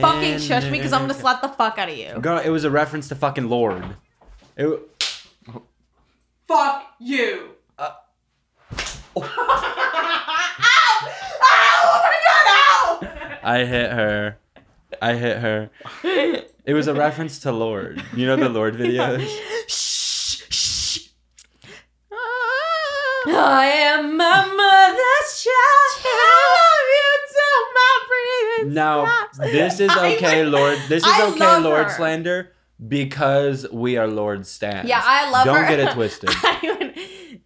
fucking 0.00 0.38
shush 0.38 0.64
me 0.64 0.72
because 0.78 0.92
I'm 0.92 1.02
gonna 1.02 1.14
slap 1.20 1.42
the 1.42 1.48
fuck 1.48 1.78
out 1.78 1.88
of 1.88 1.96
you. 1.96 2.18
Girl, 2.20 2.38
it 2.38 2.50
was 2.50 2.64
a 2.64 2.70
reference 2.70 3.08
to 3.08 3.14
fucking 3.14 3.48
Lorde. 3.48 3.96
It, 4.56 4.62
w- 4.64 4.82
Fuck 6.48 6.84
you. 6.98 7.50
Uh, 7.78 7.90
ow! 9.16 9.22
Ow! 11.42 11.82
Oh 11.82 12.00
my 12.04 12.18
god, 12.26 12.46
ow! 12.48 13.38
I 13.42 13.64
hit 13.64 13.90
her. 13.92 14.38
I 15.00 15.14
hit 15.14 15.38
her. 15.38 15.70
It 16.64 16.74
was 16.74 16.88
a 16.88 16.94
reference 16.94 17.38
to 17.40 17.52
Lorde. 17.52 18.02
You 18.14 18.26
know 18.26 18.36
the 18.36 18.48
Lorde 18.48 18.74
videos? 18.78 19.26
Shh, 19.68 20.42
shh. 20.50 21.08
I 23.26 23.66
am 23.66 24.16
my 24.16 24.44
mother's 24.44 25.44
child. 25.44 26.69
I 28.60 28.64
love 28.64 29.08
you 29.08 29.36
till 29.36 29.38
my 29.38 29.44
breathing 29.44 29.52
Now, 29.52 29.52
this 29.52 29.80
is 29.80 29.90
okay, 29.90 30.44
Lorde. 30.44 30.78
This 30.88 31.02
is 31.04 31.08
I 31.12 31.28
okay, 31.30 31.58
Lorde 31.60 31.86
her. 31.86 31.92
slander, 31.96 32.52
because 32.86 33.66
we 33.72 33.96
are 33.96 34.06
Lorde 34.06 34.46
stands. 34.46 34.88
Yeah, 34.88 35.00
I 35.04 35.30
love 35.30 35.44
Don't 35.46 35.56
her. 35.64 35.68
get 35.68 35.78
it 35.80 35.90
twisted. 35.94 36.30
I, 36.32 36.58
would- 36.62 36.98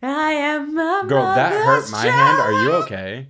I 0.02 0.30
am 0.32 0.74
my 0.74 1.04
Girl, 1.08 1.22
that 1.34 1.52
hurt 1.52 1.90
my 1.90 2.02
hand. 2.02 2.40
Are 2.42 2.52
you 2.62 2.72
okay? 2.84 3.28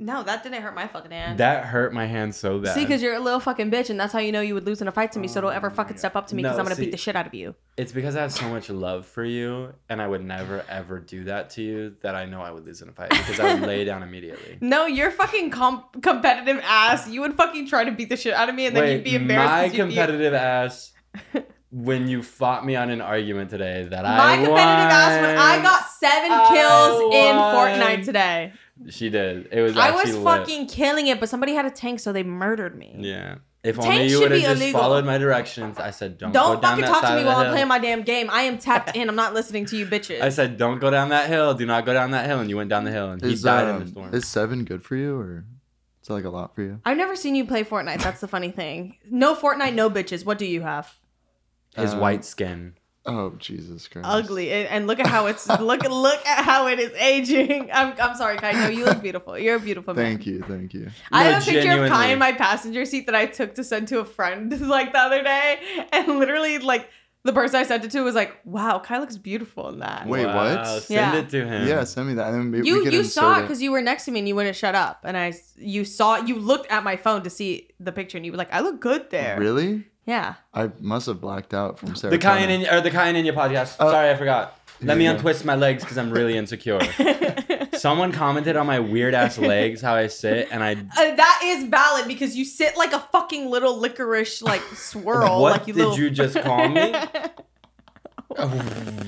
No, 0.00 0.22
that 0.22 0.44
didn't 0.44 0.62
hurt 0.62 0.76
my 0.76 0.86
fucking 0.86 1.10
hand. 1.10 1.38
That 1.38 1.64
hurt 1.64 1.92
my 1.92 2.06
hand 2.06 2.32
so 2.34 2.60
bad. 2.60 2.74
See, 2.74 2.82
because 2.84 3.02
you're 3.02 3.14
a 3.16 3.20
little 3.20 3.40
fucking 3.40 3.68
bitch, 3.70 3.90
and 3.90 3.98
that's 3.98 4.12
how 4.12 4.20
you 4.20 4.30
know 4.30 4.40
you 4.40 4.54
would 4.54 4.64
lose 4.64 4.80
in 4.80 4.86
a 4.86 4.92
fight 4.92 5.10
to 5.12 5.18
me. 5.18 5.26
So 5.26 5.40
don't 5.40 5.52
ever 5.52 5.66
oh 5.66 5.74
fucking 5.74 5.96
step 5.96 6.14
up 6.14 6.28
to 6.28 6.36
me 6.36 6.42
because 6.42 6.56
No, 6.56 6.60
I'm 6.60 6.64
gonna 6.66 6.76
see- 6.76 6.84
beat 6.84 6.92
the 6.92 6.96
shit 6.96 7.16
out 7.16 7.26
of 7.26 7.34
you. 7.34 7.56
It's 7.76 7.90
because 7.90 8.14
I 8.14 8.22
have 8.22 8.32
so 8.32 8.48
much 8.48 8.70
love 8.70 9.06
for 9.06 9.24
you, 9.24 9.72
and 9.88 10.00
I 10.00 10.06
would 10.06 10.24
never 10.24 10.64
ever 10.68 11.00
do 11.00 11.24
that 11.24 11.50
to 11.50 11.62
you. 11.62 11.96
That 12.02 12.14
I 12.14 12.26
know 12.26 12.40
I 12.42 12.52
would 12.52 12.64
lose 12.64 12.80
in 12.80 12.88
a 12.88 12.92
fight 12.92 13.10
because 13.10 13.40
I 13.40 13.54
would 13.54 13.62
lay 13.64 13.84
down 13.84 14.02
immediately. 14.04 14.58
No, 14.60 14.86
you're 14.86 15.10
fucking 15.10 15.50
com- 15.50 15.84
competitive 16.00 16.60
ass. 16.64 17.08
You 17.08 17.20
would 17.22 17.34
fucking 17.34 17.66
try 17.68 17.82
to 17.84 17.90
beat 17.90 18.08
the 18.08 18.16
shit 18.16 18.34
out 18.34 18.48
of 18.48 18.54
me, 18.54 18.66
and 18.66 18.76
then 18.76 18.84
Wait, 18.84 18.92
you'd 18.94 19.04
be 19.04 19.14
embarrassed. 19.16 19.50
my 19.50 19.68
'cause 19.68 19.76
you'd 19.76 19.88
be- 19.88 19.94
competitive 19.96 20.34
ass. 20.34 20.92
When 21.70 22.08
you 22.08 22.22
fought 22.22 22.64
me 22.64 22.76
on 22.76 22.88
an 22.88 23.02
argument 23.02 23.50
today, 23.50 23.86
that 23.90 24.06
I 24.06 24.16
My 24.16 24.34
competitive 24.36 24.56
ass 24.56 25.20
when 25.20 25.36
I 25.38 25.54
won. 25.56 25.62
got 25.64 25.84
seven 25.86 26.32
I 26.32 26.48
kills 26.54 27.14
in 27.14 27.36
won. 27.36 27.54
Fortnite 27.54 28.04
today. 28.06 28.52
She 28.88 29.10
did. 29.10 29.48
It 29.50 29.60
was. 29.60 29.76
I 29.76 29.90
was 29.90 30.00
actually 30.02 30.18
lit. 30.20 30.24
fucking 30.38 30.66
killing 30.68 31.06
it, 31.08 31.20
but 31.20 31.28
somebody 31.28 31.54
had 31.54 31.66
a 31.66 31.70
tank, 31.70 32.00
so 32.00 32.12
they 32.12 32.22
murdered 32.22 32.76
me. 32.78 32.94
Yeah. 32.98 33.36
If 33.64 33.74
Tank 33.76 33.88
only 33.88 34.06
you 34.06 34.20
would 34.20 34.30
have 34.30 34.40
just 34.40 34.62
illegal. 34.62 34.80
followed 34.80 35.04
my 35.04 35.18
directions. 35.18 35.78
I 35.78 35.90
said, 35.90 36.16
don't, 36.16 36.30
Don't 36.30 36.54
go 36.56 36.60
down 36.60 36.70
fucking 36.78 36.84
that 36.84 36.90
talk 36.92 37.02
to 37.02 37.08
me 37.10 37.18
of 37.18 37.24
the 37.24 37.26
while 37.26 37.38
I'm 37.40 37.50
playing 37.50 37.66
my 37.66 37.80
damn 37.80 38.02
game. 38.02 38.30
I 38.30 38.42
am 38.42 38.56
tapped 38.56 38.94
in. 38.96 39.08
I'm 39.08 39.16
not 39.16 39.34
listening 39.34 39.66
to 39.66 39.76
you 39.76 39.84
bitches. 39.84 40.20
I 40.20 40.28
said, 40.28 40.56
don't 40.56 40.78
go 40.78 40.90
down 40.90 41.08
that 41.08 41.28
hill. 41.28 41.54
Do 41.54 41.66
not 41.66 41.84
go 41.84 41.92
down 41.92 42.12
that 42.12 42.26
hill. 42.26 42.38
And 42.38 42.48
you 42.48 42.56
went 42.56 42.70
down 42.70 42.84
the 42.84 42.92
hill, 42.92 43.10
and 43.10 43.20
he 43.20 43.32
Is, 43.32 43.42
died 43.42 43.64
in 43.68 43.74
um, 43.74 43.80
the 43.84 43.90
storm. 43.90 44.14
is 44.14 44.28
seven 44.28 44.64
good 44.64 44.84
for 44.84 44.94
you, 44.94 45.18
or 45.18 45.44
is 46.00 46.06
that 46.06 46.14
like 46.14 46.24
a 46.24 46.30
lot 46.30 46.54
for 46.54 46.62
you? 46.62 46.80
I've 46.84 46.96
never 46.96 47.16
seen 47.16 47.34
you 47.34 47.44
play 47.46 47.64
Fortnite. 47.64 48.00
That's 48.00 48.20
the 48.20 48.28
funny 48.28 48.52
thing. 48.52 48.96
No 49.10 49.34
Fortnite, 49.34 49.74
no 49.74 49.90
bitches. 49.90 50.24
What 50.24 50.38
do 50.38 50.46
you 50.46 50.60
have? 50.60 50.94
His 51.74 51.94
um, 51.94 52.00
white 52.00 52.24
skin. 52.24 52.74
Oh 53.08 53.30
Jesus 53.38 53.88
Christ! 53.88 54.06
Ugly. 54.08 54.52
And 54.52 54.68
and 54.68 54.86
look 54.86 55.00
at 55.00 55.06
how 55.06 55.26
it's 55.26 55.48
look 55.48 55.82
look 55.88 56.26
at 56.26 56.44
how 56.44 56.68
it 56.68 56.78
is 56.78 56.92
aging. 56.92 57.70
I'm 57.72 57.94
I'm 58.00 58.14
sorry, 58.16 58.36
Kai. 58.36 58.52
No, 58.52 58.68
you 58.68 58.84
look 58.84 59.00
beautiful. 59.02 59.38
You're 59.38 59.56
a 59.56 59.60
beautiful 59.60 59.94
man. 59.94 60.04
Thank 60.04 60.26
you, 60.26 60.42
thank 60.46 60.74
you. 60.74 60.90
I 61.10 61.24
No, 61.24 61.30
have 61.32 61.42
a 61.42 61.46
picture 61.46 61.58
of 61.60 61.64
Kai 61.64 61.78
genuinely. 61.88 62.12
in 62.12 62.18
my 62.18 62.32
passenger 62.32 62.84
seat 62.84 63.06
that 63.06 63.14
I 63.14 63.26
took 63.26 63.54
to 63.54 63.64
send 63.64 63.88
to 63.88 64.00
a 64.00 64.04
friend 64.04 64.60
like 64.76 64.92
the 64.92 64.98
other 64.98 65.22
day, 65.22 65.58
and 65.92 66.18
literally 66.18 66.58
like 66.58 66.88
the 67.24 67.32
person 67.32 67.56
I 67.60 67.64
sent 67.64 67.84
it 67.84 67.90
to 67.90 68.00
was 68.02 68.14
like, 68.14 68.32
"Wow, 68.44 68.78
Kai 68.78 68.98
looks 68.98 69.16
beautiful 69.16 69.68
in 69.70 69.80
that." 69.80 70.06
Wait, 70.06 70.24
Wow, 70.24 70.36
what? 70.36 70.82
Send 70.82 71.14
Yeah. 71.14 71.20
it 71.20 71.28
to 71.30 71.46
him. 71.46 71.66
Yeah, 71.68 71.84
send 71.84 72.08
me 72.08 72.14
that. 72.14 72.26
And 72.28 72.34
then 72.36 72.50
maybe 72.50 72.68
you 72.68 72.78
we 72.78 72.84
could 72.84 72.92
you 72.94 73.02
saw 73.04 73.30
it 73.30 73.32
insert 73.32 73.42
because 73.48 73.60
you 73.62 73.72
were 73.72 73.82
next 73.82 74.04
to 74.04 74.10
me 74.12 74.20
and 74.20 74.28
you 74.28 74.34
wouldn't 74.36 74.54
shut 74.56 74.74
up, 74.74 75.00
and 75.04 75.16
I 75.16 75.32
you 75.56 75.84
saw 75.84 76.16
you 76.16 76.36
looked 76.36 76.70
at 76.70 76.84
my 76.84 76.96
phone 76.96 77.22
to 77.24 77.30
see 77.30 77.70
the 77.80 77.90
picture 77.92 78.16
and 78.18 78.24
you 78.24 78.32
were 78.32 78.38
like, 78.38 78.52
"I 78.54 78.60
look 78.60 78.80
good 78.80 79.10
there." 79.10 79.38
Really? 79.38 79.86
Yeah. 80.08 80.36
I 80.54 80.70
must 80.80 81.06
have 81.06 81.20
blacked 81.20 81.52
out 81.52 81.78
from 81.78 81.94
Sarah. 81.94 82.10
The 82.12 82.18
Cayenne 82.18 82.48
in, 82.48 82.66
or 82.66 82.80
the 82.80 82.90
Cayenne 82.90 83.14
in 83.14 83.26
your 83.26 83.34
podcast. 83.34 83.76
Oh. 83.78 83.90
Sorry, 83.90 84.10
I 84.10 84.16
forgot. 84.16 84.58
Let 84.80 84.96
me 84.96 85.04
go. 85.04 85.10
untwist 85.10 85.44
my 85.44 85.54
legs 85.54 85.82
because 85.82 85.98
I'm 85.98 86.10
really 86.10 86.34
insecure. 86.34 86.80
Someone 87.74 88.12
commented 88.12 88.56
on 88.56 88.66
my 88.66 88.80
weird 88.80 89.12
ass 89.12 89.36
legs, 89.36 89.82
how 89.82 89.94
I 89.94 90.06
sit, 90.06 90.48
and 90.50 90.64
I. 90.64 90.72
Uh, 90.72 91.14
that 91.14 91.40
is 91.44 91.64
valid 91.64 92.08
because 92.08 92.36
you 92.36 92.46
sit 92.46 92.76
like 92.78 92.92
a 92.92 93.00
fucking 93.00 93.50
little 93.50 93.78
licorice 93.78 94.40
like 94.40 94.62
swirl. 94.74 95.42
What 95.42 95.52
like 95.52 95.66
you 95.66 95.74
did 95.74 95.80
little... 95.80 95.98
you 95.98 96.10
just 96.10 96.40
call 96.40 96.68
me? 96.68 96.94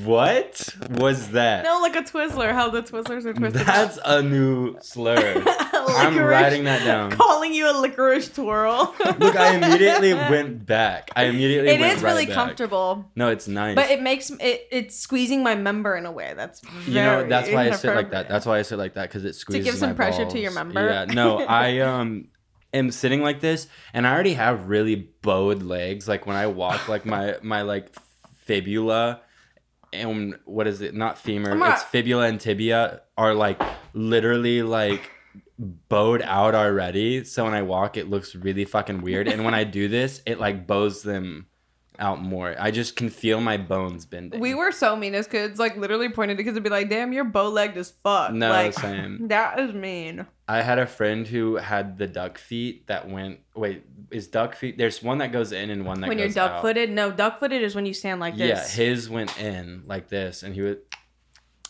What 0.04 0.74
was 0.90 1.30
that? 1.30 1.64
no, 1.64 1.80
like 1.80 1.94
a 1.96 2.02
Twizzler. 2.02 2.52
How 2.52 2.70
the 2.70 2.82
Twizzlers 2.82 3.24
are 3.26 3.34
twisted. 3.34 3.66
That's 3.66 3.98
a 4.04 4.22
new 4.22 4.76
slur. 4.80 5.42
I'm 5.72 6.16
writing 6.18 6.64
that 6.64 6.84
down. 6.84 7.10
Calling 7.12 7.52
you 7.52 7.70
a 7.70 7.74
licorice 7.78 8.28
twirl. 8.30 8.94
Look, 9.18 9.36
I 9.36 9.56
immediately 9.56 10.14
went 10.30 10.64
back. 10.66 11.10
I 11.16 11.24
immediately 11.24 11.70
It 11.70 11.80
is 11.80 12.02
right 12.02 12.10
really 12.12 12.26
back. 12.26 12.34
comfortable, 12.34 13.10
No, 13.14 13.28
it's 13.28 13.46
nice. 13.48 13.74
but 13.74 13.90
it 13.90 14.00
makes 14.02 14.30
it. 14.30 14.66
It's 14.70 14.96
squeezing 14.98 15.42
my 15.42 15.54
member 15.54 15.96
in 15.96 16.06
a 16.06 16.12
way 16.12 16.32
that's. 16.36 16.62
you 16.86 16.94
know, 16.94 17.26
that's 17.28 17.50
why 17.50 17.68
I 17.68 17.70
sit 17.72 17.94
like 17.94 18.10
that. 18.12 18.28
That's 18.28 18.46
why 18.46 18.58
I 18.58 18.62
sit 18.62 18.78
like 18.78 18.94
that 18.94 19.08
because 19.08 19.24
it 19.24 19.34
squeezes 19.34 19.64
To 19.66 19.70
give 19.70 19.78
some 19.78 19.90
my 19.90 19.94
pressure 19.94 20.24
to 20.24 20.38
your 20.40 20.52
member? 20.52 20.84
Yeah, 20.88 21.04
no, 21.04 21.38
I 21.46 21.80
um 21.80 22.28
am 22.72 22.90
sitting 22.90 23.22
like 23.22 23.40
this, 23.40 23.66
and 23.92 24.06
I 24.06 24.12
already 24.14 24.34
have 24.34 24.68
really 24.68 25.10
bowed 25.22 25.62
legs. 25.62 26.08
Like 26.08 26.26
when 26.26 26.36
I 26.36 26.46
walk, 26.46 26.88
like 26.88 27.04
my 27.04 27.36
my 27.42 27.62
like 27.62 27.94
fibula 28.50 29.20
and 29.92 30.36
what 30.44 30.66
is 30.66 30.80
it? 30.80 30.94
Not 30.94 31.18
femur. 31.18 31.54
Not- 31.54 31.74
It's 31.74 31.82
fibula 31.84 32.26
and 32.26 32.40
tibia 32.40 33.02
are 33.16 33.34
like 33.34 33.60
literally 33.92 34.62
like 34.62 35.10
bowed 35.58 36.22
out 36.22 36.54
already. 36.54 37.24
So 37.24 37.44
when 37.44 37.54
I 37.54 37.62
walk, 37.62 37.96
it 37.96 38.08
looks 38.08 38.34
really 38.34 38.64
fucking 38.64 39.02
weird. 39.02 39.28
And 39.28 39.44
when 39.44 39.54
I 39.54 39.64
do 39.64 39.88
this, 39.88 40.22
it 40.26 40.40
like 40.40 40.66
bows 40.66 41.02
them 41.02 41.46
out 41.98 42.22
more. 42.22 42.56
I 42.58 42.70
just 42.70 42.96
can 42.96 43.10
feel 43.10 43.40
my 43.40 43.56
bones 43.58 44.06
bending. 44.06 44.40
We 44.40 44.54
were 44.54 44.72
so 44.72 44.96
mean 44.96 45.14
as 45.14 45.26
kids, 45.26 45.58
like 45.58 45.76
literally 45.76 46.08
pointed 46.08 46.38
to 46.38 46.44
kids 46.44 46.56
and 46.56 46.64
be 46.64 46.70
like, 46.70 46.88
"Damn, 46.88 47.12
you're 47.12 47.24
bow 47.24 47.48
legged 47.50 47.76
as 47.76 47.90
fuck." 47.90 48.32
No, 48.32 48.48
like, 48.50 48.72
same. 48.72 49.26
That 49.28 49.60
is 49.60 49.74
mean. 49.74 50.26
I 50.48 50.62
had 50.62 50.78
a 50.78 50.86
friend 50.86 51.26
who 51.26 51.56
had 51.56 51.98
the 51.98 52.06
duck 52.06 52.38
feet 52.38 52.86
that 52.86 53.08
went. 53.10 53.40
Wait, 53.54 53.84
is 54.10 54.28
duck 54.28 54.54
feet? 54.54 54.78
There's 54.78 55.02
one 55.02 55.18
that 55.18 55.32
goes 55.32 55.52
in 55.52 55.70
and 55.70 55.84
one 55.84 56.00
that 56.00 56.06
goes 56.06 56.12
in. 56.12 56.18
when 56.18 56.18
you're 56.18 56.34
duck 56.34 56.62
footed, 56.62 56.90
no, 56.90 57.10
duck 57.10 57.38
footed 57.38 57.62
is 57.62 57.74
when 57.74 57.86
you 57.86 57.94
stand 57.94 58.20
like 58.20 58.36
this. 58.36 58.76
Yeah, 58.78 58.84
his 58.84 59.08
went 59.08 59.38
in 59.40 59.84
like 59.86 60.08
this, 60.08 60.42
and 60.42 60.54
he 60.54 60.62
would. 60.62 60.80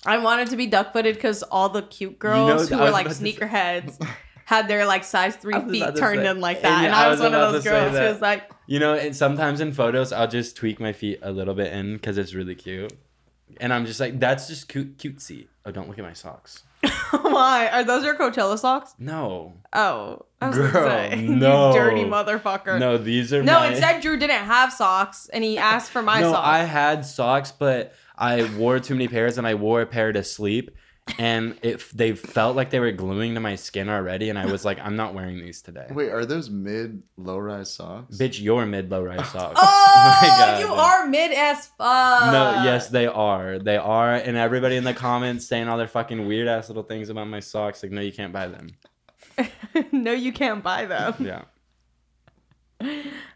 I 0.06 0.18
wanted 0.18 0.48
to 0.48 0.56
be 0.56 0.66
duck 0.66 0.92
footed 0.92 1.14
because 1.14 1.42
all 1.42 1.68
the 1.68 1.82
cute 1.82 2.18
girls 2.18 2.72
I 2.72 2.76
who 2.76 2.82
were 2.82 2.90
like 2.90 3.06
about 3.06 3.16
to 3.18 3.22
sneakerheads 3.22 4.06
had 4.46 4.66
their 4.66 4.86
like 4.86 5.04
size 5.04 5.36
three 5.36 5.60
feet 5.68 5.96
turned 5.96 6.22
say- 6.22 6.28
in 6.30 6.40
like 6.40 6.62
that, 6.62 6.80
yeah, 6.80 6.86
and 6.86 6.94
I 6.94 7.04
I 7.04 7.08
was, 7.08 7.20
was 7.20 7.30
one 7.30 7.40
of 7.40 7.52
those 7.52 7.64
girls 7.64 7.96
who 7.96 8.04
was 8.04 8.20
like, 8.20 8.50
You 8.66 8.78
know, 8.78 8.94
and 8.94 9.14
sometimes 9.14 9.60
in 9.60 9.72
photos, 9.72 10.12
I'll 10.12 10.28
just 10.28 10.56
tweak 10.56 10.80
my 10.80 10.92
feet 10.92 11.18
a 11.22 11.30
little 11.30 11.54
bit 11.54 11.72
in 11.72 11.94
because 11.94 12.18
it's 12.18 12.34
really 12.34 12.54
cute, 12.54 12.92
and 13.60 13.72
I'm 13.72 13.86
just 13.86 14.00
like, 14.00 14.18
that's 14.18 14.48
just 14.48 14.68
cute, 14.68 14.96
cutesy. 14.96 15.48
Oh, 15.66 15.70
don't 15.70 15.88
look 15.88 15.98
at 15.98 16.04
my 16.04 16.12
socks. 16.14 16.62
"Why 17.10 17.68
are 17.68 17.84
those 17.84 18.02
your 18.04 18.14
Coachella 18.16 18.58
socks?" 18.58 18.94
No, 18.98 19.54
Oh, 19.74 20.24
I 20.40 20.48
was 20.48 20.56
Girl, 20.56 20.72
gonna 20.72 21.10
say, 21.10 21.16
no. 21.28 21.68
you 21.74 21.78
dirty 21.78 22.04
motherfucker. 22.04 22.78
no, 22.78 22.96
these 22.96 23.32
are 23.34 23.42
No, 23.42 23.60
my... 23.60 23.68
instead 23.68 24.00
Drew 24.00 24.16
didn't 24.16 24.44
have 24.46 24.72
socks, 24.72 25.28
and 25.32 25.44
he 25.44 25.58
asked 25.58 25.90
for 25.90 26.00
my 26.02 26.20
no, 26.22 26.32
socks. 26.32 26.46
I 26.48 26.58
had 26.64 27.04
socks, 27.04 27.52
but 27.52 27.94
I 28.16 28.44
wore 28.56 28.78
too 28.80 28.94
many 28.94 29.08
pairs, 29.08 29.36
and 29.38 29.46
I 29.46 29.54
wore 29.54 29.82
a 29.82 29.86
pair 29.86 30.12
to 30.12 30.24
sleep, 30.24 30.70
and 31.18 31.58
if 31.62 31.90
they 31.92 32.14
felt 32.14 32.56
like 32.56 32.70
they 32.70 32.80
were 32.80 32.92
gluing 32.92 33.34
to 33.34 33.40
my 33.40 33.54
skin 33.56 33.88
already, 33.88 34.30
and 34.30 34.38
I 34.38 34.46
was 34.46 34.64
like, 34.64 34.78
I'm 34.80 34.96
not 34.96 35.14
wearing 35.14 35.38
these 35.38 35.62
today. 35.62 35.86
Wait, 35.90 36.10
are 36.10 36.24
those 36.24 36.50
mid 36.50 37.02
low 37.16 37.38
rise 37.38 37.72
socks? 37.72 38.16
Bitch, 38.16 38.40
you're 38.40 38.66
mid 38.66 38.90
low 38.90 39.02
rise 39.02 39.28
socks. 39.32 39.58
Oh, 39.62 40.18
My 40.22 40.28
God, 40.28 40.60
you 40.60 40.72
are 40.72 41.06
mid 41.06 41.32
as 41.32 41.66
fuck. 41.78 42.32
No, 42.32 42.62
yes, 42.64 42.88
they 42.88 43.06
are. 43.06 43.58
They 43.58 43.76
are, 43.76 44.14
and 44.14 44.36
everybody 44.36 44.76
in 44.76 44.84
the 44.84 44.94
comments 44.94 45.46
saying 45.46 45.68
all 45.68 45.78
their 45.78 45.88
fucking 45.88 46.26
weird 46.26 46.48
ass 46.48 46.68
little 46.68 46.82
things 46.82 47.08
about 47.10 47.28
my 47.28 47.40
socks. 47.40 47.82
Like, 47.82 47.92
no, 47.92 48.00
you 48.00 48.12
can't 48.12 48.32
buy 48.32 48.46
them. 48.48 48.68
no, 49.92 50.12
you 50.12 50.32
can't 50.32 50.62
buy 50.62 50.84
them. 50.86 51.14
Yeah, 51.20 51.42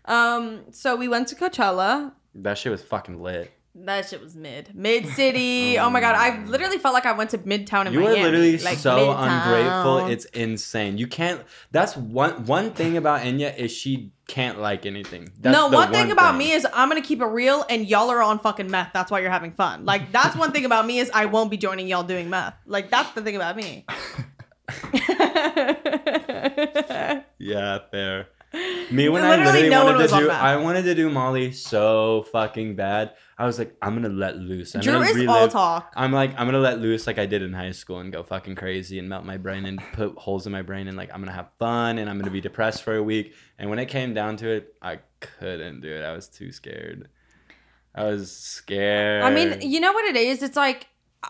Um, 0.04 0.60
so 0.70 0.96
we 0.96 1.08
went 1.08 1.28
to 1.28 1.34
Coachella. 1.34 2.12
that 2.34 2.58
shit 2.58 2.72
was 2.72 2.82
fucking 2.82 3.22
lit. 3.22 3.50
That 3.76 4.08
shit 4.08 4.22
was 4.22 4.36
mid. 4.36 4.72
Mid 4.72 5.08
city. 5.08 5.78
oh 5.78 5.90
my 5.90 6.00
god, 6.00 6.14
I 6.14 6.30
um, 6.30 6.46
literally 6.46 6.78
felt 6.78 6.94
like 6.94 7.06
I 7.06 7.12
went 7.12 7.30
to 7.30 7.38
Midtown 7.38 7.86
in 7.86 7.92
You 7.92 8.00
Miami. 8.00 8.16
You 8.16 8.22
are 8.22 8.24
literally 8.26 8.58
like 8.58 8.78
so 8.78 8.96
Midtown. 8.96 9.46
ungrateful. 9.46 10.06
It's 10.06 10.26
insane. 10.26 10.96
You 10.96 11.08
can't. 11.08 11.42
That's 11.72 11.96
one 11.96 12.46
one 12.46 12.72
thing 12.72 12.96
about 12.96 13.22
Enya 13.22 13.56
is 13.56 13.72
she 13.72 14.12
can't 14.28 14.60
like 14.60 14.86
anything. 14.86 15.32
That's 15.40 15.52
no, 15.52 15.68
one 15.68 15.90
thing 15.90 16.12
about 16.12 16.36
me 16.36 16.52
is 16.52 16.64
I'm 16.72 16.88
gonna 16.88 17.02
keep 17.02 17.20
it 17.20 17.26
real, 17.26 17.64
and 17.68 17.88
y'all 17.88 18.10
are 18.10 18.22
on 18.22 18.38
fucking 18.38 18.70
meth. 18.70 18.90
That's 18.94 19.10
why 19.10 19.20
you're 19.20 19.30
having 19.30 19.52
fun. 19.52 19.84
Like 19.84 20.12
that's 20.12 20.36
one 20.36 20.52
thing 20.52 20.64
about 20.64 20.86
me 20.86 21.00
is 21.00 21.10
I 21.12 21.26
won't 21.26 21.50
be 21.50 21.56
joining 21.56 21.88
y'all 21.88 22.04
doing 22.04 22.30
meth. 22.30 22.54
Like 22.66 22.90
that's 22.90 23.10
the 23.10 23.22
thing 23.22 23.34
about 23.34 23.56
me. 23.56 23.84
yeah, 27.38 27.78
fair. 27.90 28.28
Me 28.90 29.08
when 29.08 29.24
I 29.24 29.30
Literally 29.30 29.62
literally 29.62 29.68
no 29.68 29.84
wanted 29.84 30.08
to 30.08 30.18
do. 30.18 30.30
I 30.30 30.56
wanted 30.56 30.82
to 30.82 30.94
do 30.94 31.10
Molly 31.10 31.52
so 31.52 32.24
fucking 32.30 32.76
bad. 32.76 33.14
I 33.36 33.46
was 33.46 33.58
like, 33.58 33.76
I'm 33.82 33.94
gonna 33.94 34.14
let 34.14 34.36
loose. 34.36 34.74
I'm 34.74 34.80
Drew 34.80 34.92
gonna 34.94 35.06
is 35.06 35.16
relive. 35.16 35.28
all 35.28 35.48
talk. 35.48 35.92
I'm 35.96 36.12
like, 36.12 36.30
I'm 36.38 36.46
gonna 36.46 36.60
let 36.60 36.80
loose 36.80 37.06
like 37.06 37.18
I 37.18 37.26
did 37.26 37.42
in 37.42 37.52
high 37.52 37.72
school 37.72 37.98
and 37.98 38.12
go 38.12 38.22
fucking 38.22 38.54
crazy 38.54 38.98
and 38.98 39.08
melt 39.08 39.24
my 39.24 39.36
brain 39.36 39.64
and 39.64 39.80
put 39.92 40.16
holes 40.16 40.46
in 40.46 40.52
my 40.52 40.62
brain 40.62 40.86
and 40.86 40.96
like 40.96 41.10
I'm 41.12 41.20
gonna 41.20 41.32
have 41.32 41.48
fun 41.58 41.98
and 41.98 42.08
I'm 42.08 42.18
gonna 42.18 42.30
be 42.30 42.40
depressed 42.40 42.82
for 42.82 42.94
a 42.94 43.02
week. 43.02 43.34
And 43.58 43.70
when 43.70 43.78
it 43.78 43.86
came 43.86 44.14
down 44.14 44.36
to 44.38 44.48
it, 44.48 44.74
I 44.80 45.00
couldn't 45.20 45.80
do 45.80 45.92
it. 45.92 46.02
I 46.02 46.12
was 46.12 46.28
too 46.28 46.52
scared. 46.52 47.08
I 47.94 48.04
was 48.04 48.30
scared. 48.30 49.24
I 49.24 49.30
mean, 49.30 49.60
you 49.62 49.80
know 49.80 49.92
what 49.92 50.04
it 50.04 50.16
is? 50.16 50.42
It's 50.42 50.56
like 50.56 50.86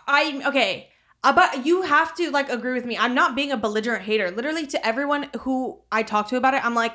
I 0.07 0.41
okay. 0.47 0.89
But 1.23 1.65
you 1.65 1.81
have 1.81 2.13
to 2.17 2.29
like 2.29 2.49
agree 2.49 2.73
with 2.73 2.85
me. 2.85 2.97
I'm 2.97 3.15
not 3.15 3.35
being 3.35 3.51
a 3.51 3.57
belligerent 3.57 4.03
hater. 4.03 4.29
Literally 4.29 4.67
to 4.67 4.85
everyone 4.85 5.29
who 5.39 5.81
I 5.91 6.03
talk 6.03 6.27
to 6.29 6.35
about 6.35 6.53
it, 6.53 6.63
I'm 6.63 6.75
like, 6.75 6.93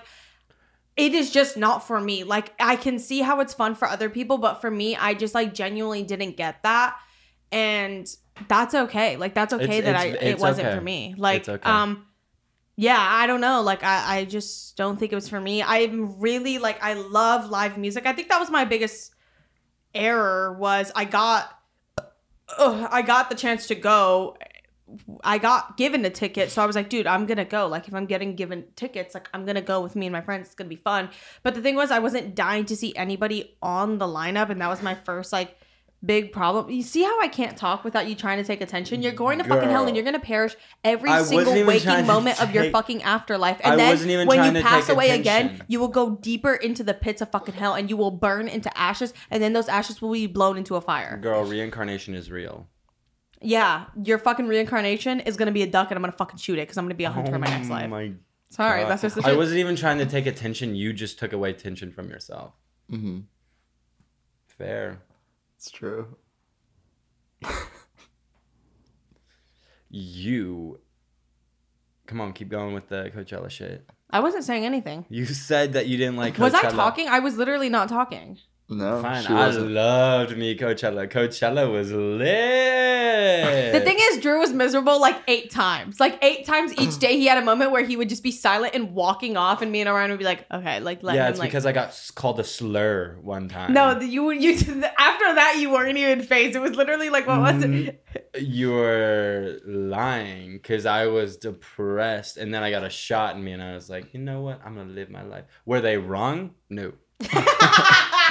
it 0.96 1.14
is 1.14 1.30
just 1.30 1.56
not 1.56 1.86
for 1.86 2.00
me. 2.00 2.24
Like 2.24 2.52
I 2.60 2.76
can 2.76 2.98
see 2.98 3.20
how 3.20 3.40
it's 3.40 3.54
fun 3.54 3.74
for 3.74 3.88
other 3.88 4.10
people, 4.10 4.38
but 4.38 4.60
for 4.60 4.70
me, 4.70 4.96
I 4.96 5.14
just 5.14 5.34
like 5.34 5.54
genuinely 5.54 6.02
didn't 6.02 6.36
get 6.36 6.62
that. 6.62 6.96
And 7.52 8.06
that's 8.48 8.74
okay. 8.74 9.16
Like 9.16 9.34
that's 9.34 9.52
okay 9.52 9.78
It's- 9.78 9.84
that 9.84 9.96
I 9.96 10.06
it's- 10.06 10.22
it 10.34 10.38
wasn't 10.38 10.68
okay. 10.68 10.76
for 10.76 10.82
me. 10.82 11.14
Like 11.16 11.48
okay. 11.48 11.68
um 11.68 12.06
yeah, 12.76 12.98
I 12.98 13.26
don't 13.26 13.42
know. 13.42 13.60
Like 13.60 13.84
I, 13.84 14.20
I 14.20 14.24
just 14.24 14.76
don't 14.76 14.98
think 14.98 15.12
it 15.12 15.14
was 15.14 15.28
for 15.28 15.40
me. 15.40 15.62
I'm 15.62 16.18
really 16.18 16.58
like 16.58 16.82
I 16.82 16.94
love 16.94 17.50
live 17.50 17.76
music. 17.76 18.06
I 18.06 18.12
think 18.12 18.28
that 18.28 18.38
was 18.40 18.50
my 18.50 18.64
biggest 18.64 19.12
error 19.94 20.56
was 20.58 20.90
I 20.94 21.04
got 21.04 21.50
ugh, 22.58 22.88
I 22.90 23.02
got 23.02 23.28
the 23.30 23.36
chance 23.36 23.66
to 23.68 23.74
go. 23.74 24.36
I 25.22 25.38
got 25.38 25.76
given 25.76 26.04
a 26.04 26.10
ticket, 26.10 26.50
so 26.50 26.62
I 26.62 26.66
was 26.66 26.76
like, 26.76 26.88
dude, 26.88 27.06
I'm 27.06 27.26
gonna 27.26 27.44
go. 27.44 27.66
Like, 27.66 27.88
if 27.88 27.94
I'm 27.94 28.06
getting 28.06 28.34
given 28.34 28.64
tickets, 28.76 29.14
like 29.14 29.28
I'm 29.32 29.44
gonna 29.44 29.60
go 29.60 29.80
with 29.80 29.96
me 29.96 30.06
and 30.06 30.12
my 30.12 30.20
friends. 30.20 30.46
It's 30.46 30.54
gonna 30.54 30.68
be 30.68 30.76
fun. 30.76 31.10
But 31.42 31.54
the 31.54 31.62
thing 31.62 31.76
was, 31.76 31.90
I 31.90 31.98
wasn't 31.98 32.34
dying 32.34 32.64
to 32.66 32.76
see 32.76 32.94
anybody 32.96 33.56
on 33.62 33.98
the 33.98 34.06
lineup, 34.06 34.50
and 34.50 34.60
that 34.60 34.68
was 34.68 34.82
my 34.82 34.94
first 34.94 35.32
like 35.32 35.56
big 36.02 36.32
problem. 36.32 36.70
You 36.70 36.82
see 36.82 37.02
how 37.02 37.20
I 37.20 37.28
can't 37.28 37.58
talk 37.58 37.84
without 37.84 38.08
you 38.08 38.14
trying 38.14 38.38
to 38.38 38.44
take 38.44 38.62
attention? 38.62 39.02
You're 39.02 39.12
going 39.12 39.36
to 39.38 39.44
fucking 39.44 39.68
hell, 39.68 39.86
and 39.86 39.94
you're 39.94 40.04
gonna 40.04 40.18
perish 40.18 40.56
every 40.82 41.10
I 41.10 41.22
single 41.22 41.52
waking 41.66 42.06
moment 42.06 42.42
of 42.42 42.54
your 42.54 42.70
fucking 42.70 43.02
afterlife. 43.02 43.60
I 43.62 43.72
And 43.72 43.80
then 43.80 43.90
wasn't 43.90 44.10
even 44.10 44.26
when 44.26 44.54
you 44.54 44.62
pass 44.62 44.86
take 44.86 44.94
away 44.94 45.10
again, 45.10 45.62
you 45.68 45.78
will 45.78 45.88
go 45.88 46.16
deeper 46.16 46.54
into 46.54 46.82
the 46.82 46.94
pits 46.94 47.20
of 47.20 47.30
fucking 47.30 47.54
hell, 47.54 47.74
and 47.74 47.90
you 47.90 47.96
will 47.98 48.10
burn 48.10 48.48
into 48.48 48.76
ashes, 48.78 49.12
and 49.30 49.42
then 49.42 49.52
those 49.52 49.68
ashes 49.68 50.00
will 50.00 50.12
be 50.12 50.26
blown 50.26 50.56
into 50.56 50.76
a 50.76 50.80
fire. 50.80 51.18
girl, 51.18 51.44
reincarnation 51.44 52.14
is 52.14 52.30
real. 52.30 52.66
Yeah, 53.42 53.86
your 54.02 54.18
fucking 54.18 54.46
reincarnation 54.48 55.20
is 55.20 55.36
gonna 55.36 55.52
be 55.52 55.62
a 55.62 55.66
duck, 55.66 55.90
and 55.90 55.96
I'm 55.96 56.02
gonna 56.02 56.12
fucking 56.16 56.38
shoot 56.38 56.58
it 56.58 56.62
because 56.62 56.76
I'm 56.76 56.84
gonna 56.84 56.94
be 56.94 57.04
a 57.04 57.10
hunter 57.10 57.34
in 57.34 57.40
my 57.40 57.46
next 57.46 57.68
Oh 57.68 57.72
life. 57.74 57.88
my 57.90 58.12
Sorry, 58.50 58.82
God. 58.82 58.90
that's 58.90 59.02
just 59.02 59.14
the 59.16 59.22
I 59.22 59.26
truth. 59.26 59.36
wasn't 59.38 59.58
even 59.60 59.76
trying 59.76 59.98
to 59.98 60.06
take 60.06 60.26
attention. 60.26 60.74
You 60.74 60.92
just 60.92 61.18
took 61.18 61.32
away 61.32 61.50
attention 61.50 61.92
from 61.92 62.08
yourself. 62.10 62.52
Mm-hmm. 62.90 63.20
Fair. 64.46 65.00
It's 65.56 65.70
true. 65.70 66.16
You. 69.90 70.78
Come 72.06 72.20
on, 72.20 72.32
keep 72.32 72.48
going 72.48 72.74
with 72.74 72.88
the 72.88 73.10
Coachella 73.14 73.50
shit. 73.50 73.88
I 74.10 74.20
wasn't 74.20 74.44
saying 74.44 74.64
anything. 74.64 75.06
You 75.08 75.24
said 75.26 75.72
that 75.74 75.86
you 75.86 75.96
didn't 75.96 76.16
like 76.16 76.34
Coachella. 76.34 76.40
Was 76.40 76.54
I 76.54 76.70
talking? 76.70 77.08
I 77.08 77.20
was 77.20 77.36
literally 77.36 77.68
not 77.68 77.88
talking. 77.88 78.38
No, 78.72 79.02
Fine, 79.02 79.22
she 79.24 79.32
I 79.32 79.46
wasn't. 79.48 79.70
loved 79.72 80.36
me 80.38 80.56
Coachella. 80.56 81.08
Coachella 81.10 81.70
was 81.72 81.90
lit. 81.90 83.72
The 83.72 83.80
thing 83.80 83.96
is, 83.98 84.18
Drew 84.20 84.38
was 84.38 84.52
miserable 84.52 85.00
like 85.00 85.20
eight 85.26 85.50
times. 85.50 85.98
Like 85.98 86.22
eight 86.22 86.46
times 86.46 86.72
each 86.78 86.98
day, 86.98 87.16
he 87.18 87.26
had 87.26 87.36
a 87.38 87.44
moment 87.44 87.72
where 87.72 87.84
he 87.84 87.96
would 87.96 88.08
just 88.08 88.22
be 88.22 88.30
silent 88.30 88.74
and 88.76 88.92
walking 88.94 89.36
off, 89.36 89.60
and 89.60 89.72
me 89.72 89.80
and 89.80 89.88
Orion 89.88 90.10
would 90.10 90.18
be 90.18 90.24
like, 90.24 90.46
"Okay, 90.52 90.78
like 90.80 91.02
let 91.02 91.16
yeah, 91.16 91.24
him 91.26 91.30
it's 91.30 91.38
like." 91.40 91.48
because 91.48 91.66
I 91.66 91.72
got 91.72 91.98
called 92.14 92.38
a 92.38 92.44
slur 92.44 93.18
one 93.22 93.48
time. 93.48 93.72
no, 93.72 93.98
you 94.00 94.30
you 94.30 94.52
after 94.98 95.34
that 95.34 95.56
you 95.58 95.70
weren't 95.72 95.98
even 95.98 96.22
phased. 96.22 96.54
It 96.54 96.60
was 96.60 96.76
literally 96.76 97.10
like 97.10 97.26
what 97.26 97.40
was 97.40 97.64
Mm. 97.64 97.88
it? 97.88 98.04
you 98.42 98.70
were 98.70 99.58
lying 99.66 100.52
because 100.52 100.86
I 100.86 101.06
was 101.06 101.36
depressed, 101.36 102.36
and 102.36 102.54
then 102.54 102.62
I 102.62 102.70
got 102.70 102.84
a 102.84 102.90
shot 102.90 103.34
in 103.34 103.42
me, 103.42 103.50
and 103.52 103.62
I 103.62 103.74
was 103.74 103.90
like, 103.90 104.14
you 104.14 104.20
know 104.20 104.42
what? 104.42 104.60
I'm 104.64 104.76
gonna 104.76 104.90
live 104.90 105.10
my 105.10 105.22
life. 105.22 105.44
Were 105.66 105.80
they 105.80 105.96
wrong? 105.98 106.52
No. 106.68 106.92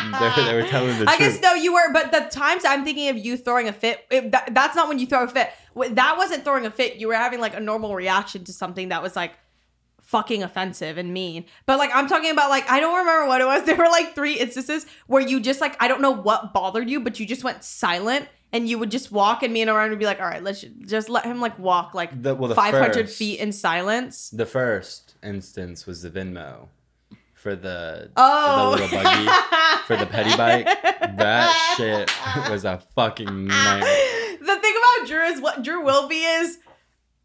they, 0.36 0.44
they 0.46 0.56
were 0.56 0.68
telling 0.68 0.98
the 1.00 1.10
I 1.10 1.16
truth. 1.18 1.34
guess 1.34 1.42
no, 1.42 1.54
you 1.54 1.74
were. 1.74 1.92
But 1.94 2.12
the 2.12 2.22
times 2.32 2.64
I'm 2.66 2.84
thinking 2.84 3.10
of 3.10 3.18
you 3.18 3.38
throwing 3.38 3.68
a 3.68 3.74
fit, 3.74 4.06
it, 4.10 4.32
that, 4.32 4.54
that's 4.54 4.76
not 4.76 4.88
when 4.88 5.00
you 5.00 5.06
throw 5.08 5.24
a 5.24 5.28
fit. 5.28 5.50
That 5.92 6.16
wasn't 6.18 6.44
throwing 6.44 6.66
a 6.66 6.72
fit. 6.72 6.96
You 6.98 7.08
were 7.08 7.14
having 7.16 7.40
like 7.40 7.56
a 7.56 7.60
normal 7.60 7.96
reaction 7.96 8.44
to 8.46 8.54
something 8.54 8.90
that 8.90 9.02
was 9.02 9.16
like 9.16 9.34
fucking 10.02 10.42
offensive 10.44 10.98
and 10.98 11.14
mean. 11.14 11.46
But 11.66 11.78
like 11.78 11.92
I'm 11.94 12.08
talking 12.08 12.32
about 12.32 12.50
like 12.50 12.70
I 12.70 12.80
don't 12.80 12.98
remember 12.98 13.28
what 13.28 13.42
it 13.42 13.46
was. 13.46 13.64
There 13.66 13.76
were 13.78 13.86
like 13.90 14.16
three 14.16 14.34
instances 14.40 14.86
where 15.08 15.22
you 15.22 15.40
just 15.40 15.62
like 15.62 15.76
I 15.82 15.88
don't 15.88 16.02
know 16.02 16.12
what 16.12 16.54
bothered 16.54 16.90
you, 16.90 17.00
but 17.00 17.20
you 17.20 17.26
just 17.26 17.44
went 17.44 17.64
silent 17.64 18.28
and 18.52 18.68
you 18.68 18.80
would 18.80 18.90
just 18.90 19.12
walk, 19.12 19.44
and 19.44 19.54
me 19.54 19.62
and 19.62 19.70
Orion 19.70 19.92
would 19.92 20.00
be 20.00 20.06
like, 20.06 20.20
all 20.20 20.26
right, 20.26 20.42
let's 20.42 20.66
just 20.88 21.08
let 21.08 21.24
him 21.24 21.40
like 21.40 21.60
walk 21.60 21.94
like 21.94 22.20
The- 22.24 22.34
well, 22.34 22.48
the 22.50 22.56
500 22.56 22.94
first- 23.06 23.16
feet 23.16 23.40
in 23.40 23.52
silence. 23.52 24.32
The 24.32 24.48
first 24.48 25.14
instance 25.22 25.86
was 25.86 26.02
the 26.02 26.10
Venmo 26.10 26.70
for 27.40 27.56
the 27.56 28.10
Oh, 28.18 28.76
the 28.76 28.84
little 28.84 29.02
buggy 29.02 29.26
for 29.88 29.96
the 29.96 30.06
petty 30.12 30.36
bike. 30.36 30.66
That 31.18 31.76
shit 31.78 32.12
was 32.52 32.66
a 32.66 32.80
fucking 32.96 33.46
nightmare. 33.48 34.38
the 34.40 34.58
thing 34.60 34.74
about 34.78 35.08
Drew 35.08 35.24
is 35.24 35.42
what 35.42 35.64
Drew 35.64 35.84
will 35.84 36.08
be 36.08 36.24
is 36.24 36.58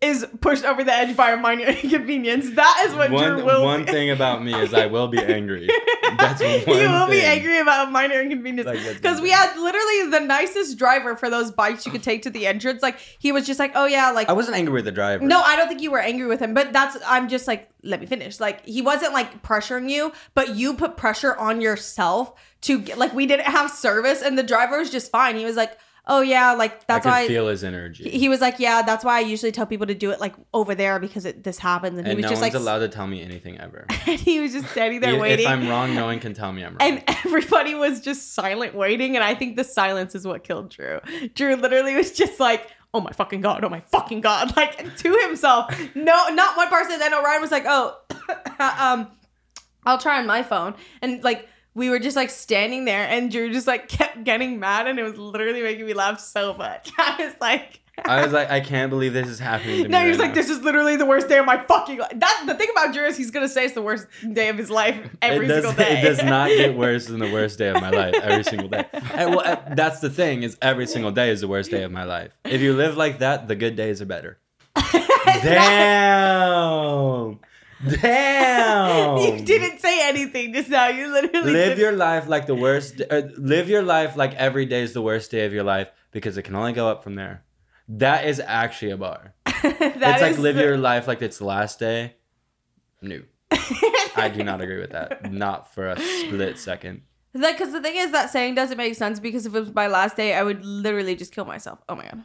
is 0.04 0.26
pushed 0.40 0.64
over 0.64 0.84
the 0.84 0.92
edge 0.92 1.16
by 1.16 1.30
a 1.32 1.36
minor 1.36 1.64
inconvenience. 1.82 2.50
That 2.50 2.84
is 2.86 2.94
what 2.94 3.10
One 3.10 3.36
Drew 3.36 3.44
will 3.44 3.64
one 3.64 3.84
be. 3.84 3.92
thing 3.92 4.10
about 4.10 4.42
me 4.44 4.54
is 4.54 4.72
I 4.74 4.86
will 4.86 5.08
be 5.08 5.18
angry. 5.22 5.68
That's 6.16 6.40
one 6.40 6.78
you 6.78 6.88
will 6.90 7.08
be 7.08 7.22
angry 7.22 7.58
about 7.58 7.88
a 7.88 7.90
minor 7.90 8.20
inconvenience 8.20 8.70
because 8.94 9.16
one 9.16 9.22
we 9.24 9.30
had 9.30 9.56
literally 9.58 10.10
the 10.10 10.20
nicest 10.20 10.78
driver 10.78 11.16
for 11.16 11.28
those 11.30 11.50
bikes 11.50 11.84
you 11.86 11.92
could 11.92 12.02
take 12.02 12.22
to 12.22 12.30
the 12.30 12.46
entrance. 12.46 12.82
Like 12.82 12.98
he 13.18 13.32
was 13.32 13.46
just 13.46 13.58
like, 13.58 13.72
oh 13.74 13.86
yeah, 13.86 14.10
like 14.10 14.28
I 14.28 14.32
wasn't 14.32 14.56
angry 14.56 14.74
with 14.74 14.84
the 14.84 14.92
driver. 14.92 15.24
no, 15.24 15.40
I 15.40 15.56
don't 15.56 15.68
think 15.68 15.80
you 15.82 15.90
were 15.90 16.00
angry 16.00 16.26
with 16.26 16.40
him, 16.40 16.54
but 16.54 16.72
that's 16.72 16.96
I'm 17.06 17.28
just 17.28 17.48
like, 17.48 17.70
let 17.82 18.00
me 18.00 18.06
finish. 18.06 18.40
Like 18.40 18.64
he 18.66 18.82
wasn't 18.82 19.12
like 19.12 19.42
pressuring 19.42 19.90
you, 19.90 20.12
but 20.34 20.54
you 20.56 20.74
put 20.74 20.96
pressure 20.96 21.34
on 21.36 21.60
yourself 21.60 22.34
to 22.62 22.78
get 22.78 22.98
like 22.98 23.12
we 23.12 23.26
didn't 23.26 23.46
have 23.46 23.70
service 23.70 24.22
and 24.22 24.38
the 24.38 24.42
driver 24.42 24.78
was 24.78 24.90
just 24.90 25.10
fine. 25.10 25.36
He 25.36 25.44
was 25.44 25.56
like, 25.56 25.76
oh 26.06 26.20
yeah, 26.20 26.52
like 26.52 26.86
that's 26.86 27.06
why 27.06 27.12
I 27.12 27.22
why 27.22 27.28
feel 27.28 27.48
his 27.48 27.64
energy. 27.64 28.08
he 28.10 28.28
was 28.28 28.40
like, 28.40 28.58
yeah, 28.58 28.82
that's 28.82 29.04
why 29.04 29.18
I 29.18 29.20
usually 29.20 29.52
tell 29.52 29.66
people 29.66 29.86
to 29.86 29.94
do 29.94 30.10
it 30.10 30.20
like 30.20 30.34
over 30.52 30.74
there 30.74 30.98
because 30.98 31.24
it 31.24 31.42
this 31.44 31.58
happens, 31.58 31.98
and, 31.98 32.06
he 32.06 32.14
was 32.14 32.22
no 32.22 32.28
just 32.28 32.42
one's 32.42 32.54
like, 32.54 32.60
allowed 32.60 32.80
to 32.80 32.88
tell 32.88 33.06
me 33.06 33.22
anything 33.22 33.58
ever. 33.58 33.86
and 34.06 34.20
he 34.20 34.40
was 34.40 34.52
just 34.52 34.68
standing 34.70 35.00
there 35.00 35.18
waiting. 35.18 35.46
If. 35.46 35.50
I'm 35.50 35.68
wrong, 35.68 35.94
no 35.94 36.06
one 36.06 36.20
can 36.20 36.34
tell 36.34 36.52
me 36.52 36.62
I'm 36.64 36.76
wrong. 36.76 36.78
and 36.80 37.04
everybody 37.24 37.74
was 37.74 38.00
just 38.00 38.34
silent 38.34 38.74
waiting, 38.74 39.16
and 39.16 39.24
I 39.24 39.34
think 39.34 39.56
the 39.56 39.64
silence 39.64 40.14
is 40.14 40.26
what 40.26 40.44
killed 40.44 40.70
Drew. 40.70 41.00
Drew 41.34 41.56
literally 41.56 41.94
was 41.94 42.12
just 42.12 42.38
like, 42.40 42.68
"Oh 42.92 43.00
my 43.00 43.12
fucking 43.12 43.40
god! 43.40 43.64
Oh 43.64 43.68
my 43.68 43.80
fucking 43.80 44.20
god!" 44.20 44.54
Like 44.56 44.96
to 44.98 45.16
himself. 45.26 45.74
No, 45.94 46.28
not 46.28 46.56
one 46.56 46.68
person. 46.68 46.98
Then 46.98 47.14
Orion 47.14 47.40
was 47.40 47.50
like, 47.50 47.64
"Oh, 47.66 47.96
um, 48.58 49.08
I'll 49.86 49.98
try 49.98 50.18
on 50.18 50.26
my 50.26 50.42
phone," 50.42 50.74
and 51.02 51.22
like 51.24 51.48
we 51.74 51.90
were 51.90 51.98
just 51.98 52.16
like 52.16 52.30
standing 52.30 52.84
there, 52.84 53.06
and 53.08 53.30
Drew 53.30 53.52
just 53.52 53.66
like 53.66 53.88
kept 53.88 54.24
getting 54.24 54.58
mad, 54.60 54.86
and 54.86 54.98
it 54.98 55.02
was 55.02 55.16
literally 55.16 55.62
making 55.62 55.86
me 55.86 55.94
laugh 55.94 56.20
so 56.20 56.54
much. 56.54 56.90
I 56.98 57.16
was 57.24 57.34
like. 57.40 57.80
I 58.04 58.24
was 58.24 58.32
like, 58.32 58.50
I 58.50 58.58
can't 58.58 58.90
believe 58.90 59.12
this 59.12 59.28
is 59.28 59.38
happening 59.38 59.76
to 59.76 59.82
me. 59.84 59.88
No, 59.88 59.98
he 59.98 60.04
right 60.04 60.08
was 60.10 60.18
like, 60.18 60.30
now. 60.30 60.34
"This 60.34 60.50
is 60.50 60.62
literally 60.62 60.96
the 60.96 61.06
worst 61.06 61.28
day 61.28 61.38
of 61.38 61.46
my 61.46 61.58
fucking 61.62 61.98
life." 61.98 62.10
That 62.16 62.42
the 62.44 62.54
thing 62.54 62.66
about 62.72 62.92
Drew 62.92 63.04
is 63.06 63.16
he's 63.16 63.30
gonna 63.30 63.48
say 63.48 63.66
it's 63.66 63.74
the 63.74 63.82
worst 63.82 64.08
day 64.32 64.48
of 64.48 64.58
his 64.58 64.68
life 64.68 64.98
every 65.22 65.46
does, 65.46 65.62
single 65.64 65.84
day. 65.84 66.00
It 66.00 66.02
does 66.02 66.22
not 66.24 66.48
get 66.48 66.76
worse 66.76 67.06
than 67.06 67.20
the 67.20 67.32
worst 67.32 67.56
day 67.56 67.68
of 67.68 67.80
my 67.80 67.90
life 67.90 68.14
every 68.20 68.42
single 68.42 68.68
day. 68.68 68.84
And, 69.12 69.36
well, 69.36 69.62
that's 69.76 70.00
the 70.00 70.10
thing 70.10 70.42
is 70.42 70.58
every 70.60 70.88
single 70.88 71.12
day 71.12 71.30
is 71.30 71.40
the 71.40 71.46
worst 71.46 71.70
day 71.70 71.84
of 71.84 71.92
my 71.92 72.02
life. 72.02 72.32
If 72.44 72.62
you 72.62 72.74
live 72.74 72.96
like 72.96 73.20
that, 73.20 73.46
the 73.46 73.54
good 73.54 73.76
days 73.76 74.02
are 74.02 74.06
better. 74.06 74.38
Damn. 75.42 77.38
Damn. 78.00 79.16
you 79.38 79.44
didn't 79.44 79.80
say 79.80 80.08
anything 80.08 80.52
just 80.52 80.68
now. 80.68 80.88
You 80.88 81.12
literally 81.12 81.52
live 81.52 81.68
did- 81.70 81.78
your 81.78 81.92
life 81.92 82.28
like 82.28 82.46
the 82.46 82.54
worst. 82.54 83.00
Uh, 83.10 83.22
live 83.36 83.68
your 83.68 83.82
life 83.82 84.16
like 84.16 84.34
every 84.34 84.66
day 84.66 84.82
is 84.82 84.92
the 84.92 85.02
worst 85.02 85.30
day 85.30 85.44
of 85.46 85.52
your 85.52 85.64
life 85.64 85.88
because 86.12 86.36
it 86.38 86.42
can 86.42 86.54
only 86.54 86.72
go 86.72 86.88
up 86.88 87.02
from 87.02 87.14
there. 87.14 87.44
That 87.88 88.24
is 88.26 88.40
actually 88.40 88.92
a 88.92 88.96
bar. 88.96 89.34
That 89.64 90.20
it's 90.20 90.22
like 90.22 90.38
live 90.38 90.56
the- 90.56 90.62
your 90.62 90.76
life 90.90 91.06
like 91.08 91.22
it's 91.22 91.38
the 91.38 91.46
last 91.46 91.78
day. 91.78 92.14
No, 93.02 93.20
I 94.16 94.30
do 94.34 94.42
not 94.42 94.60
agree 94.60 94.80
with 94.80 94.90
that. 94.92 95.30
Not 95.32 95.74
for 95.74 95.88
a 95.88 95.98
split 96.00 96.58
second. 96.58 97.02
Like, 97.34 97.58
because 97.58 97.72
the 97.72 97.80
thing 97.82 97.96
is, 97.96 98.12
that 98.12 98.30
saying 98.30 98.54
doesn't 98.54 98.76
make 98.78 98.94
sense 98.94 99.18
because 99.20 99.44
if 99.44 99.54
it 99.54 99.60
was 99.60 99.74
my 99.74 99.88
last 99.88 100.16
day, 100.16 100.34
I 100.34 100.42
would 100.42 100.64
literally 100.64 101.16
just 101.16 101.34
kill 101.34 101.44
myself. 101.44 101.80
Oh 101.88 101.96
my 101.96 102.04
god. 102.04 102.24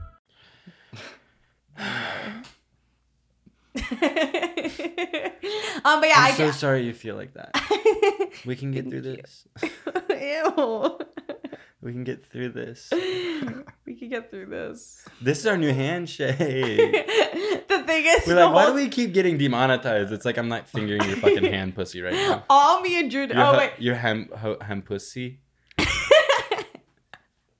um, 3.75 3.81
but 5.99 6.07
yeah, 6.07 6.17
I'm 6.17 6.33
I 6.33 6.35
so 6.35 6.51
sorry 6.51 6.83
you 6.85 6.93
feel 6.93 7.15
like 7.15 7.33
that. 7.33 7.51
We 8.45 8.55
can 8.55 8.71
get 8.71 8.89
through 8.89 9.01
this. 9.01 9.45
Ew. 10.09 10.97
We 11.81 11.91
can 11.91 12.03
get 12.03 12.25
through 12.25 12.49
this. 12.49 12.89
we 13.85 13.93
can 13.95 14.09
get 14.09 14.31
through 14.31 14.47
this. 14.47 15.05
This 15.21 15.39
is 15.39 15.45
our 15.47 15.57
new 15.57 15.73
handshake. 15.73 16.37
the 16.37 17.83
thing 17.85 18.05
is, 18.07 18.25
We're 18.25 18.43
like, 18.43 18.53
why 18.53 18.65
do 18.67 18.73
we 18.73 18.87
keep 18.87 19.13
getting 19.13 19.37
demonetized? 19.37 20.11
It's 20.11 20.25
like 20.25 20.37
I'm 20.37 20.47
not 20.47 20.67
fingering 20.69 21.03
your 21.03 21.17
fucking 21.17 21.43
hand 21.43 21.75
pussy 21.75 22.01
right 22.01 22.13
now. 22.13 22.45
all 22.49 22.81
me 22.81 22.99
and 22.99 23.11
Drew. 23.11 23.27
Your, 23.27 23.37
oh 23.37 23.57
wait, 23.57 23.73
your 23.79 23.95
hem, 23.95 24.29
ho, 24.35 24.57
hem 24.61 24.81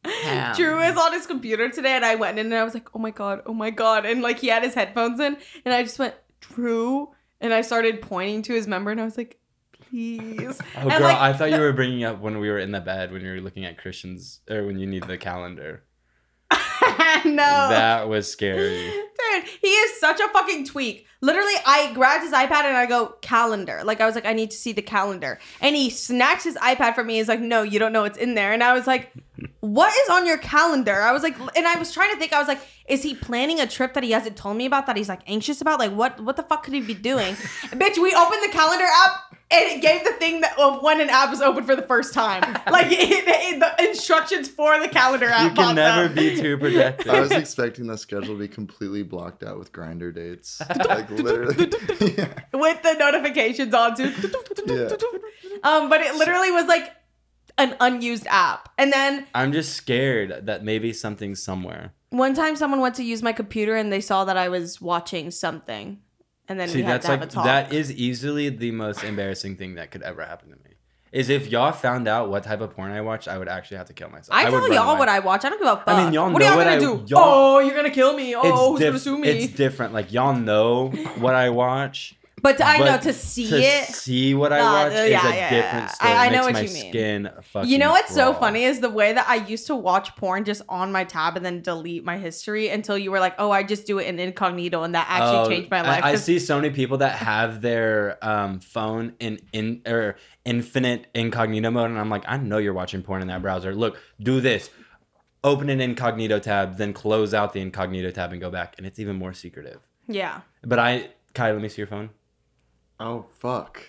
pussy. 0.04 0.62
Drew 0.64 0.78
was 0.78 0.98
on 0.98 1.14
his 1.14 1.28
computer 1.28 1.70
today, 1.70 1.96
and 1.96 2.06
I 2.06 2.16
went 2.16 2.40
in 2.40 2.48
and 2.48 2.56
I 2.56 2.64
was 2.64 2.74
like, 2.74 2.90
"Oh 2.96 3.00
my 3.00 3.12
god, 3.12 3.42
oh 3.46 3.54
my 3.54 3.70
god!" 3.70 4.06
And 4.06 4.22
like 4.22 4.40
he 4.40 4.48
had 4.48 4.64
his 4.64 4.74
headphones 4.74 5.20
in, 5.20 5.38
and 5.66 5.74
I 5.74 5.84
just 5.84 6.00
went, 6.00 6.16
"Drew," 6.40 7.12
and 7.40 7.54
I 7.54 7.62
started 7.62 8.02
pointing 8.02 8.42
to 8.44 8.54
his 8.54 8.68
member, 8.68 8.92
and 8.92 9.00
I 9.02 9.06
was 9.06 9.18
like, 9.18 9.38
"Please." 9.90 10.60
Oh, 10.76 10.82
and 10.82 10.92
girl, 10.92 11.02
like, 11.02 11.18
I 11.18 11.34
thought 11.34 11.52
you 11.52 11.60
were 11.60 11.74
bringing 11.74 12.04
up 12.04 12.20
when 12.20 12.40
we 12.40 12.50
were 12.50 12.60
in 12.60 12.72
the 12.72 12.80
bed 12.82 13.12
when 13.12 13.22
you 13.22 13.32
were 13.32 13.42
looking 13.42 13.66
at 13.66 13.78
Christians 13.78 14.40
or 14.50 14.66
when 14.66 14.80
you 14.80 14.88
need 14.88 15.04
the 15.04 15.18
calendar. 15.18 15.84
no. 17.26 17.36
That 17.36 18.08
was 18.08 18.32
scary. 18.32 18.86
Dude, 18.86 19.44
he 19.62 19.68
is 19.68 20.00
such 20.00 20.20
a 20.20 20.28
fucking 20.30 20.66
tweak. 20.66 21.08
Literally, 21.22 21.54
I 21.66 21.94
grabbed 21.94 22.24
his 22.24 22.34
iPad 22.34 22.66
and 22.66 22.76
I 22.76 22.88
go, 22.88 23.16
calendar. 23.22 23.82
Like, 23.84 24.02
I 24.02 24.06
was 24.08 24.16
like, 24.16 24.26
I 24.26 24.34
need 24.34 24.50
to 24.52 24.58
see 24.58 24.72
the 24.72 24.82
calendar. 24.82 25.40
And 25.62 25.76
he 25.76 25.90
snatched 25.92 26.44
his 26.44 26.56
iPad 26.56 26.96
from 26.96 27.08
me. 27.08 27.18
He's 27.18 27.28
like, 27.28 27.40
no, 27.40 27.62
you 27.62 27.78
don't 27.78 27.94
know 27.94 28.02
what's 28.02 28.18
in 28.18 28.34
there. 28.34 28.54
And 28.54 28.64
I 28.64 28.74
was 28.74 28.88
like, 28.88 29.12
what 29.60 29.94
is 30.04 30.10
on 30.10 30.26
your 30.26 30.40
calendar? 30.40 31.02
I 31.02 31.12
was 31.12 31.22
like, 31.22 31.38
and 31.56 31.68
I 31.68 31.78
was 31.78 31.94
trying 31.94 32.12
to 32.12 32.18
think, 32.18 32.34
I 32.34 32.40
was 32.40 32.48
like, 32.48 32.60
is 32.88 33.04
he 33.04 33.14
planning 33.16 33.60
a 33.60 33.68
trip 33.68 33.94
that 33.94 34.04
he 34.04 34.12
hasn't 34.12 34.36
told 34.38 34.58
me 34.58 34.66
about 34.66 34.86
that 34.88 34.98
he's 34.98 35.10
like 35.10 35.22
anxious 35.28 35.62
about? 35.62 35.80
Like, 35.80 35.92
what 35.94 36.20
what 36.22 36.36
the 36.36 36.44
fuck 36.44 36.64
could 36.64 36.74
he 36.74 36.82
be 36.82 36.94
doing? 36.94 37.34
Bitch, 37.72 37.98
we 37.98 38.14
opened 38.14 38.44
the 38.44 38.50
calendar 38.52 38.86
app 38.86 39.36
and 39.52 39.64
it 39.66 39.82
gave 39.82 40.04
the 40.06 40.14
thing 40.14 40.42
that 40.42 40.58
of 40.58 40.82
when 40.82 41.02
an 41.02 41.10
app 41.10 41.30
was 41.30 41.42
open 41.42 41.64
for 41.66 41.76
the 41.76 41.82
first 41.84 42.14
time. 42.14 42.42
Like, 42.72 42.88
it, 42.92 42.98
it- 43.28 43.60
the 43.60 43.90
instructions 43.90 44.48
for 44.48 44.80
the 44.80 44.88
calendar 44.88 45.28
app. 45.28 45.50
You 45.52 45.56
can 45.56 45.76
never 45.76 46.06
up. 46.06 46.16
be 46.16 46.40
too 46.40 46.58
protected. 46.60 47.10
I 47.10 47.20
was 47.20 47.32
expecting 47.32 47.86
the 47.88 47.98
schedule 47.98 48.34
to 48.36 48.40
be 48.40 48.48
completely 48.48 49.04
blocked 49.04 49.44
out 49.44 49.60
with 49.60 49.72
Grindr 49.74 50.14
dates. 50.16 50.62
Like 50.88 51.10
literally. 51.12 51.70
yeah. 52.18 52.34
with 52.54 52.82
the 52.82 52.94
notifications 52.98 53.74
on 53.74 53.96
too. 53.98 54.14
Yeah. 54.66 54.90
Um, 55.64 55.90
but 55.90 56.02
it 56.02 56.16
literally 56.16 56.50
was 56.52 56.66
like 56.66 56.92
an 57.58 57.76
unused 57.82 58.26
app. 58.30 58.70
And 58.78 58.92
then 58.94 59.28
I'm 59.36 59.52
just 59.52 59.74
scared 59.76 60.46
that 60.46 60.64
maybe 60.64 60.94
something's 60.94 61.44
somewhere. 61.44 61.94
One 62.12 62.34
time 62.36 62.56
someone 62.56 62.80
went 62.80 62.96
to 62.96 63.04
use 63.04 63.24
my 63.24 63.34
computer 63.34 63.76
and 63.76 63.92
they 63.92 64.02
saw 64.02 64.24
that 64.26 64.38
I 64.38 64.48
was 64.50 64.80
watching 64.80 65.32
something. 65.32 66.00
And 66.48 66.60
then 66.60 66.68
See, 66.70 66.78
we 66.78 66.84
had 66.84 66.96
that's 66.96 67.06
to 67.06 67.12
have 67.12 67.20
like 67.22 67.30
a 67.30 67.32
talk. 67.32 67.46
that 67.46 67.74
is 67.74 67.92
easily 67.92 68.50
the 68.50 68.72
most 68.72 69.04
embarrassing 69.04 69.56
thing 69.58 69.76
that 69.76 69.90
could 69.92 70.02
ever 70.04 70.24
happen 70.24 70.50
to 70.50 70.56
me. 70.56 70.76
Is 71.14 71.30
if 71.30 71.48
y'all 71.48 71.72
found 71.74 72.08
out 72.08 72.30
what 72.30 72.44
type 72.44 72.62
of 72.62 72.74
porn 72.74 72.92
I 72.92 73.02
watch, 73.02 73.28
I 73.28 73.38
would 73.38 73.50
actually 73.50 73.78
have 73.78 73.88
to 73.88 73.94
kill 73.94 74.10
myself. 74.10 74.30
I, 74.32 74.46
would 74.46 74.52
tell 74.52 74.60
run 74.62 74.72
y'all 74.74 74.90
away. 74.92 75.00
what 75.00 75.10
I 75.10 75.20
watch. 75.20 75.44
I 75.44 75.50
don't 75.50 75.60
give 75.60 75.68
a 75.68 75.76
fuck. 75.76 75.84
I 75.88 76.04
mean, 76.06 76.14
y'all 76.14 76.32
what 76.32 76.42
are 76.42 76.46
know 76.46 76.50
y'all 76.52 76.58
what 76.58 76.64
gonna 76.64 76.76
I- 76.76 76.80
do? 76.80 77.04
y'all- 77.08 77.20
oh, 77.56 77.60
you're 77.60 77.76
gonna 77.76 77.90
kill 77.90 78.14
me. 78.16 78.34
Oh, 78.36 78.72
who's 78.72 78.80
diff- 78.80 78.90
gonna 78.90 79.00
sue 79.00 79.18
me? 79.18 79.28
It's 79.28 79.54
different. 79.54 79.94
Like 79.94 80.14
y'all 80.14 80.36
know 80.36 80.88
what 81.20 81.36
I 81.36 81.50
watch. 81.50 82.16
But 82.42 82.58
to, 82.58 82.66
I 82.68 82.78
know 82.80 82.98
to 82.98 83.14
see 83.14 83.50
to 83.50 83.58
it. 83.62 83.86
see 83.88 84.34
what 84.34 84.52
I 84.52 84.62
watch 84.62 84.94
uh, 84.94 84.96
is 84.96 85.10
yeah, 85.12 85.28
a 85.32 85.36
yeah, 85.36 85.50
different 85.50 85.84
yeah. 85.84 85.88
story. 85.88 86.12
I- 86.12 86.26
I 86.26 86.30
know 86.30 86.42
what 86.44 86.56
you 86.56 86.74
mean. 86.74 86.90
Skin 86.92 87.30
fucking 87.44 87.70
You 87.70 87.78
know 87.78 87.92
what's 87.92 88.14
so 88.14 88.34
funny 88.34 88.64
is 88.64 88.80
the 88.80 88.90
way 88.90 89.14
that 89.14 89.28
I 89.30 89.36
used 89.46 89.68
to 89.68 89.76
watch 89.76 90.16
porn 90.16 90.44
just 90.44 90.62
on 90.68 90.92
my 90.92 91.04
tab 91.04 91.36
and 91.38 91.46
then 91.46 91.62
delete 91.62 92.04
my 92.04 92.18
history 92.18 92.70
until 92.70 92.98
you 92.98 93.12
were 93.12 93.20
like, 93.20 93.36
oh, 93.38 93.52
I 93.52 93.62
just 93.64 93.86
do 93.86 94.00
it 94.00 94.08
in 94.08 94.20
incognito, 94.20 94.82
and 94.84 94.96
that 94.96 95.06
actually 95.10 95.38
Oh, 95.38 95.50
changed 95.50 95.70
my 95.70 95.80
I- 95.80 95.82
life. 95.82 96.04
I, 96.04 96.12
'Cause- 96.14 96.24
see 96.24 96.40
so 96.40 96.56
many 96.60 96.72
people 96.74 96.98
that 97.00 97.16
have 97.18 97.62
their 97.62 98.18
um, 98.26 98.60
phone 98.60 99.14
in 99.20 99.40
in 99.54 99.82
or 99.86 100.16
infinite 100.46 101.08
incognito 101.14 101.70
mode, 101.70 101.92
and 101.92 102.00
I'm 102.00 102.10
like, 102.10 102.24
I 102.28 102.38
know 102.38 102.58
you're 102.58 102.74
watching 102.74 103.04
porn 103.04 103.22
in 103.22 103.28
that 103.28 103.42
browser. 103.44 103.76
Look, 103.76 104.00
do 104.20 104.42
this. 104.42 104.70
Open 105.44 105.70
an 105.70 105.82
incognito 105.82 106.38
tab, 106.40 106.78
then 106.78 106.94
close 106.94 107.34
out 107.34 107.54
the 107.54 107.62
incognito 107.62 108.12
tab 108.12 108.32
and 108.32 108.40
go 108.40 108.50
back, 108.52 108.76
and 108.78 108.86
it's 108.88 109.00
even 109.00 109.16
more 109.16 109.34
secretive. 109.34 109.80
yeah. 110.08 110.42
But 110.64 110.78
I, 110.80 111.10
Kai, 111.34 111.52
let 111.52 111.62
me 111.62 111.68
see 111.70 111.78
your 111.82 111.88
phone. 111.88 112.10
Oh 113.02 113.26
fuck. 113.40 113.82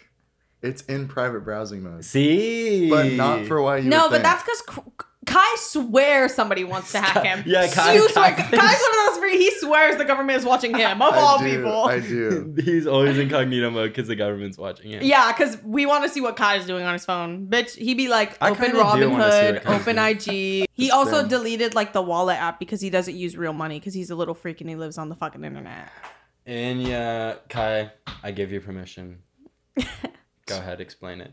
It's 0.62 0.83
in 0.83 1.09
private 1.09 1.40
browsing 1.45 1.83
mode. 1.83 2.04
See, 2.04 2.88
But 2.88 3.12
not 3.12 3.47
for 3.47 3.61
why 3.61 3.78
you 3.78 3.90
No, 3.90 4.02
would 4.02 4.11
but 4.11 4.11
think. 4.12 4.23
that's 4.25 4.42
because 4.45 4.92
Kai 5.26 5.57
swears 5.59 6.35
somebody 6.35 6.62
wants 6.64 6.92
to 6.92 6.99
hack 7.00 7.25
him. 7.25 7.42
Yeah, 7.47 7.69
Kai- 7.69 7.95
You 7.95 8.07
Kai 8.09 8.12
swear- 8.12 8.35
Kai's 8.35 8.50
one 8.50 8.61
of 8.61 9.07
those 9.14 9.19
free. 9.19 9.38
He 9.38 9.50
swears 9.59 9.97
the 9.97 10.04
government 10.04 10.38
is 10.38 10.45
watching 10.45 10.75
him 10.75 11.00
of 11.02 11.14
I 11.14 11.19
all 11.19 11.38
do, 11.38 11.45
people. 11.45 11.85
I 11.85 12.00
do. 12.00 12.54
He's 12.64 12.87
always 12.88 13.19
incognito 13.19 13.71
mode 13.71 13.90
because 13.90 14.09
the 14.09 14.16
government's 14.16 14.57
watching 14.59 14.90
him. 14.92 15.02
yeah, 15.02 15.31
because 15.33 15.59
we 15.64 15.85
want 15.87 16.04
to 16.04 16.09
see 16.11 16.21
what 16.21 16.37
Kai's 16.37 16.66
doing 16.66 16.85
on 16.85 16.92
his 16.92 17.04
phone. 17.04 17.47
Bitch, 17.47 17.75
he 17.76 17.95
be 17.95 18.09
like, 18.09 18.37
I 18.40 18.50
open 18.50 18.64
kinda 18.73 18.78
do 18.78 18.83
Robinhood, 18.85 19.66
open. 19.66 19.99
IG. 19.99 20.66
He 20.75 20.90
also 20.90 21.26
deleted 21.28 21.75
like 21.76 21.92
the 21.92 22.02
wallet 22.02 22.37
app 22.38 22.59
because 22.59 22.81
he 22.81 22.90
doesn't 22.90 23.14
use 23.14 23.37
real 23.37 23.52
money 23.52 23.78
because 23.78 23.95
he's 23.95 24.11
a 24.11 24.16
little 24.16 24.35
freak 24.35 24.61
and 24.61 24.69
he 24.69 24.75
lives 24.75 24.99
on 24.99 25.09
the 25.09 25.14
fucking 25.14 25.45
internet. 25.45 25.88
And 26.47 26.83
yeah, 26.83 27.35
Kai, 27.49 27.91
I 28.23 28.31
give 28.33 28.51
you 28.53 28.61
permission. 28.61 29.21
Go 30.47 30.59
ahead, 30.59 30.81
explain 30.81 31.21
it. 31.21 31.33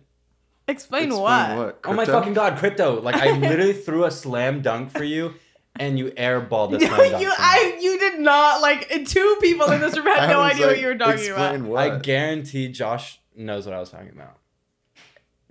Explain, 0.67 1.05
Explain 1.07 1.21
what? 1.23 1.57
what? 1.57 1.79
Oh 1.85 1.93
my 1.93 2.05
fucking 2.05 2.33
god, 2.35 2.57
crypto! 2.59 3.01
Like 3.01 3.15
I 3.15 3.31
literally 3.37 3.73
threw 3.73 4.05
a 4.05 4.11
slam 4.11 4.61
dunk 4.61 4.91
for 4.91 5.03
you, 5.03 5.33
and 5.79 5.97
you 5.97 6.11
airballed 6.11 6.69
a 6.75 6.79
You, 6.79 6.87
slam 6.87 7.09
dunk. 7.11 7.23
you, 7.23 7.29
for 7.33 7.41
me. 7.41 7.47
I, 7.47 7.77
you 7.81 7.97
did 7.97 8.19
not 8.19 8.61
like 8.61 8.87
two 9.05 9.37
people 9.41 9.71
in 9.71 9.81
this 9.81 9.97
room 9.97 10.05
had 10.05 10.29
I 10.29 10.31
no 10.31 10.39
was 10.41 10.51
idea 10.51 10.65
what 10.67 10.71
like, 10.73 10.81
you 10.81 10.87
were 10.87 10.95
talking 10.97 11.13
explain 11.25 11.55
about. 11.61 11.69
What? 11.69 11.91
I 11.91 11.97
guarantee 11.99 12.67
Josh 12.71 13.19
knows 13.35 13.65
what 13.65 13.73
I 13.73 13.79
was 13.79 13.89
talking 13.89 14.09
about. 14.09 14.37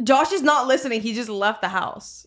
Josh 0.04 0.30
is 0.30 0.42
not 0.42 0.68
listening. 0.68 1.00
He 1.00 1.12
just 1.14 1.28
left 1.28 1.60
the 1.62 1.68
house. 1.70 2.24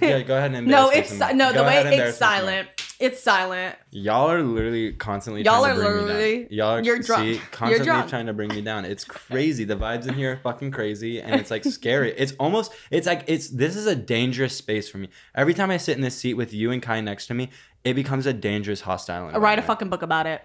Yeah, 0.00 0.22
go 0.22 0.36
ahead 0.36 0.54
and 0.54 0.66
No, 0.68 0.90
me 0.90 0.96
it's 0.98 1.10
some 1.12 1.30
si- 1.30 1.34
no. 1.34 1.52
Go 1.52 1.58
The 1.58 1.64
way 1.64 1.78
and 1.78 1.88
it's 1.88 1.94
embarrass 1.94 2.14
me 2.14 2.18
some 2.18 2.30
more. 2.30 2.38
silent. 2.40 2.68
It's 3.00 3.22
silent. 3.22 3.76
Y'all 3.90 4.28
are 4.28 4.42
literally 4.42 4.92
constantly 4.92 5.42
Y'all 5.44 5.62
trying 5.62 5.70
are 5.70 5.74
to 5.76 5.80
bring 5.82 5.96
me 5.96 6.02
literally- 6.12 6.38
down. 6.44 6.48
Y'all 6.50 6.68
are 6.70 6.82
you're 6.82 6.98
drunk. 6.98 7.22
See, 7.22 7.32
You're 7.34 7.42
constantly 7.52 7.86
drunk. 7.86 8.08
trying 8.10 8.26
to 8.26 8.32
bring 8.32 8.48
me 8.48 8.60
down. 8.60 8.84
It's 8.84 9.04
crazy. 9.28 9.62
The 9.64 9.76
vibes 9.76 10.08
in 10.08 10.14
here 10.14 10.32
are 10.32 10.36
fucking 10.38 10.72
crazy, 10.72 11.20
and 11.20 11.40
it's 11.40 11.50
like 11.50 11.64
scary. 11.64 12.12
It's 12.16 12.32
almost. 12.40 12.72
It's 12.90 13.06
like 13.06 13.22
it's. 13.28 13.50
This 13.50 13.76
is 13.76 13.86
a 13.86 13.94
dangerous 13.94 14.56
space 14.56 14.88
for 14.88 14.98
me. 14.98 15.10
Every 15.36 15.54
time 15.54 15.70
I 15.70 15.76
sit 15.76 15.96
in 15.96 16.02
this 16.02 16.16
seat 16.16 16.34
with 16.34 16.52
you 16.52 16.72
and 16.72 16.82
Kai 16.82 17.00
next 17.00 17.28
to 17.28 17.34
me, 17.34 17.50
it 17.84 17.94
becomes 17.94 18.26
a 18.26 18.32
dangerous, 18.32 18.80
hostile. 18.80 19.16
Environment. 19.26 19.42
Write 19.44 19.58
a 19.60 19.62
fucking 19.62 19.88
book 19.90 20.02
about 20.02 20.26
it. 20.26 20.42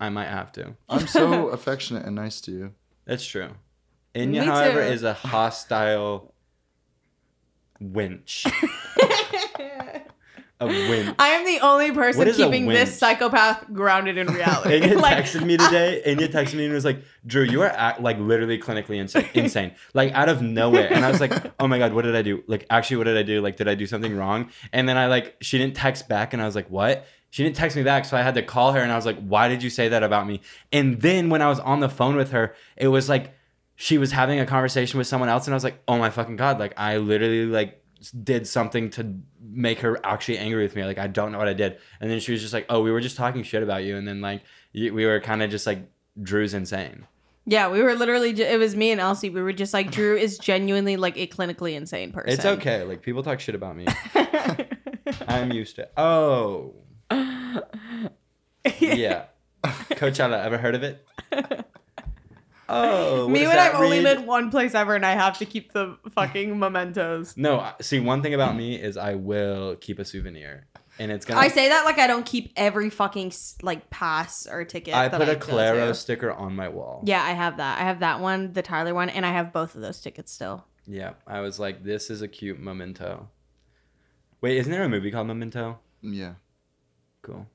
I 0.00 0.08
might 0.08 0.28
have 0.28 0.50
to. 0.52 0.74
I'm 0.88 1.06
so 1.06 1.48
affectionate 1.56 2.06
and 2.06 2.16
nice 2.16 2.40
to 2.42 2.52
you. 2.52 2.72
That's 3.04 3.24
true. 3.24 3.50
Inya, 4.14 4.28
Me 4.30 4.38
however, 4.38 4.80
too. 4.86 4.92
is 4.92 5.02
a 5.02 5.12
hostile 5.12 6.32
winch. 7.80 8.46
a 10.60 10.66
winch. 10.66 11.14
I 11.18 11.28
am 11.28 11.44
the 11.44 11.60
only 11.60 11.92
person 11.92 12.18
What 12.18 12.28
is 12.28 12.38
a 12.38 12.44
keeping 12.44 12.66
this 12.66 12.96
psychopath 12.98 13.72
grounded 13.72 14.18
in 14.18 14.26
reality. 14.26 14.76
Anya 14.82 14.98
Like, 15.02 15.24
texted 15.24 15.44
me 15.44 15.56
today. 15.56 16.02
Anya 16.06 16.28
texted 16.28 16.54
me 16.54 16.64
and 16.64 16.74
was 16.74 16.84
like, 16.84 17.02
"Drew, 17.26 17.42
you 17.42 17.62
are 17.62 17.68
act, 17.68 18.00
like 18.00 18.18
literally 18.18 18.58
clinically 18.58 18.98
insane, 18.98 19.28
insane, 19.34 19.74
like 19.94 20.12
out 20.12 20.28
of 20.28 20.42
nowhere." 20.42 20.92
And 20.92 21.04
I 21.04 21.10
was 21.10 21.20
like, 21.20 21.32
"Oh 21.58 21.66
my 21.66 21.78
god, 21.78 21.92
what 21.92 22.02
did 22.02 22.14
I 22.14 22.22
do? 22.22 22.42
Like, 22.46 22.66
actually, 22.70 22.98
what 22.98 23.04
did 23.04 23.16
I 23.16 23.22
do? 23.22 23.40
Like, 23.40 23.56
did 23.56 23.68
I 23.68 23.74
do 23.74 23.86
something 23.86 24.16
wrong?" 24.16 24.50
And 24.72 24.88
then 24.88 24.96
I 24.96 25.06
like, 25.06 25.36
she 25.40 25.58
didn't 25.58 25.74
text 25.74 26.08
back, 26.08 26.32
and 26.32 26.42
I 26.42 26.46
was 26.46 26.54
like, 26.54 26.68
"What?" 26.70 27.06
She 27.30 27.42
didn't 27.42 27.56
text 27.56 27.78
me 27.78 27.82
back, 27.82 28.04
so 28.04 28.14
I 28.16 28.20
had 28.20 28.34
to 28.34 28.42
call 28.42 28.72
her, 28.72 28.80
and 28.80 28.92
I 28.92 28.96
was 28.96 29.06
like, 29.06 29.18
"Why 29.18 29.48
did 29.48 29.62
you 29.62 29.70
say 29.70 29.88
that 29.88 30.02
about 30.02 30.26
me?" 30.26 30.42
And 30.70 31.00
then 31.00 31.30
when 31.30 31.42
I 31.42 31.48
was 31.48 31.60
on 31.60 31.80
the 31.80 31.88
phone 31.88 32.14
with 32.16 32.32
her, 32.32 32.54
it 32.76 32.88
was 32.88 33.08
like 33.08 33.34
she 33.74 33.98
was 33.98 34.12
having 34.12 34.38
a 34.38 34.46
conversation 34.46 34.98
with 34.98 35.06
someone 35.06 35.28
else, 35.28 35.46
and 35.46 35.54
I 35.54 35.56
was 35.56 35.64
like, 35.64 35.82
"Oh 35.88 35.98
my 35.98 36.10
fucking 36.10 36.36
god!" 36.36 36.60
Like, 36.60 36.74
I 36.76 36.98
literally 36.98 37.46
like 37.46 37.81
did 38.10 38.46
something 38.46 38.90
to 38.90 39.14
make 39.40 39.80
her 39.80 39.98
actually 40.04 40.38
angry 40.38 40.62
with 40.62 40.74
me. 40.74 40.84
Like, 40.84 40.98
I 40.98 41.06
don't 41.06 41.32
know 41.32 41.38
what 41.38 41.48
I 41.48 41.54
did. 41.54 41.78
And 42.00 42.10
then 42.10 42.20
she 42.20 42.32
was 42.32 42.40
just 42.40 42.52
like, 42.52 42.66
"Oh, 42.68 42.82
we 42.82 42.90
were 42.90 43.00
just 43.00 43.16
talking 43.16 43.42
shit 43.42 43.62
about 43.62 43.84
you," 43.84 43.96
and 43.96 44.06
then 44.06 44.20
like 44.20 44.42
we 44.74 44.90
were 44.90 45.20
kind 45.20 45.42
of 45.42 45.50
just 45.50 45.66
like, 45.66 45.88
"Drew's 46.20 46.54
insane." 46.54 47.06
yeah, 47.44 47.68
we 47.68 47.82
were 47.82 47.94
literally. 47.94 48.30
It 48.30 48.58
was 48.58 48.76
me 48.76 48.92
and 48.92 49.00
Elsie. 49.00 49.30
We 49.30 49.42
were 49.42 49.52
just 49.52 49.74
like, 49.74 49.90
Drew 49.90 50.16
is 50.16 50.38
genuinely 50.38 50.96
like 50.96 51.16
a 51.16 51.26
clinically 51.26 51.74
insane 51.74 52.12
person. 52.12 52.30
It's 52.30 52.44
okay. 52.44 52.84
Like 52.84 53.02
people 53.02 53.22
talk 53.22 53.40
shit 53.40 53.54
about 53.54 53.76
me. 53.76 53.86
I'm 55.28 55.50
used 55.50 55.76
to. 55.76 55.82
It. 55.82 55.92
Oh, 55.96 56.74
yeah. 58.78 59.24
Coachella, 59.64 60.44
ever 60.44 60.58
heard 60.58 60.74
of 60.74 60.82
it? 60.82 61.04
Oh, 62.68 63.28
Me 63.28 63.40
does 63.40 63.48
when 63.48 63.58
I've 63.58 63.74
only 63.74 64.02
read? 64.04 64.18
been 64.18 64.26
one 64.26 64.50
place 64.50 64.74
ever 64.74 64.94
and 64.94 65.04
I 65.04 65.12
have 65.12 65.38
to 65.38 65.44
keep 65.46 65.72
the 65.72 65.98
fucking 66.10 66.58
mementos. 66.58 67.36
No, 67.36 67.70
see, 67.80 68.00
one 68.00 68.22
thing 68.22 68.34
about 68.34 68.56
me 68.56 68.76
is 68.80 68.96
I 68.96 69.14
will 69.14 69.76
keep 69.76 69.98
a 69.98 70.04
souvenir, 70.04 70.66
and 70.98 71.10
it's 71.12 71.24
gonna. 71.26 71.40
I 71.40 71.48
say 71.48 71.68
that 71.68 71.84
like 71.84 71.98
I 71.98 72.06
don't 72.06 72.24
keep 72.24 72.52
every 72.56 72.88
fucking 72.88 73.32
like 73.62 73.90
pass 73.90 74.46
or 74.46 74.64
ticket. 74.64 74.94
I 74.94 75.08
that 75.08 75.18
put 75.18 75.28
a 75.28 75.34
go 75.34 75.40
Claro 75.46 75.92
sticker 75.92 76.32
on 76.32 76.54
my 76.56 76.68
wall. 76.68 77.02
Yeah, 77.04 77.22
I 77.22 77.32
have 77.32 77.56
that. 77.58 77.80
I 77.80 77.84
have 77.84 78.00
that 78.00 78.20
one, 78.20 78.52
the 78.52 78.62
Tyler 78.62 78.94
one, 78.94 79.10
and 79.10 79.26
I 79.26 79.32
have 79.32 79.52
both 79.52 79.74
of 79.74 79.80
those 79.82 80.00
tickets 80.00 80.32
still. 80.32 80.64
Yeah, 80.86 81.12
I 81.26 81.40
was 81.40 81.58
like, 81.60 81.84
this 81.84 82.10
is 82.10 82.22
a 82.22 82.28
cute 82.28 82.58
memento. 82.60 83.28
Wait, 84.40 84.56
isn't 84.58 84.72
there 84.72 84.82
a 84.82 84.88
movie 84.88 85.10
called 85.12 85.28
Memento? 85.28 85.78
Yeah. 86.00 86.34
Cool. 87.22 87.46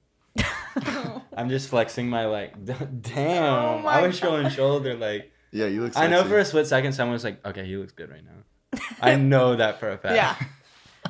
I'm 1.38 1.50
just 1.50 1.70
flexing 1.70 2.10
my 2.10 2.26
like. 2.26 2.54
Damn, 3.02 3.54
Oh 3.54 3.80
my 3.80 4.00
I 4.00 4.08
was 4.08 4.18
showing 4.18 4.50
shoulder 4.50 4.96
like. 4.96 5.32
Yeah, 5.52 5.68
you 5.68 5.82
look. 5.82 5.98
I 5.98 6.08
know 6.08 6.24
for 6.24 6.38
a 6.38 6.46
split 6.46 6.68
second, 6.68 6.94
someone 6.94 7.14
was 7.14 7.24
like, 7.24 7.46
"Okay, 7.46 7.66
he 7.66 7.78
looks 7.78 7.94
good 7.94 8.10
right 8.10 8.24
now." 8.24 8.82
I 9.02 9.16
know 9.16 9.56
that 9.56 9.80
for 9.80 9.90
a 9.90 9.98
fact. 9.98 10.16
Yeah. 10.16 10.36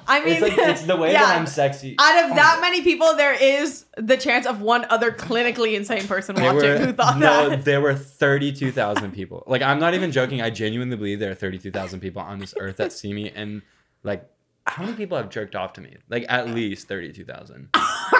I 0.07 0.23
mean, 0.23 0.33
it's 0.35 0.41
like 0.41 0.57
it's 0.57 0.83
the 0.83 0.95
way 0.95 1.11
yeah. 1.11 1.23
that 1.23 1.37
I'm 1.37 1.47
sexy. 1.47 1.95
Out 1.99 2.29
of 2.29 2.35
that 2.35 2.55
oh. 2.57 2.61
many 2.61 2.81
people, 2.81 3.15
there 3.15 3.33
is 3.33 3.85
the 3.97 4.15
chance 4.15 4.45
of 4.45 4.61
one 4.61 4.85
other 4.89 5.11
clinically 5.11 5.75
insane 5.75 6.07
person 6.07 6.35
watching 6.35 6.55
were- 6.55 6.77
who 6.77 6.93
thought 6.93 7.17
no, 7.17 7.49
that. 7.49 7.57
No, 7.57 7.63
there 7.63 7.81
were 7.81 7.95
32,000 7.95 9.11
people. 9.11 9.43
Like, 9.47 9.61
I'm 9.61 9.79
not 9.79 9.93
even 9.93 10.11
joking. 10.11 10.41
I 10.41 10.49
genuinely 10.49 10.95
believe 10.95 11.19
there 11.19 11.31
are 11.31 11.35
32,000 11.35 11.99
people 11.99 12.21
on 12.21 12.39
this 12.39 12.53
earth 12.59 12.77
that 12.77 12.93
see 12.93 13.13
me. 13.13 13.31
And, 13.31 13.61
like, 14.03 14.29
how 14.65 14.83
many 14.83 14.95
people 14.95 15.17
have 15.17 15.29
jerked 15.29 15.55
off 15.55 15.73
to 15.73 15.81
me? 15.81 15.97
Like, 16.09 16.25
at 16.29 16.49
least 16.49 16.87
32,000. 16.87 17.69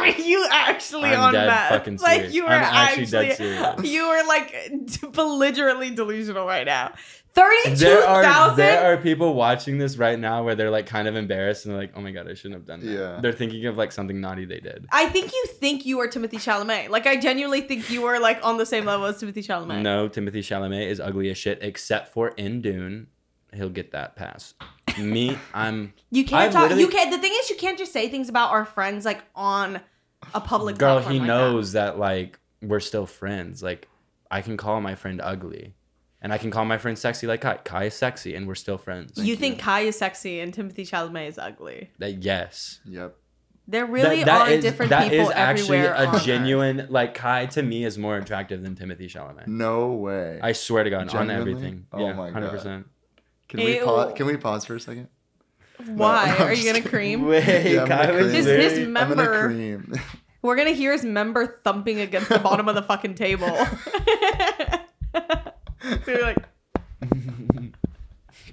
Are 0.07 0.21
you 0.21 0.47
actually 0.51 1.09
I'm 1.09 1.19
on 1.19 1.33
dead 1.33 1.47
meth? 1.47 1.69
fucking 1.69 1.97
like 1.97 2.31
you 2.31 2.45
are 2.45 2.53
I'm 2.53 2.63
actually 2.63 3.03
actually, 3.03 3.27
dead 3.27 3.37
serious. 3.37 3.83
you 3.83 4.03
are 4.03 4.27
like 4.27 4.55
belligerently 5.13 5.91
delusional 5.91 6.45
right 6.45 6.65
now. 6.65 6.93
Thirty-two 7.33 7.75
There 7.75 8.03
are, 8.03 8.55
there 8.55 8.91
are 8.91 8.97
people 8.97 9.35
watching 9.35 9.77
this 9.77 9.97
right 9.97 10.17
now 10.17 10.43
where 10.43 10.55
they're, 10.55 10.71
like, 10.71 10.87
kind 10.87 11.07
of 11.07 11.15
embarrassed 11.15 11.65
and 11.65 11.73
they're 11.75 11.81
like, 11.81 11.91
oh 11.95 12.01
my 12.01 12.09
God, 12.09 12.27
I 12.27 12.33
shouldn't 12.33 12.55
have 12.55 12.65
done 12.65 12.79
that. 12.79 12.91
Yeah. 12.91 13.19
They're 13.21 13.31
thinking 13.31 13.67
of, 13.67 13.77
like, 13.77 13.91
something 13.91 14.19
naughty 14.19 14.45
they 14.45 14.59
did. 14.59 14.87
I 14.91 15.05
think 15.09 15.31
you 15.31 15.45
think 15.45 15.85
you 15.85 15.99
are 15.99 16.07
Timothée 16.07 16.41
Chalamet. 16.41 16.89
Like 16.89 17.05
I 17.05 17.15
genuinely 17.15 17.61
think 17.61 17.91
you 17.91 18.05
are 18.05 18.19
like 18.19 18.43
on 18.43 18.57
the 18.57 18.65
same 18.65 18.85
level 18.85 19.05
as 19.05 19.21
Timothée 19.21 19.45
Chalamet. 19.45 19.83
No, 19.83 20.09
Timothée 20.09 20.39
Chalamet 20.39 20.87
is 20.87 20.99
ugly 20.99 21.29
as 21.29 21.37
shit, 21.37 21.59
except 21.61 22.11
for 22.11 22.29
in 22.29 22.61
Dune. 22.61 23.05
He'll 23.53 23.69
get 23.69 23.91
that 23.91 24.15
pass. 24.15 24.55
Me, 24.99 25.37
I'm. 25.53 25.93
You 26.09 26.25
can't 26.25 26.55
I've 26.55 26.69
talk. 26.69 26.79
You 26.79 26.87
can't. 26.87 27.11
The 27.11 27.19
thing 27.19 27.33
is, 27.35 27.49
you 27.51 27.55
can't 27.55 27.77
just 27.77 27.93
say 27.93 28.09
things 28.09 28.29
about 28.29 28.51
our 28.51 28.65
friends 28.65 29.05
like 29.05 29.23
on 29.35 29.81
a 30.33 30.41
public. 30.41 30.77
Girl, 30.77 30.95
platform 30.95 31.13
he 31.13 31.19
like 31.19 31.27
knows 31.27 31.71
that. 31.73 31.97
like 31.99 32.39
we're 32.61 32.79
still 32.79 33.05
friends. 33.05 33.61
Like 33.63 33.87
I 34.31 34.41
can 34.41 34.57
call 34.57 34.81
my 34.81 34.95
friend 34.95 35.21
ugly, 35.23 35.73
and 36.21 36.33
I 36.33 36.37
can 36.37 36.51
call 36.51 36.65
my 36.65 36.77
friend 36.77 36.97
sexy 36.97 37.27
like 37.27 37.41
Kai. 37.41 37.57
Kai 37.63 37.83
is 37.85 37.93
sexy, 37.93 38.35
and 38.35 38.47
we're 38.47 38.55
still 38.55 38.77
friends. 38.77 39.13
That. 39.13 39.25
You 39.25 39.35
think 39.35 39.59
Kai 39.59 39.81
is 39.81 39.97
sexy 39.97 40.39
and 40.39 40.53
Timothée 40.53 40.87
Chalamet 40.89 41.27
is 41.27 41.37
ugly? 41.37 41.89
that? 41.99 42.23
Yes, 42.23 42.79
Yep. 42.85 43.15
There 43.69 43.85
really 43.85 44.19
That- 44.23 44.25
that 44.27 44.47
are 44.47 44.51
is- 44.53 44.63
different 44.63 44.91
that 44.91 45.09
people 45.11 45.27
is 45.27 45.31
actually 45.35 45.79
everywhere. 45.79 45.95
on 46.07 46.13
a 46.13 46.17
Earth. 46.17 46.23
genuine 46.23 46.87
like 46.89 47.13
Kai 47.15 47.47
to 47.47 47.61
me 47.61 47.83
is 47.83 47.97
more 47.97 48.15
attractive 48.15 48.63
than 48.63 48.75
Timothée 48.75 49.09
Chalamet. 49.11 49.45
No 49.47 49.89
way. 49.91 50.39
I 50.41 50.53
swear 50.53 50.85
to 50.85 50.89
God, 50.89 51.13
on 51.13 51.29
everything. 51.29 51.85
Oh 51.91 51.99
yeah, 51.99 52.13
my 52.13 52.31
hundred 52.31 52.47
God. 52.47 52.51
percent. 52.57 52.87
Can 53.49 53.59
we 53.59 53.79
pause? 53.79 54.13
Can 54.15 54.25
we 54.25 54.37
pause 54.37 54.63
for 54.63 54.75
a 54.75 54.79
second? 54.79 55.09
Why 55.85 56.35
No, 56.39 56.45
are 56.45 56.53
you 56.53 56.65
gonna 56.71 56.87
cream? 56.87 57.25
Wait, 57.25 57.73
Yeah, 57.73 57.83
I'm 57.83 57.87
gonna 57.87 58.13
was 58.13 58.21
cream. 58.23 58.35
His- 58.35 58.45
very- 58.45 58.63
his 58.63 58.77
I'm 58.79 58.93
gonna 58.93 59.15
member- 59.15 59.47
cream. 59.47 59.93
We're 60.41 60.55
gonna 60.55 60.71
hear 60.71 60.91
his 60.93 61.03
member 61.03 61.59
thumping 61.63 61.99
against 61.99 62.29
the 62.29 62.39
bottom 62.39 62.67
of 62.69 62.75
the 62.75 62.81
fucking 62.83 63.15
table. 63.15 63.47
so 65.13 66.11
you're 66.11 66.21
like, 66.21 66.37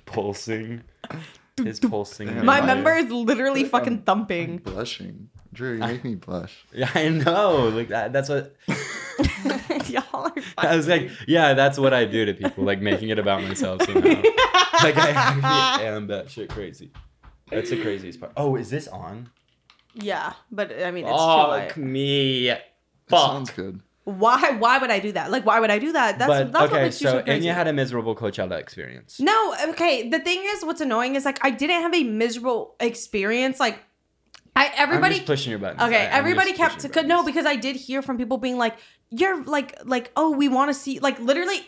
pulsing. 0.07 0.83
His 1.63 1.79
pulsing. 1.81 2.29
Damn, 2.29 2.45
my 2.47 2.61
member 2.61 2.93
is 2.95 3.11
literally 3.11 3.61
I'm- 3.63 3.71
fucking 3.71 4.03
thumping. 4.03 4.59
Blushing. 4.59 5.29
Drew, 5.53 5.75
you 5.75 5.79
make 5.81 6.03
me 6.05 6.17
blush. 6.17 6.65
Yeah, 6.73 6.91
I 6.97 7.09
know. 7.11 7.69
Like 7.69 7.89
that. 7.89 8.13
That's 8.13 8.29
what. 8.29 8.57
Y'all 9.87 10.03
are 10.13 10.33
I 10.59 10.75
was 10.75 10.89
like, 10.89 11.11
yeah, 11.29 11.55
that's 11.55 11.79
what 11.79 11.95
I 11.95 12.07
do 12.07 12.25
to 12.25 12.35
people, 12.35 12.65
like 12.65 12.81
making 12.81 13.11
it 13.11 13.21
about 13.21 13.43
myself 13.45 13.83
somehow. 13.83 14.03
like 14.83 14.97
I 14.97 15.11
actually 15.11 15.87
am 15.87 16.09
that 16.09 16.29
shit 16.31 16.49
crazy. 16.51 16.91
That's 17.51 17.71
the 17.71 17.81
craziest 17.81 18.21
part. 18.21 18.33
Oh, 18.37 18.57
is 18.57 18.71
this 18.71 18.89
on? 18.89 19.31
Yeah, 19.95 20.33
but 20.51 20.73
I 20.83 20.91
mean, 20.91 21.05
it's 21.05 21.13
too 21.13 21.19
Fuck 21.19 21.49
light. 21.49 21.77
me. 21.77 22.47
That 22.49 22.63
sounds 23.11 23.51
Fuck. 23.51 23.57
good. 23.57 23.81
Why? 24.05 24.51
Why 24.59 24.79
would 24.79 24.91
I 24.91 24.99
do 24.99 25.13
that? 25.13 25.31
Like, 25.31 25.47
why 25.47 25.61
would 25.61 25.71
I 25.71 25.79
do 25.79 25.93
that? 25.93 26.19
That's 26.19 26.29
but 26.29 26.53
that's 26.53 26.61
what 26.63 26.73
okay, 26.73 26.83
makes 26.83 27.01
you 27.01 27.07
so 27.09 27.19
so 27.19 27.23
crazy. 27.23 27.47
Enya 27.47 27.55
had 27.55 27.69
a 27.69 27.73
miserable 27.73 28.15
Coachella 28.17 28.59
experience. 28.59 29.19
No, 29.21 29.55
okay. 29.69 30.09
The 30.09 30.19
thing 30.21 30.43
is, 30.45 30.65
what's 30.65 30.81
annoying 30.81 31.15
is 31.15 31.25
like 31.25 31.39
I 31.45 31.51
didn't 31.51 31.81
have 31.83 31.95
a 31.95 32.03
miserable 32.03 32.77
experience. 32.81 33.61
Like, 33.61 33.79
I 34.57 34.67
I'm 34.67 34.73
everybody. 34.77 35.15
just 35.17 35.27
pushing 35.27 35.51
your 35.51 35.59
buttons. 35.61 35.81
Okay, 35.83 36.03
I- 36.07 36.07
I'm 36.09 36.13
everybody 36.19 36.51
just 36.51 36.61
kept 36.61 36.75
pushing 36.77 36.91
could 36.91 37.07
no 37.07 37.19
buttons. 37.19 37.35
because 37.35 37.47
I 37.47 37.57
did 37.57 37.77
hear 37.77 38.03
from 38.03 38.19
people 38.19 38.37
being 38.39 38.59
like, 38.59 38.77
"You're 39.11 39.43
like 39.45 39.79
like 39.85 40.11
oh 40.17 40.31
we 40.33 40.49
want 40.49 40.69
to 40.71 40.75
see 40.75 40.99
like 40.99 41.19
literally, 41.21 41.61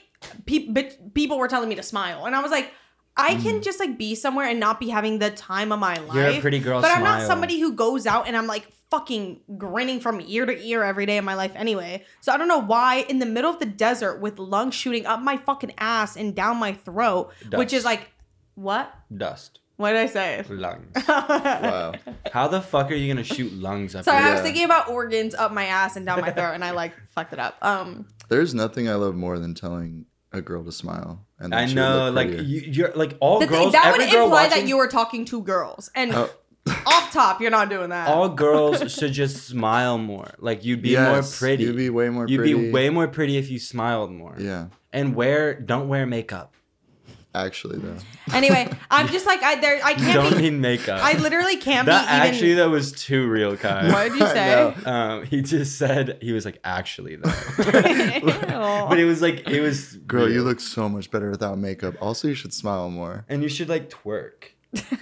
pe- 0.47 0.69
bit- 0.69 1.15
people 1.15 1.39
were 1.39 1.49
telling 1.49 1.69
me 1.69 1.75
to 1.77 1.83
smile," 1.83 2.27
and 2.27 2.35
I 2.35 2.41
was 2.41 2.51
like. 2.51 2.73
I 3.16 3.37
can 3.37 3.62
just 3.62 3.81
like 3.81 3.96
be 3.96 4.14
somewhere 4.14 4.46
and 4.46 4.61
not 4.61 4.79
be 4.79 4.88
having 4.88 5.18
the 5.18 5.31
time 5.31 5.72
of 5.72 5.79
my 5.79 5.94
life. 5.96 6.09
Mm. 6.11 6.14
You're 6.14 6.26
a 6.26 6.40
pretty 6.40 6.59
girl, 6.59 6.81
But 6.83 6.90
I'm 6.90 7.02
not 7.02 7.22
somebody 7.22 7.59
who 7.61 7.72
goes 7.72 8.07
out 8.07 8.26
and 8.29 8.37
I'm 8.37 8.46
like 8.46 8.68
fucking 8.90 9.40
grinning 9.57 10.00
from 10.00 10.20
ear 10.26 10.46
to 10.46 10.57
ear 10.64 10.83
every 10.85 11.07
day 11.07 11.18
of 11.18 11.24
my 11.24 11.35
life 11.35 11.52
anyway. 11.57 12.05
So 12.20 12.33
I 12.33 12.37
don't 12.37 12.46
know 12.48 12.61
why 12.61 13.07
in 13.09 13.18
the 13.18 13.26
middle 13.26 13.50
of 13.50 13.59
the 13.59 13.66
desert 13.66 14.20
with 14.20 14.38
lungs 14.38 14.74
shooting 14.74 15.07
up 15.07 15.20
my 15.20 15.37
fucking 15.38 15.72
ass 15.79 16.16
and 16.16 16.35
down 16.37 16.59
my 16.59 16.72
throat, 16.74 17.33
which 17.52 17.72
is 17.72 17.85
like 17.85 18.11
what? 18.55 18.92
dust, 19.14 19.61
What 19.76 19.92
did 19.92 20.00
I 20.00 20.07
say? 20.07 20.44
lungs. 20.48 20.94
Wow. 21.09 21.92
How 22.33 22.48
the 22.48 22.61
fuck 22.61 22.90
are 22.90 22.94
you 22.94 23.12
gonna 23.12 23.24
shoot 23.24 23.52
lungs 23.52 23.94
up? 23.94 24.05
Sorry, 24.05 24.18
your- 24.20 24.29
I 24.29 24.33
was 24.35 24.42
thinking 24.42 24.64
about 24.64 24.88
organs 24.88 25.35
up 25.35 25.52
my 25.52 25.64
ass 25.64 25.96
and 25.96 26.07
down 26.07 26.20
my 26.20 26.31
throat, 26.31 26.52
and 26.55 26.64
I 26.64 26.70
like 26.70 26.92
fucked 27.11 27.33
it 27.33 27.38
up. 27.38 27.57
Um, 27.62 28.07
There's 28.29 28.55
nothing 28.55 28.88
I 28.88 28.94
love 28.94 29.14
more 29.14 29.38
than 29.38 29.55
telling 29.55 30.07
a 30.37 30.42
girl 30.42 30.64
to 30.64 30.72
smile. 30.72 31.25
And 31.38 31.55
I 31.55 31.66
know, 31.72 32.11
like 32.11 32.29
you, 32.31 32.40
you're 32.42 32.92
like 32.94 33.16
all 33.20 33.40
the 33.40 33.46
girls. 33.46 33.64
thing 33.64 33.72
that 33.72 33.92
would 33.92 34.01
every 34.01 34.12
girl 34.12 34.25
imply 34.27 34.44
watching, 34.44 34.62
that 34.62 34.68
you 34.68 34.77
were 34.77 34.88
talking 34.88 35.25
to 35.27 35.42
girls, 35.42 35.90
and 35.94 36.12
Oh. 36.14 36.31
off 36.87 37.12
top, 37.12 37.40
you're 37.40 37.51
not 37.51 37.68
doing 37.70 37.90
that. 37.90 38.09
all 38.09 38.29
girls 38.29 38.92
should 38.92 39.12
just 39.12 39.46
smile 39.49 39.99
more. 39.99 40.35
Like 40.38 40.64
you'd 40.64 40.83
be 40.83 40.90
Yes, 40.90 41.40
more 41.40 41.49
pretty. 41.49 41.64
You'd 41.64 41.77
be 41.77 41.90
way 41.90 42.09
more 42.09 42.27
You'd 42.27 42.38
pretty. 42.38 42.55
be 42.55 42.70
way 42.72 42.90
more 42.90 43.07
pretty 43.09 43.37
if 43.37 43.51
you 43.51 43.59
smiled 43.59 44.11
more. 44.11 44.35
Yeah. 44.38 44.66
And 44.92 45.14
wear 45.14 45.55
don't 45.61 45.88
wear 45.88 46.07
makeup. 46.07 46.55
Actually, 47.37 47.79
though. 47.79 47.96
anyway, 48.33 48.68
I'm 48.90 49.09
just 49.09 49.27
like 49.27 49.42
I 49.42 49.57
there. 49.61 49.79
I 49.85 49.92
can't 49.94 50.14
don't 50.31 50.37
be. 50.37 50.51
need 50.51 50.59
makeup. 50.59 51.01
I 51.03 51.12
literally 51.18 51.57
can't 51.59 51.87
that 51.87 52.07
be 52.09 52.14
even. 52.14 52.27
actually 52.35 52.55
that 52.55 52.70
was 52.70 52.92
too 52.92 53.29
real, 53.29 53.57
Kai. 53.57 53.92
what 53.92 54.05
did 54.11 54.20
you 54.20 54.27
say? 54.27 54.75
know. 54.85 54.90
Um, 54.92 55.25
he 55.27 55.42
just 55.42 55.79
said 55.79 56.18
he 56.22 56.33
was 56.33 56.44
like 56.44 56.59
actually 56.64 57.16
though, 57.16 57.31
but 58.88 58.99
it 58.99 59.05
was 59.05 59.20
like 59.22 59.49
it 59.49 59.61
was 59.61 59.96
Girl, 60.07 60.31
you 60.31 60.42
look 60.42 60.61
so 60.61 60.88
much 60.88 61.11
better 61.11 61.31
without 61.31 61.59
makeup. 61.59 61.94
Also, 62.01 62.29
you 62.29 62.35
should 62.35 62.55
smile 62.55 62.90
more. 62.90 63.25
and 63.29 63.42
you 63.42 63.49
should 63.49 63.68
like 63.68 63.90
twerk. 63.90 64.51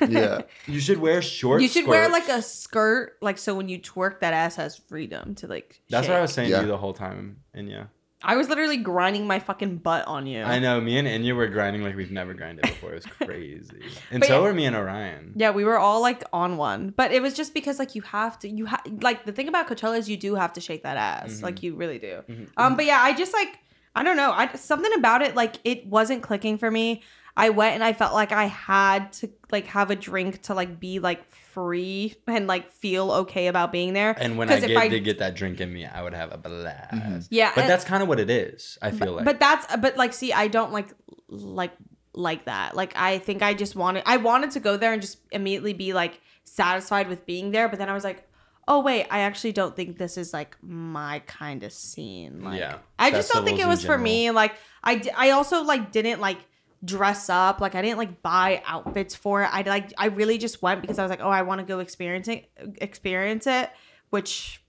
Yeah. 0.08 0.42
You 0.66 0.78
should 0.78 0.98
wear 0.98 1.20
short. 1.22 1.62
you 1.62 1.68
should 1.68 1.86
wear 1.86 2.08
like 2.08 2.28
a 2.28 2.42
skirt, 2.42 3.16
like 3.20 3.38
so 3.38 3.54
when 3.54 3.68
you 3.68 3.78
twerk, 3.80 4.20
that 4.20 4.32
ass 4.32 4.56
has 4.56 4.76
freedom 4.76 5.34
to 5.36 5.46
like. 5.46 5.80
That's 5.90 6.06
shake. 6.06 6.12
what 6.12 6.18
I 6.18 6.22
was 6.22 6.32
saying 6.32 6.50
Yeah. 6.50 6.56
to 6.58 6.62
you 6.62 6.68
the 6.68 6.76
whole 6.78 6.92
time, 6.94 7.38
and 7.52 7.68
yeah, 7.68 7.84
I 8.24 8.36
was 8.36 8.48
literally 8.48 8.78
grinding 8.78 9.26
my 9.26 9.38
fucking 9.38 9.78
butt 9.78 10.06
on 10.06 10.26
you. 10.26 10.42
I 10.42 10.58
know. 10.58 10.80
Me 10.80 10.98
and 10.98 11.06
Enya 11.06 11.34
were 11.36 11.46
grinding 11.48 11.82
like 11.82 11.94
we've 11.96 12.10
never 12.10 12.34
grinded 12.34 12.62
before. 12.62 12.90
It 12.92 12.94
was 12.94 13.06
crazy, 13.28 13.82
and 14.10 14.20
But 14.20 14.28
so 14.28 14.36
yeah- 14.38 14.42
were 14.42 14.54
me 14.54 14.64
and 14.66 14.74
Orion. 14.74 15.32
Yeah, 15.36 15.50
we 15.50 15.64
were 15.64 15.78
all 15.78 16.00
like 16.00 16.24
on 16.32 16.56
one, 16.56 16.94
but 16.96 17.12
it 17.12 17.20
was 17.22 17.34
just 17.34 17.54
because 17.54 17.78
like 17.78 17.94
you 17.94 18.02
have 18.02 18.38
to, 18.40 18.48
you 18.48 18.66
have 18.66 18.80
like 19.02 19.24
the 19.26 19.32
thing 19.32 19.48
about 19.48 19.68
Coachella 19.68 19.98
is 19.98 20.08
you 20.08 20.16
do 20.16 20.34
have 20.34 20.52
to 20.54 20.60
shake 20.60 20.82
that 20.84 20.96
ass, 20.96 21.34
Mm-hmm. 21.34 21.44
like 21.44 21.62
you 21.62 21.74
really 21.76 21.98
do. 21.98 22.22
Um, 22.56 22.76
but 22.76 22.84
yeah, 22.86 22.98
I 23.00 23.12
just 23.12 23.32
like 23.32 23.58
I 23.94 24.02
don't 24.02 24.16
know, 24.16 24.32
I 24.32 24.52
something 24.54 24.92
about 24.94 25.22
it 25.22 25.34
like 25.36 25.56
it 25.64 25.86
wasn't 25.86 26.22
clicking 26.22 26.58
for 26.58 26.70
me. 26.70 27.02
I 27.36 27.50
went 27.50 27.74
and 27.74 27.82
I 27.84 27.92
felt 27.92 28.14
like 28.14 28.30
I 28.32 28.44
had 28.46 29.12
to 29.14 29.28
like 29.50 29.66
have 29.66 29.90
a 29.90 29.96
drink 29.96 30.42
to 30.42 30.54
like 30.54 30.78
be 30.78 30.98
like 31.00 31.24
free 31.54 32.14
and 32.26 32.46
like 32.46 32.68
feel 32.70 33.10
okay 33.12 33.46
about 33.46 33.70
being 33.70 33.92
there. 33.92 34.14
And 34.18 34.36
when 34.36 34.50
I, 34.50 34.54
if 34.56 34.66
get, 34.66 34.90
did 34.90 35.04
get 35.04 35.18
that 35.20 35.36
drink 35.36 35.60
in 35.60 35.72
me, 35.72 35.86
I 35.86 36.02
would 36.02 36.12
have 36.12 36.32
a 36.32 36.36
blast. 36.36 36.92
Mm-hmm. 36.92 37.18
Yeah, 37.30 37.52
but 37.54 37.62
and- 37.62 37.70
that's 37.70 37.84
kind 37.84 38.02
of 38.02 38.08
what 38.08 38.18
it 38.18 38.28
is. 38.28 38.76
I 38.82 38.90
feel 38.90 39.12
like. 39.12 39.24
But 39.24 39.38
that's 39.38 39.74
but 39.76 39.96
like 39.96 40.12
see, 40.12 40.32
I 40.32 40.48
don't 40.48 40.72
like 40.72 40.88
like 41.28 41.72
like 42.12 42.44
that. 42.46 42.74
Like 42.74 42.92
I 42.96 43.18
think 43.18 43.42
I 43.42 43.54
just 43.54 43.76
wanted 43.76 44.02
I 44.06 44.16
wanted 44.16 44.50
to 44.52 44.60
go 44.60 44.76
there 44.76 44.92
and 44.92 45.00
just 45.00 45.18
immediately 45.30 45.72
be 45.72 45.92
like 45.92 46.20
satisfied 46.42 47.08
with 47.08 47.24
being 47.24 47.52
there, 47.52 47.68
but 47.68 47.78
then 47.78 47.88
I 47.88 47.94
was 47.94 48.04
like, 48.04 48.28
"Oh 48.66 48.80
wait, 48.80 49.06
I 49.10 49.20
actually 49.20 49.52
don't 49.52 49.74
think 49.76 49.96
this 49.98 50.16
is 50.16 50.32
like 50.32 50.56
my 50.60 51.20
kind 51.26 51.62
of 51.62 51.72
scene." 51.72 52.42
Like 52.42 52.58
Yeah, 52.58 52.78
I 52.98 53.10
just 53.10 53.32
don't 53.32 53.44
think 53.44 53.60
it 53.60 53.66
was 53.68 53.84
for 53.84 53.96
me. 53.96 54.30
Like 54.30 54.54
I 54.82 55.02
I 55.16 55.30
also 55.30 55.62
like 55.62 55.92
didn't 55.92 56.20
like 56.20 56.38
dress 56.84 57.28
up. 57.30 57.60
Like 57.60 57.74
I 57.74 57.82
didn't 57.82 57.98
like 57.98 58.22
buy 58.22 58.62
outfits 58.66 59.14
for 59.14 59.42
it. 59.42 59.48
I 59.52 59.62
like 59.62 59.92
I 59.96 60.06
really 60.06 60.38
just 60.38 60.62
went 60.62 60.80
because 60.80 60.98
I 60.98 61.02
was 61.02 61.10
like, 61.10 61.20
"Oh, 61.22 61.30
I 61.30 61.42
want 61.42 61.60
to 61.60 61.66
go 61.66 61.78
experience 61.78 62.28
it 62.28 62.50
experience 62.80 63.46
it," 63.46 63.70
which 64.10 64.62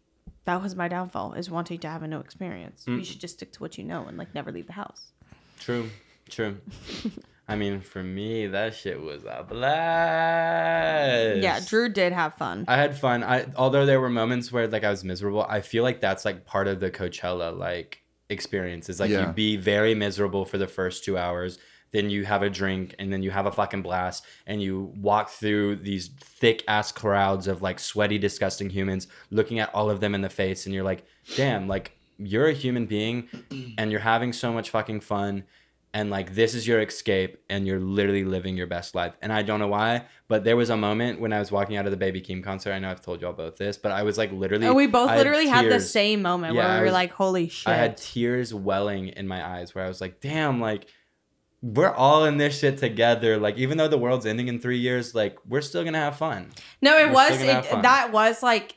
that 0.46 0.62
was 0.62 0.76
my 0.76 0.88
downfall 0.88 1.34
is 1.34 1.50
wanting 1.50 1.80
to 1.80 1.88
have 1.88 2.04
a 2.04 2.08
new 2.08 2.20
experience. 2.20 2.86
Mm. 2.88 3.00
You 3.00 3.04
should 3.04 3.20
just 3.20 3.36
stick 3.36 3.52
to 3.54 3.60
what 3.60 3.78
you 3.78 3.84
know 3.84 4.06
and 4.06 4.18
like 4.18 4.34
never 4.36 4.52
leave 4.52 4.68
the 4.68 4.74
house. 4.74 5.12
True. 5.60 5.90
True. 6.30 6.58
I 7.48 7.56
mean, 7.56 7.82
for 7.82 8.02
me, 8.02 8.48
that 8.48 8.74
shit 8.74 9.00
was 9.00 9.24
a 9.24 9.46
blast. 9.48 11.42
Yeah, 11.42 11.60
Drew 11.68 11.90
did 11.90 12.12
have 12.12 12.34
fun. 12.36 12.66
I 12.68 12.76
had 12.76 12.98
fun. 12.98 13.24
I 13.24 13.46
although 13.56 13.86
there 13.86 14.00
were 14.02 14.10
moments 14.10 14.52
where 14.52 14.68
like 14.68 14.84
I 14.84 14.90
was 14.90 15.04
miserable. 15.04 15.46
I 15.48 15.62
feel 15.62 15.84
like 15.84 16.02
that's 16.02 16.26
like 16.26 16.46
part 16.46 16.68
of 16.68 16.80
the 16.80 16.90
Coachella 16.90 17.56
like 17.58 18.02
experience. 18.30 18.90
Is 18.90 19.00
like 19.00 19.12
Yeah. 19.12 19.28
you 19.28 19.34
be 19.34 19.58
very 19.58 19.94
miserable 19.94 20.46
for 20.46 20.58
the 20.58 20.68
first 20.68 21.04
two 21.04 21.18
hours, 21.18 21.60
then 21.92 22.10
you 22.10 22.26
have 22.26 22.44
a 22.44 22.50
drink, 22.50 22.96
and 23.00 23.12
then 23.12 23.24
you 23.24 23.32
have 23.32 23.46
a 23.46 23.52
fucking 23.52 23.82
blast, 23.82 24.26
and 24.46 24.62
you 24.62 24.94
walk 24.98 25.30
through 25.30 25.78
these 25.78 26.10
thick 26.20 26.64
ass 26.68 26.92
crowds 26.92 27.48
of 27.48 27.62
like 27.62 27.80
sweaty, 27.80 28.18
disgusting 28.18 28.70
humans, 28.70 29.08
looking 29.32 29.60
at 29.60 29.74
all 29.74 29.90
of 29.90 30.00
them 30.00 30.14
in 30.14 30.22
the 30.22 30.30
face, 30.30 30.66
and 30.66 30.76
you're 30.76 30.84
like, 30.84 31.06
damn, 31.36 31.68
like 31.68 31.98
you're 32.18 32.48
a 32.48 32.54
human 32.54 32.86
being, 32.86 33.30
and 33.78 33.92
you're 33.92 34.02
having 34.02 34.34
so 34.34 34.52
much 34.52 34.70
fucking 34.70 35.02
fun. 35.02 35.44
And 35.94 36.10
like 36.10 36.36
this 36.36 36.54
is 36.54 36.68
your 36.68 36.82
escape, 36.82 37.38
and 37.50 37.66
you're 37.66 37.80
literally 37.80 38.26
living 38.26 38.58
your 38.58 38.68
best 38.68 38.96
life. 38.96 39.14
And 39.22 39.32
I 39.32 39.44
don't 39.44 39.62
know 39.62 39.70
why, 39.70 40.04
but 40.28 40.44
there 40.44 40.58
was 40.58 40.70
a 40.70 40.76
moment 40.76 41.22
when 41.22 41.32
I 41.32 41.40
was 41.40 41.54
walking 41.54 41.78
out 41.78 41.86
of 41.86 41.92
the 41.92 41.98
Baby 41.98 42.20
Keem 42.22 42.44
concert. 42.44 42.74
I 42.74 42.80
know 42.80 42.92
I've 42.92 43.02
told 43.02 43.22
y'all 43.22 43.32
both 43.32 43.56
this, 43.56 43.78
but 43.78 43.94
I 43.94 44.04
was 44.04 44.18
like 44.18 44.34
literally. 44.34 44.66
And 44.68 44.76
we 44.76 44.88
both 44.88 45.10
I 45.10 45.16
literally 45.16 45.48
had 45.48 45.72
the 45.72 45.80
same 45.80 46.22
moment 46.22 46.56
Yeah, 46.56 46.68
where 46.68 46.82
we 46.82 46.88
were 46.88 46.92
like, 46.92 47.12
"Holy 47.12 47.48
shit!" 47.48 47.72
I 47.72 47.78
had 47.78 47.96
tears 47.96 48.54
welling 48.54 49.08
in 49.08 49.26
my 49.26 49.42
eyes 49.48 49.74
where 49.74 49.86
I 49.86 49.88
was 49.88 50.02
like, 50.02 50.20
damn, 50.20 50.60
like 50.60 50.88
we're 51.66 51.92
all 51.92 52.26
in 52.26 52.38
this 52.38 52.60
shit 52.60 52.78
together. 52.78 53.38
Like 53.38 53.58
even 53.58 53.78
though 53.80 53.88
the 53.88 53.98
world's 53.98 54.28
ending 54.28 54.48
in 54.48 54.60
three 54.60 54.78
years, 54.78 55.16
like 55.16 55.38
we're 55.48 55.62
still 55.62 55.84
gonna 55.84 55.98
have 55.98 56.16
fun. 56.16 56.52
No, 56.80 56.96
it 56.98 57.08
We're 57.08 57.14
was 57.14 57.34
still 57.34 57.48
gonna 57.48 57.54
have 57.54 57.80
it, 57.80 57.82
that 57.82 58.12
was 58.12 58.44
like, 58.44 58.76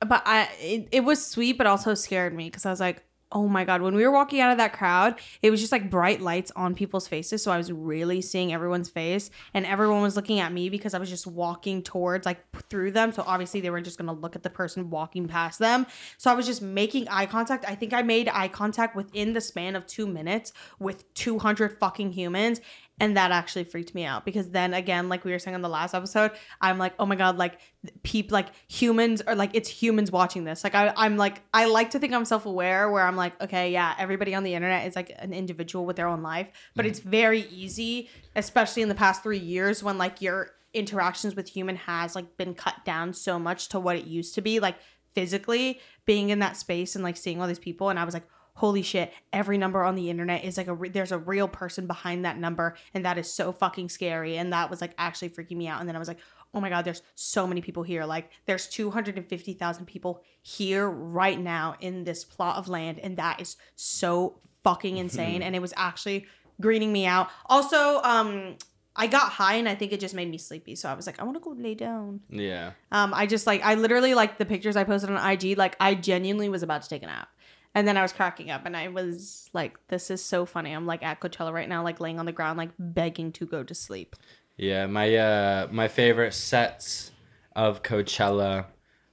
but 0.00 0.22
I 0.24 0.48
it, 0.60 0.88
it 0.92 1.00
was 1.00 1.26
sweet, 1.26 1.58
but 1.58 1.66
also 1.66 1.94
scared 1.94 2.32
me 2.32 2.44
because 2.44 2.64
I 2.64 2.70
was 2.70 2.78
like, 2.78 3.02
oh 3.30 3.46
my 3.46 3.64
god, 3.64 3.82
when 3.82 3.94
we 3.94 4.04
were 4.04 4.10
walking 4.10 4.40
out 4.40 4.50
of 4.50 4.58
that 4.58 4.72
crowd, 4.72 5.20
it 5.42 5.50
was 5.50 5.60
just 5.60 5.72
like 5.72 5.90
bright 5.90 6.20
lights 6.20 6.50
on 6.56 6.74
people's 6.74 7.06
faces, 7.06 7.42
so 7.42 7.52
I 7.52 7.58
was 7.58 7.70
really 7.70 8.22
seeing 8.22 8.52
everyone's 8.52 8.88
face, 8.88 9.30
and 9.52 9.66
everyone 9.66 10.02
was 10.02 10.16
looking 10.16 10.40
at 10.40 10.52
me 10.52 10.68
because 10.68 10.94
I 10.94 10.98
was 10.98 11.10
just 11.10 11.26
walking 11.26 11.82
towards 11.82 12.24
like 12.24 12.42
through 12.70 12.92
them. 12.92 13.12
So 13.12 13.22
obviously 13.26 13.60
they 13.60 13.70
were 13.70 13.80
just 13.80 13.98
gonna 13.98 14.12
look 14.12 14.34
at 14.34 14.42
the 14.42 14.50
person 14.50 14.90
walking 14.90 15.28
past 15.28 15.58
them. 15.58 15.86
So 16.16 16.30
I 16.30 16.34
was 16.34 16.46
just 16.46 16.62
making 16.62 17.08
eye 17.08 17.26
contact. 17.26 17.64
I 17.68 17.74
think 17.74 17.92
I 17.92 18.02
made 18.02 18.28
eye 18.28 18.48
contact 18.48 18.96
within 18.96 19.32
the 19.32 19.40
span 19.40 19.76
of 19.76 19.86
two 19.86 20.06
minutes 20.06 20.52
with 20.78 21.12
two 21.14 21.38
hundred 21.38 21.78
fucking 21.78 22.12
humans. 22.12 22.60
And 23.00 23.16
that 23.16 23.30
actually 23.30 23.64
freaked 23.64 23.94
me 23.94 24.04
out 24.04 24.24
because 24.24 24.50
then 24.50 24.74
again, 24.74 25.08
like 25.08 25.24
we 25.24 25.30
were 25.30 25.38
saying 25.38 25.54
on 25.54 25.62
the 25.62 25.68
last 25.68 25.94
episode, 25.94 26.32
I'm 26.60 26.78
like, 26.78 26.94
oh 26.98 27.06
my 27.06 27.14
god, 27.14 27.38
like 27.38 27.60
people, 28.02 28.34
like 28.34 28.48
humans 28.66 29.20
are 29.22 29.36
like 29.36 29.50
it's 29.54 29.68
humans 29.68 30.10
watching 30.10 30.42
this. 30.42 30.64
Like 30.64 30.74
I, 30.74 30.92
I'm 30.96 31.16
like, 31.16 31.42
I 31.54 31.66
like 31.66 31.90
to 31.90 32.00
think 32.00 32.12
I'm 32.12 32.24
self 32.24 32.44
aware, 32.44 32.90
where 32.90 33.04
I'm 33.04 33.16
like, 33.16 33.40
okay, 33.40 33.70
yeah, 33.70 33.94
everybody 33.98 34.34
on 34.34 34.42
the 34.42 34.54
internet 34.54 34.86
is 34.86 34.96
like 34.96 35.12
an 35.18 35.32
individual 35.32 35.86
with 35.86 35.94
their 35.94 36.08
own 36.08 36.22
life, 36.22 36.48
but 36.74 36.86
it's 36.86 36.98
very 36.98 37.42
easy, 37.50 38.10
especially 38.34 38.82
in 38.82 38.88
the 38.88 38.96
past 38.96 39.22
three 39.22 39.38
years 39.38 39.82
when 39.82 39.96
like 39.96 40.20
your 40.20 40.50
interactions 40.74 41.36
with 41.36 41.48
human 41.48 41.76
has 41.76 42.16
like 42.16 42.36
been 42.36 42.54
cut 42.54 42.84
down 42.84 43.12
so 43.14 43.38
much 43.38 43.68
to 43.68 43.78
what 43.78 43.96
it 43.96 44.06
used 44.06 44.34
to 44.34 44.40
be, 44.40 44.58
like 44.58 44.76
physically 45.14 45.80
being 46.04 46.30
in 46.30 46.40
that 46.40 46.56
space 46.56 46.94
and 46.94 47.04
like 47.04 47.16
seeing 47.16 47.40
all 47.40 47.46
these 47.46 47.58
people, 47.60 47.90
and 47.90 47.98
I 47.98 48.04
was 48.04 48.14
like 48.14 48.26
holy 48.58 48.82
shit 48.82 49.12
every 49.32 49.56
number 49.56 49.84
on 49.84 49.94
the 49.94 50.10
internet 50.10 50.42
is 50.44 50.56
like 50.56 50.66
a 50.66 50.74
re- 50.74 50.88
there's 50.88 51.12
a 51.12 51.18
real 51.18 51.46
person 51.46 51.86
behind 51.86 52.24
that 52.24 52.36
number 52.36 52.74
and 52.92 53.04
that 53.04 53.16
is 53.16 53.32
so 53.32 53.52
fucking 53.52 53.88
scary 53.88 54.36
and 54.36 54.52
that 54.52 54.68
was 54.68 54.80
like 54.80 54.92
actually 54.98 55.28
freaking 55.28 55.56
me 55.56 55.68
out 55.68 55.78
and 55.78 55.88
then 55.88 55.94
i 55.94 55.98
was 55.98 56.08
like 56.08 56.18
oh 56.54 56.60
my 56.60 56.68
god 56.68 56.84
there's 56.84 57.02
so 57.14 57.46
many 57.46 57.60
people 57.60 57.84
here 57.84 58.04
like 58.04 58.32
there's 58.46 58.66
250,000 58.66 59.86
people 59.86 60.24
here 60.42 60.90
right 60.90 61.38
now 61.38 61.76
in 61.78 62.02
this 62.02 62.24
plot 62.24 62.56
of 62.56 62.68
land 62.68 62.98
and 62.98 63.16
that 63.16 63.40
is 63.40 63.56
so 63.76 64.40
fucking 64.64 64.96
insane 65.04 65.40
and 65.40 65.54
it 65.54 65.62
was 65.62 65.72
actually 65.76 66.26
greening 66.60 66.92
me 66.92 67.06
out 67.06 67.28
also 67.46 68.02
um 68.02 68.56
I 69.00 69.06
got 69.06 69.30
high 69.30 69.54
and 69.54 69.68
I 69.68 69.76
think 69.76 69.92
it 69.92 70.00
just 70.00 70.12
made 70.12 70.28
me 70.28 70.38
sleepy. 70.38 70.74
So 70.74 70.88
I 70.88 70.94
was 70.94 71.06
like, 71.06 71.20
I 71.20 71.22
want 71.22 71.36
to 71.36 71.40
go 71.40 71.50
lay 71.50 71.76
down. 71.76 72.18
Yeah. 72.28 72.72
Um, 72.90 73.14
I 73.14 73.26
just 73.26 73.46
like 73.46 73.62
I 73.62 73.74
literally 73.76 74.12
like 74.12 74.38
the 74.38 74.44
pictures 74.44 74.76
I 74.76 74.82
posted 74.82 75.08
on 75.08 75.30
IG. 75.30 75.56
Like 75.56 75.76
I 75.78 75.94
genuinely 75.94 76.48
was 76.48 76.64
about 76.64 76.82
to 76.82 76.88
take 76.88 77.04
a 77.04 77.06
nap, 77.06 77.28
and 77.74 77.86
then 77.86 77.96
I 77.96 78.02
was 78.02 78.12
cracking 78.12 78.50
up, 78.50 78.66
and 78.66 78.76
I 78.76 78.88
was 78.88 79.50
like, 79.52 79.78
"This 79.88 80.10
is 80.10 80.24
so 80.24 80.46
funny." 80.46 80.72
I'm 80.72 80.86
like 80.86 81.02
at 81.02 81.20
Coachella 81.20 81.52
right 81.52 81.68
now, 81.68 81.82
like 81.82 82.00
laying 82.00 82.18
on 82.18 82.26
the 82.26 82.32
ground, 82.32 82.58
like 82.58 82.70
begging 82.78 83.32
to 83.32 83.46
go 83.46 83.62
to 83.62 83.74
sleep. 83.74 84.16
Yeah. 84.56 84.86
My 84.86 85.14
uh 85.14 85.68
my 85.70 85.88
favorite 85.88 86.34
sets 86.34 87.12
of 87.54 87.82
Coachella 87.82 88.66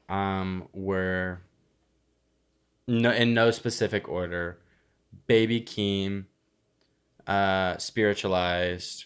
um 0.10 0.68
were 0.74 1.42
no 2.88 3.12
in 3.12 3.34
no 3.34 3.52
specific 3.52 4.08
order. 4.10 4.60
Baby 5.28 5.62
Keem, 5.62 6.26
uh 7.28 7.78
spiritualized, 7.78 9.06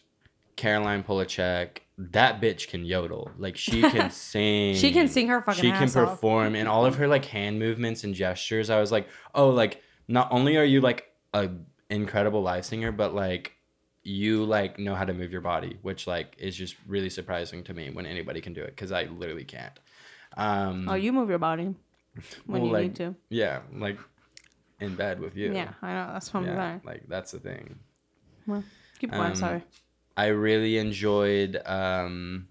Caroline 0.55 1.03
Polachek. 1.03 1.79
That 2.01 2.41
bitch 2.41 2.69
can 2.69 2.85
yodel. 2.85 3.29
Like 3.38 3.57
she 3.57 3.81
can 3.91 4.09
sing. 4.09 4.73
She 4.75 4.93
can 4.93 5.09
sing 5.09 5.27
her 5.27 5.41
fucking 5.41 5.62
She 5.62 5.69
can 5.71 5.83
ass 5.83 5.97
off. 5.97 6.12
perform 6.12 6.55
and 6.55 6.67
all 6.67 6.85
of 6.85 6.95
her 6.95 7.07
like 7.09 7.25
hand 7.25 7.59
movements 7.59 8.05
and 8.05 8.15
gestures. 8.15 8.69
I 8.69 8.79
was 8.79 8.89
like, 8.89 9.09
"Oh, 9.35 9.49
like 9.49 9.83
not 10.07 10.31
only 10.31 10.55
are 10.55 10.63
you 10.63 10.79
like 10.79 11.12
a 11.33 11.49
incredible 11.89 12.41
live 12.41 12.65
singer, 12.65 12.93
but 12.93 13.13
like 13.13 13.53
you 14.03 14.45
like 14.45 14.79
know 14.79 14.95
how 14.95 15.03
to 15.03 15.13
move 15.13 15.33
your 15.33 15.41
body, 15.41 15.77
which 15.81 16.07
like 16.07 16.35
is 16.39 16.55
just 16.55 16.75
really 16.88 17.09
surprising 17.09 17.65
to 17.65 17.73
me 17.73 17.89
when 17.89 18.05
anybody 18.05 18.39
can 18.39 18.53
do 18.53 18.62
it 18.63 18.77
cuz 18.77 18.93
I 18.93 19.03
literally 19.03 19.43
can't." 19.43 19.77
Um 20.38 20.88
Oh, 20.88 20.95
you 20.95 21.12
move 21.12 21.27
your 21.29 21.39
body 21.39 21.75
when 22.45 22.62
well, 22.62 22.65
you 22.65 22.71
like, 22.71 22.83
need 22.83 22.95
to. 22.95 23.15
Yeah, 23.29 23.59
like 23.75 23.99
in 24.79 24.95
bed 24.95 25.19
with 25.19 25.35
you. 25.35 25.53
Yeah, 25.53 25.73
I 25.81 25.93
know. 25.93 26.13
That's 26.13 26.33
what 26.33 26.43
I'm 26.43 26.45
Yeah, 26.45 26.79
like 26.85 27.03
that's 27.09 27.31
the 27.31 27.39
thing. 27.39 27.77
Well, 28.47 28.63
keep 28.99 29.12
going. 29.12 29.31
Um, 29.31 29.35
sorry. 29.35 29.63
I 30.19 30.27
really 30.27 30.77
enjoyed 30.77 31.62
um, 31.65 32.49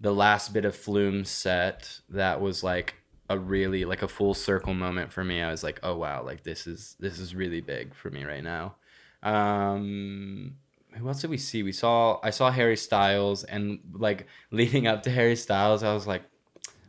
the 0.00 0.14
last 0.14 0.52
bit 0.52 0.64
of 0.64 0.76
Flume 0.76 1.24
set. 1.24 1.98
That 2.10 2.40
was 2.40 2.62
like 2.62 2.94
a 3.28 3.36
really 3.36 3.84
like 3.84 4.02
a 4.02 4.08
full 4.08 4.32
circle 4.32 4.72
moment 4.72 5.12
for 5.12 5.24
me. 5.24 5.42
I 5.42 5.50
was 5.50 5.64
like, 5.64 5.80
oh 5.82 5.96
wow, 5.96 6.22
like 6.22 6.44
this 6.44 6.68
is 6.68 6.94
this 7.00 7.18
is 7.18 7.34
really 7.34 7.60
big 7.60 7.92
for 7.92 8.08
me 8.08 8.22
right 8.22 8.44
now. 8.44 8.76
Um, 9.24 10.58
who 10.92 11.08
else 11.08 11.22
did 11.22 11.30
we 11.30 11.38
see? 11.38 11.64
We 11.64 11.72
saw 11.72 12.20
I 12.22 12.30
saw 12.30 12.52
Harry 12.52 12.76
Styles, 12.76 13.42
and 13.42 13.80
like 13.92 14.28
leading 14.52 14.86
up 14.86 15.02
to 15.02 15.10
Harry 15.10 15.34
Styles, 15.34 15.82
I 15.82 15.92
was 15.92 16.06
like. 16.06 16.22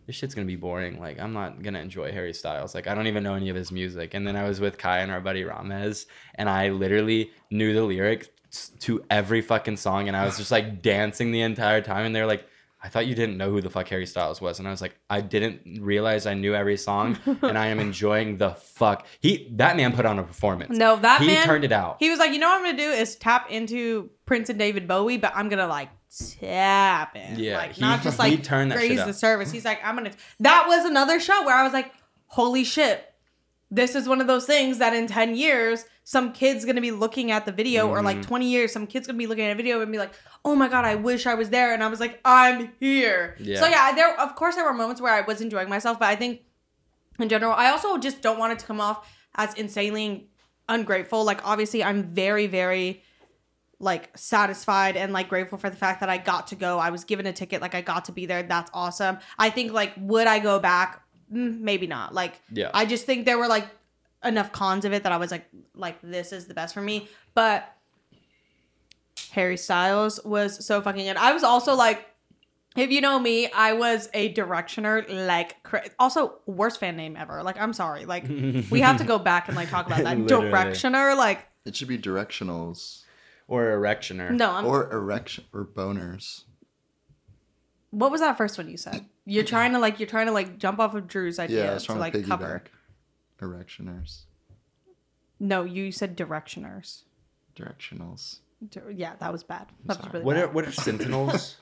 This 0.06 0.18
shit's 0.18 0.36
gonna 0.36 0.46
be 0.46 0.58
boring. 0.58 1.00
Like 1.00 1.18
I'm 1.18 1.32
not 1.32 1.64
gonna 1.64 1.80
enjoy 1.80 2.12
Harry 2.12 2.34
Styles. 2.34 2.76
Like 2.76 2.88
I 2.88 2.94
don't 2.94 3.08
even 3.08 3.24
know 3.24 3.36
any 3.36 3.48
of 3.48 3.56
his 3.56 3.72
music. 3.72 4.14
And 4.14 4.28
then 4.28 4.36
I 4.36 4.46
was 4.46 4.60
with 4.60 4.78
Kai 4.78 5.00
and 5.00 5.10
our 5.10 5.22
buddy 5.22 5.44
Ramez, 5.44 6.08
and 6.36 6.50
I 6.50 6.72
literally 6.72 7.32
knew 7.50 7.74
the 7.74 7.84
lyrics 7.84 8.28
to 8.82 9.04
every 9.10 9.42
fucking 9.42 9.78
song 9.78 10.08
and 10.08 10.16
I 10.18 10.26
was 10.26 10.38
just 10.38 10.52
like 10.52 10.82
dancing 10.82 11.32
the 11.32 11.42
entire 11.42 11.82
time 11.82 12.06
and 12.06 12.16
they're 12.16 12.28
like 12.28 12.46
I 12.86 12.90
thought 12.90 13.08
you 13.08 13.16
didn't 13.16 13.38
know 13.38 13.50
who 13.50 13.62
the 13.62 13.70
fuck 13.70 13.88
Harry 13.88 14.06
Styles 14.06 14.42
was 14.42 14.60
and 14.60 14.68
I 14.68 14.72
was 14.72 14.82
like 14.82 14.96
I 15.10 15.22
didn't 15.22 15.80
realize 15.82 16.26
I 16.26 16.34
knew 16.34 16.54
every 16.54 16.78
song 16.78 17.18
and 17.42 17.58
I 17.58 17.68
am 17.68 17.80
enjoying 17.80 18.38
the 18.38 18.52
fuck 18.52 19.08
he 19.22 19.48
that 19.54 19.76
man 19.78 19.94
put 19.94 20.06
on 20.06 20.20
a 20.20 20.24
performance 20.24 20.78
No, 20.78 20.98
that 20.98 21.22
he 21.22 21.28
man 21.28 21.46
turned 21.46 21.64
it 21.64 21.72
out 21.72 21.98
He 22.00 22.10
was 22.10 22.20
like, 22.20 22.32
you 22.34 22.40
know 22.40 22.50
what 22.50 22.58
I'm 22.60 22.66
gonna 22.66 22.78
do 22.78 22.90
is 22.92 23.16
tap 23.16 23.50
into 23.50 24.10
Prince 24.26 24.50
and 24.50 24.60
David 24.60 24.88
Bowie, 24.88 25.18
but 25.18 25.32
I'm 25.36 25.50
gonna 25.50 25.68
like 25.68 25.90
tap 26.40 27.16
in. 27.16 27.40
Yeah, 27.40 27.58
like 27.58 27.74
he- 27.74 27.82
not 27.82 28.02
just 28.04 28.20
like 28.20 28.32
he 28.32 28.38
turned 28.38 28.72
that 28.72 28.78
up. 29.00 29.08
the 29.08 29.14
service. 29.14 29.52
He's 29.52 29.66
like, 29.66 29.80
I'm 29.84 29.96
gonna. 29.96 30.12
That 30.40 30.66
was 30.68 30.86
another 30.86 31.20
show 31.20 31.44
where 31.46 31.56
I 31.56 31.64
was 31.64 31.74
like, 31.74 31.92
holy 32.28 32.64
shit, 32.64 33.04
this 33.76 33.96
is 33.96 34.08
one 34.08 34.22
of 34.22 34.28
those 34.28 34.46
things 34.46 34.78
that 34.78 34.94
in 34.94 35.08
10 35.08 35.36
years 35.36 35.86
some 36.04 36.32
kid's 36.34 36.64
gonna 36.66 36.82
be 36.82 36.92
looking 36.92 37.32
at 37.32 37.46
the 37.46 37.52
video 37.52 37.88
or 37.90 37.98
Mm-hmm. 37.98 38.06
like 38.06 38.22
20 38.22 38.46
years 38.50 38.72
some 38.72 38.86
kid's 38.86 39.08
gonna 39.08 39.18
be 39.18 39.28
looking 39.28 39.46
at 39.46 39.52
a 39.52 39.56
video 39.56 39.82
and 39.82 39.92
be 39.92 39.98
like 39.98 40.14
oh 40.46 40.56
my 40.56 40.68
god 40.68 40.86
i 40.86 40.96
wish 40.96 41.26
i 41.26 41.34
was 41.34 41.50
there 41.50 41.74
and 41.74 41.84
i 41.84 41.88
was 41.88 42.00
like 42.00 42.20
i'm 42.26 42.72
here 42.80 43.36
Yeah. 43.40 43.60
so 43.60 43.68
yeah 43.68 43.94
there 43.94 44.20
of 44.20 44.36
course 44.36 44.56
there 44.56 44.66
were 44.66 44.74
moments 44.74 45.02
where 45.02 45.14
i 45.14 45.22
was 45.22 45.42
enjoying 45.42 45.70
myself 45.70 45.98
but 46.00 46.08
i 46.10 46.16
think 46.16 46.42
in 47.20 47.30
general 47.30 47.54
i 47.54 47.70
also 47.70 47.98
just 47.98 48.22
don't 48.22 48.38
want 48.40 48.54
it 48.54 48.60
to 48.60 48.66
come 48.66 48.80
off 48.82 49.10
as 49.36 49.54
insanely 49.56 50.30
ungrateful 50.70 51.24
like 51.24 51.46
obviously 51.48 51.84
i'm 51.84 52.04
very 52.04 52.48
very 52.48 53.02
like 53.80 54.18
satisfied 54.18 54.96
and 54.96 55.12
like 55.12 55.28
grateful 55.28 55.58
for 55.58 55.70
the 55.70 55.76
fact 55.76 56.00
that 56.00 56.08
I 56.08 56.18
got 56.18 56.48
to 56.48 56.56
go. 56.56 56.80
I 56.80 56.90
was 56.90 57.04
given 57.04 57.26
a 57.26 57.34
ticket, 57.34 57.60
like 57.62 57.76
I 57.76 57.82
got 57.82 58.06
to 58.06 58.14
be 58.14 58.26
there. 58.26 58.42
That's 58.42 58.72
awesome. 58.74 59.18
I 59.38 59.50
think 59.50 59.74
like 59.74 59.92
would 59.98 60.26
I 60.26 60.40
go 60.40 60.58
back? 60.58 61.03
Mm, 61.34 61.60
maybe 61.62 61.88
not. 61.88 62.14
Like 62.14 62.42
Yeah. 62.52 62.70
I 62.74 62.86
just 62.86 63.06
think 63.06 63.26
there 63.26 63.38
were 63.38 63.48
like 63.48 63.68
enough 64.24 64.52
cons 64.52 64.86
of 64.86 64.94
it 64.94 65.04
that 65.04 65.12
I 65.12 65.18
was 65.18 65.32
like 65.32 65.46
like 65.76 66.00
this 66.02 66.32
is 66.32 66.48
the 66.48 66.54
best 66.54 66.74
for 66.74 66.82
me. 66.82 67.08
But 67.34 67.70
Harry 69.32 69.58
Styles 69.58 70.20
was 70.24 70.66
so 70.66 70.82
fucking 70.82 71.06
good. 71.06 71.18
I 71.18 71.34
was 71.34 71.44
also 71.44 71.76
like 71.76 72.08
if 72.76 72.90
you 72.90 73.02
know 73.02 73.20
me, 73.20 73.52
I 73.52 73.74
was 73.74 74.10
a 74.14 74.34
directioner 74.34 75.06
like 75.28 75.62
cra- 75.64 75.90
also 76.00 76.40
worst 76.46 76.80
fan 76.80 76.96
name 76.96 77.16
ever. 77.16 77.44
Like 77.44 77.60
I'm 77.60 77.74
sorry. 77.74 78.06
Like 78.06 78.28
we 78.28 78.80
have 78.82 78.98
to 78.98 79.04
go 79.04 79.20
back 79.32 79.48
and 79.48 79.56
like 79.56 79.70
talk 79.70 79.88
about 79.88 80.04
that. 80.04 80.18
Literally. 80.18 80.52
directioner 80.52 81.16
like 81.18 81.48
It 81.66 81.76
should 81.76 81.88
be 81.88 81.98
directionals 81.98 83.04
or 83.48 83.66
erectioner 83.66 84.32
no, 84.32 84.50
I'm 84.52 84.66
or 84.66 84.92
erection 84.92 85.46
or 85.54 85.66
boners. 85.66 86.44
What 87.92 88.10
was 88.12 88.22
that 88.22 88.38
first 88.38 88.58
one 88.58 88.70
you 88.70 88.78
said? 88.78 89.06
You're 89.26 89.44
trying 89.46 89.72
to 89.74 89.80
like 89.80 90.00
you're 90.00 90.08
trying 90.10 90.26
to 90.28 90.32
like 90.34 90.58
jump 90.58 90.80
off 90.80 90.94
of 90.96 91.08
Drew's 91.08 91.40
idea 91.40 91.66
Yeah, 91.66 91.72
I 91.72 91.74
was 91.76 91.84
to 91.84 91.88
trying 91.88 92.12
to 92.12 92.18
like 92.20 92.28
cover. 92.28 92.64
piggyback. 93.40 93.46
Erectioners. 93.48 94.22
No, 95.40 95.64
you 95.64 95.92
said 95.92 96.18
directioners. 96.18 97.04
Directionals. 97.56 98.40
Yeah, 98.94 99.14
that 99.20 99.32
was 99.32 99.44
bad. 99.44 99.68
That 99.86 99.98
was 100.04 100.14
really 100.14 100.26
What 100.26 100.38
are 100.38 100.48
what 100.50 100.66
are 100.68 100.72
Sentinels? 100.88 101.58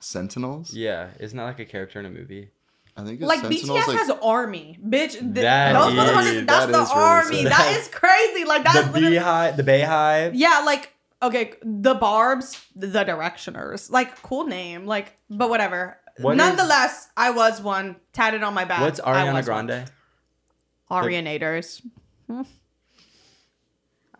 Sentinels. 0.00 0.74
yeah, 0.74 1.08
isn't 1.18 1.36
that 1.36 1.44
like 1.44 1.58
a 1.60 1.64
character 1.64 1.98
in 2.00 2.06
a 2.06 2.10
movie? 2.10 2.50
I 2.96 3.02
think 3.04 3.20
it's 3.20 3.28
like 3.28 3.40
Sentinels. 3.40 3.70
BTS 3.80 3.86
like, 3.88 3.98
has 3.98 4.10
army, 4.22 4.78
bitch. 4.84 5.12
Th- 5.12 5.34
That 5.34 5.72
those 5.72 5.92
is- 5.92 5.98
motherfuckers, 5.98 6.46
that's 6.46 6.66
that 6.66 6.72
the 6.72 6.82
is 6.82 6.90
really 6.90 7.02
army. 7.02 7.42
sad. 7.44 7.52
That 7.52 7.76
is 7.80 7.88
crazy. 7.88 8.44
Like 8.44 8.64
that's 8.64 8.86
the 8.86 8.92
literally- 8.92 9.16
beehive, 9.16 9.56
the 9.56 9.62
Beyhive. 9.64 10.32
Yeah, 10.34 10.62
like 10.64 10.92
okay, 11.22 11.54
the 11.62 11.94
Barbs, 11.94 12.64
the 12.76 12.86
Directioners, 13.04 13.90
like 13.90 14.20
cool 14.22 14.46
name, 14.46 14.86
like 14.86 15.16
but 15.30 15.48
whatever. 15.48 15.98
What 16.18 16.32
is- 16.32 16.38
Nonetheless, 16.38 17.08
I 17.16 17.30
was 17.30 17.60
one 17.60 17.96
tatted 18.12 18.42
on 18.42 18.54
my 18.54 18.64
back. 18.64 18.80
What's 18.80 19.00
I 19.00 19.12
Ariana 19.26 19.34
was 19.34 19.48
one. 19.48 19.66
Grande? 19.66 19.90
Arianators. 20.90 21.82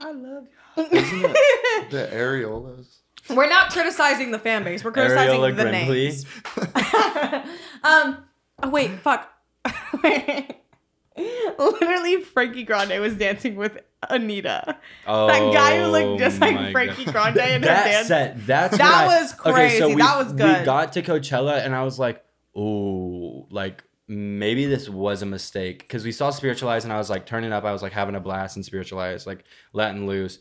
I 0.00 0.11
love 0.11 0.46
Isn't 0.76 1.24
it 1.24 1.90
the 1.90 2.09
areolas? 2.12 2.87
We're 3.30 3.48
not 3.48 3.70
criticizing 3.70 4.33
the 4.33 4.38
fan 4.38 4.64
base. 4.64 4.85
We're 4.85 4.92
criticizing 4.92 5.38
Ariola 5.40 5.57
the 5.57 5.64
Grimley. 5.64 5.96
names. 5.96 6.26
um. 7.85 8.24
Oh 8.62 8.68
wait, 8.70 8.90
fuck. 9.00 9.30
Literally, 11.59 12.22
Frankie 12.22 12.64
Grande 12.64 13.00
was 13.00 13.14
dancing 13.14 13.54
with 13.57 13.78
Anitta. 14.11 14.77
Oh, 15.07 15.27
That 15.27 15.53
guy 15.53 15.81
who 15.81 15.87
looked 15.88 16.21
just 16.21 16.40
like 16.40 16.73
Frankie 16.73 17.05
God. 17.05 17.35
Grande 17.35 17.37
in 17.38 17.62
her 17.62 17.69
dance. 17.69 18.09
set, 18.09 18.47
that's 18.47 18.77
That 18.79 19.07
what 19.07 19.12
I- 19.17 19.21
was 19.23 19.33
crazy. 19.35 19.85
we, 19.87 19.95
That 19.97 20.17
was 20.19 20.33
good. 20.33 20.61
We 20.61 20.64
got 20.64 20.93
to 20.95 21.03
Coachella 21.03 21.64
and 21.64 21.75
I 21.75 21.83
was 21.83 21.99
like, 21.99 22.25
oh, 22.57 23.47
like 23.51 23.83
maybe 24.07 24.67
this 24.67 24.88
was 24.88 25.23
a 25.23 25.27
mistake 25.27 25.79
because 25.81 26.05
we 26.05 26.12
saw 26.12 26.31
Spiritualize 26.31 26.85
and 26.85 26.93
I 26.93 26.99
was 26.99 27.11
like 27.11 27.27
turning 27.27 27.53
up. 27.53 27.64
I 27.64 27.73
was 27.73 27.83
like 27.83 27.93
having 27.93 28.14
a 28.14 28.21
blast 28.21 28.57
and 28.57 28.64
Spiritualize, 28.64 29.27
like 29.27 29.45
letting 29.73 30.07
loose. 30.07 30.38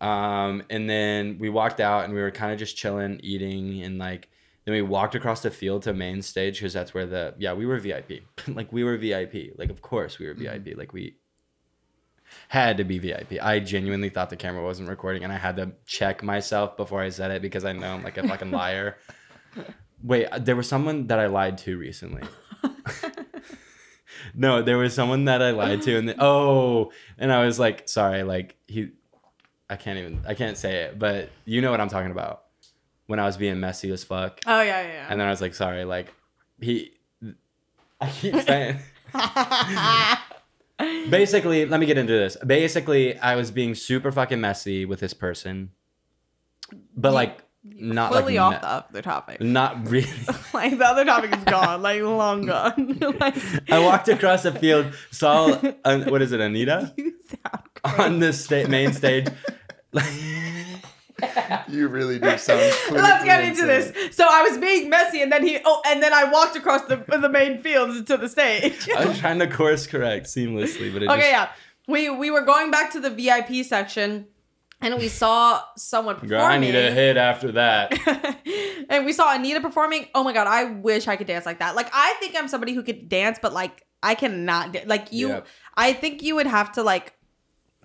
Um, 0.00 0.62
and 0.70 0.88
then 0.90 1.38
we 1.38 1.48
walked 1.50 1.80
out 1.80 2.04
and 2.04 2.12
we 2.14 2.20
were 2.20 2.30
kind 2.30 2.52
of 2.52 2.58
just 2.58 2.76
chilling, 2.76 3.20
eating, 3.22 3.82
and 3.82 3.98
like 3.98 4.28
then 4.64 4.74
we 4.74 4.82
walked 4.82 5.14
across 5.14 5.40
the 5.42 5.50
field 5.50 5.82
to 5.82 5.92
main 5.94 6.20
stage 6.22 6.58
because 6.58 6.72
that's 6.72 6.92
where 6.94 7.06
the 7.06 7.34
yeah 7.38 7.52
we 7.52 7.64
were 7.66 7.78
VIP, 7.78 8.22
like 8.48 8.72
we 8.72 8.82
were 8.84 8.96
VIP, 8.96 9.52
like 9.56 9.70
of 9.70 9.82
course 9.82 10.18
we 10.18 10.26
were 10.26 10.34
VIP, 10.34 10.76
like 10.76 10.92
we 10.92 11.16
had 12.48 12.76
to 12.78 12.84
be 12.84 12.98
VIP. 12.98 13.34
I 13.42 13.58
genuinely 13.60 14.08
thought 14.08 14.30
the 14.30 14.36
camera 14.36 14.62
wasn't 14.62 14.88
recording, 14.88 15.24
and 15.24 15.32
I 15.32 15.36
had 15.36 15.56
to 15.56 15.72
check 15.86 16.22
myself 16.22 16.76
before 16.76 17.00
I 17.02 17.08
said 17.10 17.30
it 17.30 17.42
because 17.42 17.64
I 17.64 17.72
know 17.72 17.92
I'm 17.94 18.02
like 18.02 18.16
a 18.18 18.26
fucking 18.26 18.50
liar. 18.62 18.96
Wait, 20.02 20.26
uh, 20.26 20.38
there 20.38 20.56
was 20.56 20.68
someone 20.68 21.06
that 21.08 21.18
I 21.18 21.26
lied 21.26 21.58
to 21.58 21.78
recently. 21.78 22.22
no, 24.34 24.62
there 24.62 24.78
was 24.78 24.94
someone 24.94 25.24
that 25.26 25.42
I 25.42 25.50
lied 25.50 25.82
to, 25.82 25.96
and 25.96 26.08
the, 26.08 26.16
oh, 26.22 26.92
and 27.18 27.32
I 27.32 27.44
was 27.44 27.58
like, 27.58 27.88
sorry, 27.88 28.22
like 28.22 28.56
he, 28.66 28.90
I 29.70 29.76
can't 29.76 29.98
even, 29.98 30.22
I 30.26 30.34
can't 30.34 30.56
say 30.56 30.82
it, 30.84 30.98
but 30.98 31.30
you 31.44 31.60
know 31.60 31.70
what 31.70 31.80
I'm 31.80 31.88
talking 31.88 32.10
about. 32.10 32.42
When 33.06 33.18
I 33.18 33.26
was 33.26 33.36
being 33.36 33.60
messy 33.60 33.90
as 33.92 34.02
fuck, 34.02 34.40
Oh 34.46 34.62
yeah, 34.62 34.80
yeah. 34.82 35.06
and 35.10 35.20
then 35.20 35.26
I 35.26 35.30
was 35.30 35.42
like, 35.42 35.54
sorry, 35.54 35.84
like 35.84 36.12
he, 36.60 36.92
I 38.00 38.08
keep 38.10 38.34
saying. 38.40 38.78
Basically, 41.10 41.66
let 41.66 41.80
me 41.80 41.86
get 41.86 41.98
into 41.98 42.12
this. 42.12 42.36
Basically, 42.44 43.18
I 43.18 43.36
was 43.36 43.50
being 43.50 43.74
super 43.74 44.10
fucking 44.12 44.40
messy 44.40 44.84
with 44.84 45.00
this 45.00 45.14
person, 45.14 45.70
but 46.96 47.12
like 47.12 47.40
not 47.64 48.12
fully 48.12 48.34
like 48.38 48.40
off 48.40 48.52
me- 48.52 48.58
the 48.60 48.68
other 48.68 49.02
topic. 49.02 49.40
not 49.40 49.88
really. 49.90 50.08
like 50.52 50.76
the 50.78 50.84
other 50.84 51.04
topic 51.04 51.34
is 51.36 51.44
gone, 51.44 51.82
like 51.82 52.02
long 52.02 52.46
gone. 52.46 52.98
like, 53.20 53.34
I 53.70 53.78
walked 53.78 54.08
across 54.08 54.42
the 54.42 54.52
field, 54.52 54.92
saw 55.10 55.46
uh, 55.84 56.00
what 56.04 56.20
is 56.22 56.32
it, 56.32 56.40
Anitta, 56.40 56.92
you 56.96 57.14
sound 57.26 57.98
on 57.98 58.18
the 58.20 58.32
sta- 58.32 58.66
main 58.68 58.92
stage. 58.92 59.26
You 61.68 61.88
really 61.88 62.18
do 62.18 62.36
sound. 62.38 62.60
Let's 62.90 63.24
get 63.24 63.44
into 63.44 63.62
insane. 63.62 63.92
this. 63.94 64.16
So 64.16 64.26
I 64.28 64.42
was 64.42 64.58
being 64.58 64.90
messy, 64.90 65.22
and 65.22 65.30
then 65.30 65.46
he 65.46 65.58
oh, 65.64 65.80
and 65.86 66.02
then 66.02 66.12
I 66.12 66.24
walked 66.24 66.56
across 66.56 66.82
the 66.82 66.96
the 66.96 67.28
main 67.28 67.58
field 67.58 68.06
to 68.06 68.16
the 68.16 68.28
stage. 68.28 68.88
I 68.90 69.06
was 69.06 69.18
trying 69.18 69.38
to 69.38 69.46
course 69.46 69.86
correct 69.86 70.26
seamlessly, 70.26 70.92
but 70.92 71.02
it 71.02 71.08
okay, 71.08 71.20
just, 71.20 71.30
yeah, 71.30 71.48
we 71.86 72.10
we 72.10 72.30
were 72.30 72.42
going 72.42 72.70
back 72.70 72.92
to 72.92 73.00
the 73.00 73.10
VIP 73.10 73.64
section, 73.64 74.26
and 74.80 74.96
we 74.98 75.08
saw 75.08 75.62
someone 75.76 76.16
performing. 76.16 76.38
Girl, 76.38 76.46
I 76.46 76.58
need 76.58 76.74
a 76.74 76.90
hit 76.90 77.16
after 77.16 77.52
that. 77.52 77.92
and 78.88 79.06
we 79.06 79.12
saw 79.12 79.36
Anitta 79.36 79.62
performing. 79.62 80.08
Oh 80.14 80.24
my 80.24 80.32
god, 80.32 80.46
I 80.46 80.64
wish 80.64 81.08
I 81.08 81.16
could 81.16 81.26
dance 81.26 81.46
like 81.46 81.60
that. 81.60 81.74
Like 81.76 81.90
I 81.92 82.14
think 82.20 82.34
I'm 82.36 82.48
somebody 82.48 82.74
who 82.74 82.82
could 82.82 83.08
dance, 83.08 83.38
but 83.40 83.52
like 83.52 83.82
I 84.02 84.14
cannot. 84.14 84.76
Like 84.86 85.12
you, 85.12 85.28
Yep. 85.28 85.46
I 85.76 85.92
think 85.92 86.22
you 86.22 86.34
would 86.36 86.46
have 86.46 86.72
to 86.72 86.82
like. 86.82 87.14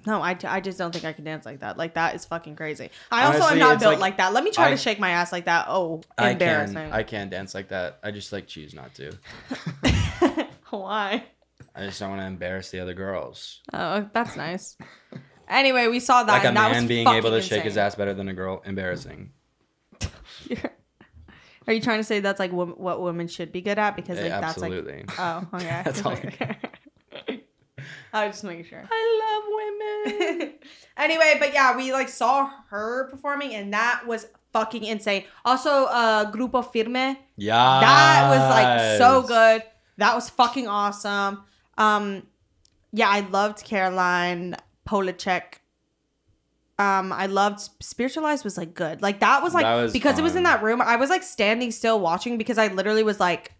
No, 0.09 0.21
I, 0.23 0.35
I 0.45 0.59
just 0.59 0.77
don't 0.79 0.91
think 0.91 1.05
I 1.05 1.13
can 1.13 1.23
dance 1.23 1.45
like 1.45 1.59
that. 1.59 1.77
Like 1.77 1.93
that 1.93 2.15
is 2.15 2.25
fucking 2.25 2.55
crazy. 2.55 2.89
I 3.11 3.25
also 3.25 3.37
Honestly, 3.43 3.53
am 3.53 3.59
not 3.59 3.73
it's 3.75 3.83
built 3.83 3.91
like- 3.93 4.01
like, 4.01 4.17
that. 4.17 4.33
Let 4.33 4.43
me 4.43 4.49
try 4.51 4.67
I- 4.67 4.71
to 4.71 4.77
shake 4.77 4.99
my 4.99 5.11
ass 5.11 5.31
like 5.31 5.45
that. 5.45 5.65
Oh, 5.69 6.01
I 6.17 6.31
embarrassing. 6.31 6.75
can 6.75 6.91
I 6.91 7.03
can't 7.03 7.29
dance 7.29 7.53
like 7.53 7.69
that. 7.69 7.99
I 8.03 8.09
just 8.11 8.31
like 8.33 8.47
choose 8.47 8.73
not 8.73 8.93
to. 8.95 9.11
Why? 10.71 11.23
I 11.75 11.85
just 11.85 11.99
don't 11.99 12.09
want 12.09 12.21
to 12.21 12.25
embarrass 12.25 12.71
the 12.71 12.79
other 12.79 12.93
girls. 12.93 13.59
Oh, 13.71 14.09
that's 14.11 14.35
nice. 14.35 14.77
Anyway, 15.51 15.87
we 15.87 15.99
saw 15.99 16.21
that. 16.21 16.31
Like 16.31 16.43
a 16.43 16.49
and 16.49 16.57
that 16.57 16.71
man 16.71 16.83
was 16.83 16.87
being 16.87 17.07
able 17.07 17.31
to 17.31 17.37
fucking 17.37 17.41
shake 17.49 17.63
his 17.63 17.73
insane. 17.73 17.83
ass 17.85 17.95
better 17.95 18.13
than 18.13 18.29
a 18.29 18.33
girl. 18.35 18.61
Embarrassing. 18.65 19.31
Are 21.67 21.73
you 21.73 21.81
trying 21.81 21.97
to 21.99 22.03
say 22.03 22.19
that's 22.19 22.39
like 22.39 22.51
wom- 22.51 22.75
what 22.77 23.01
women 23.01 23.27
should 23.27 23.51
be 23.51 23.61
good 23.61 23.79
at? 23.79 23.95
Because 23.95 24.19
eh, 24.19 24.21
like 24.23 24.29
Yeah, 24.29 24.41
that's 24.41 24.57
like 24.59 24.71
absolutely. 24.73 25.05
oh 25.17 25.47
okay. 25.55 25.81
That's 25.85 26.05
all 26.05 26.11
I 26.13 26.57
was 28.25 28.35
just 28.35 28.43
making 28.43 28.65
sure. 28.65 28.83
I 28.89 29.01
love 29.23 30.39
women. 30.39 30.53
anyway, 30.97 31.35
but 31.39 31.53
yeah, 31.53 31.75
we 31.75 31.91
like 31.91 32.09
saw 32.09 32.51
her 32.69 33.09
performing, 33.09 33.53
and 33.55 33.73
that 33.73 34.03
was 34.07 34.27
fucking 34.53 34.83
insane. 34.83 35.25
Also, 35.45 35.85
uh, 35.85 36.31
Grupo 36.31 36.63
Firme. 36.63 37.17
Yeah. 37.37 37.79
That 37.81 38.29
was 38.29 38.49
like 38.49 38.97
so 38.97 39.21
good. 39.23 39.63
That 39.97 40.15
was 40.15 40.29
fucking 40.29 40.67
awesome. 40.67 41.43
Um, 41.77 42.23
yeah, 42.91 43.09
I 43.09 43.21
loved 43.21 43.63
Caroline 43.63 44.55
Polachek. 44.87 45.59
Um, 46.77 47.11
I 47.11 47.25
loved 47.25 47.59
Spiritualized 47.81 48.45
was 48.45 48.57
like 48.57 48.73
good. 48.73 49.01
Like 49.01 49.19
that 49.19 49.43
was 49.43 49.53
like 49.53 49.65
That 49.65 49.75
was 49.75 49.93
because 49.93 50.17
it 50.17 50.21
was 50.21 50.35
in 50.35 50.43
that 50.43 50.63
room. 50.63 50.81
I 50.81 50.95
was 50.95 51.09
like 51.09 51.23
standing 51.23 51.71
still 51.71 51.99
watching 51.99 52.37
because 52.37 52.57
I 52.57 52.67
literally 52.67 53.03
was 53.03 53.19
like, 53.19 53.53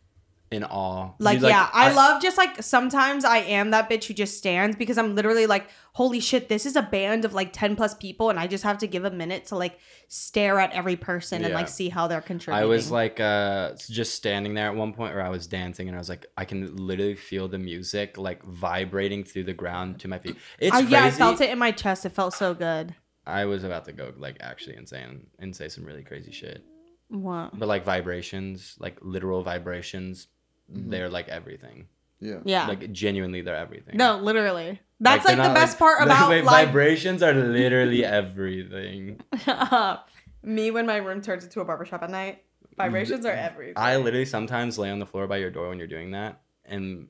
In 0.51 0.63
awe. 0.63 1.12
like, 1.19 1.41
You, 1.41 1.47
yeah, 1.47 1.69
I, 1.71 1.93
love 1.93 2.21
just 2.23 2.35
like 2.35 2.63
sometimes 2.63 3.23
I 3.23 3.38
am 3.38 3.69
that 3.69 3.88
bitch 3.88 4.05
who 4.05 4.15
just 4.15 4.38
stands 4.38 4.75
because 4.75 4.97
I'm 4.97 5.13
literally 5.13 5.45
like, 5.45 5.69
holy 5.93 6.19
shit, 6.19 6.49
this 6.49 6.65
is 6.65 6.75
a 6.75 6.81
band 6.81 7.23
of 7.23 7.35
like 7.35 7.53
10 7.53 7.75
plus 7.75 7.93
people 7.93 8.31
and 8.31 8.39
I 8.39 8.47
just 8.47 8.63
have 8.63 8.79
to 8.79 8.88
give 8.88 9.05
a 9.05 9.12
minute 9.12 9.45
to 9.47 9.55
like 9.55 9.77
stare 10.07 10.59
at 10.59 10.71
every 10.71 10.95
person 10.95 11.45
and 11.45 11.53
like 11.53 11.67
see 11.67 11.89
how 11.89 12.07
they're 12.07 12.21
contributing. 12.21 12.63
I 12.63 12.65
was 12.65 12.89
like 12.89 13.19
uh 13.19 13.73
just 13.89 14.15
standing 14.15 14.55
there 14.55 14.67
at 14.67 14.75
one 14.75 14.93
point 14.93 15.13
where 15.13 15.23
I 15.23 15.29
was 15.29 15.45
dancing 15.45 15.88
and 15.88 15.95
I 15.95 15.99
was 15.99 16.09
like 16.09 16.25
I 16.35 16.45
can 16.45 16.75
literally 16.75 17.15
feel 17.15 17.47
the 17.47 17.59
music 17.59 18.17
like 18.17 18.43
vibrating 18.43 19.23
through 19.23 19.43
the 19.43 19.53
ground 19.53 19.99
to 19.99 20.07
my 20.07 20.17
feet. 20.17 20.35
It's 20.57 20.75
I, 20.75 20.79
yeah, 20.79 21.03
I 21.05 21.12
felt 21.12 21.41
it 21.41 21.51
in 21.51 21.59
my 21.59 21.71
chest. 21.71 22.05
It 22.05 22.09
felt 22.09 22.33
so 22.33 22.55
good. 22.55 22.95
I 23.27 23.45
was 23.45 23.63
about 23.63 23.85
to 23.85 23.91
go 23.91 24.13
like 24.17 24.38
actually 24.39 24.77
insane 24.77 25.27
and 25.38 25.55
say 25.55 25.69
some 25.69 25.85
really 25.85 26.03
crazy 26.03 26.31
shit. 26.31 26.63
What? 27.09 27.57
But 27.57 27.67
like 27.67 27.83
vibrations, 27.83 28.75
like 28.79 28.97
literal 29.01 29.43
vibrations, 29.43 30.27
Mm-hmm. 30.71 30.89
they're 30.89 31.10
like 31.10 31.27
everything. 31.27 31.88
Yeah. 32.19 32.39
Yeah. 32.43 32.67
Like 32.67 32.91
genuinely 32.91 33.41
they're 33.41 33.55
everything. 33.55 33.97
no, 33.97 34.17
literally. 34.17 34.79
That's 34.99 35.25
they're 35.25 35.38
like, 35.38 35.43
the 35.43 35.53
not, 35.53 35.55
best 35.55 35.79
part 35.79 36.01
about 36.03 36.29
wait, 36.29 36.43
like 36.43 36.67
vibrations 36.67 37.23
are 37.23 37.34
literally 37.34 38.03
everything. 38.21 39.19
me 40.43 40.71
when 40.71 40.86
my 40.86 40.97
room 40.97 41.21
turns 41.21 41.43
into 41.43 41.62
a 41.62 41.65
barbershop 41.65 42.03
at 42.03 42.10
night. 42.10 42.43
Vibrations 42.77 43.25
are 43.25 43.32
everything. 43.32 43.73
I 43.75 43.97
literally 43.97 44.25
sometimes 44.25 44.77
lay 44.77 44.89
on 44.89 44.99
the 44.99 45.05
floor 45.05 45.27
by 45.27 45.38
your 45.38 45.49
door 45.51 45.69
when 45.69 45.77
you're 45.77 45.88
doing 45.88 46.12
that 46.12 46.41
and 46.65 47.08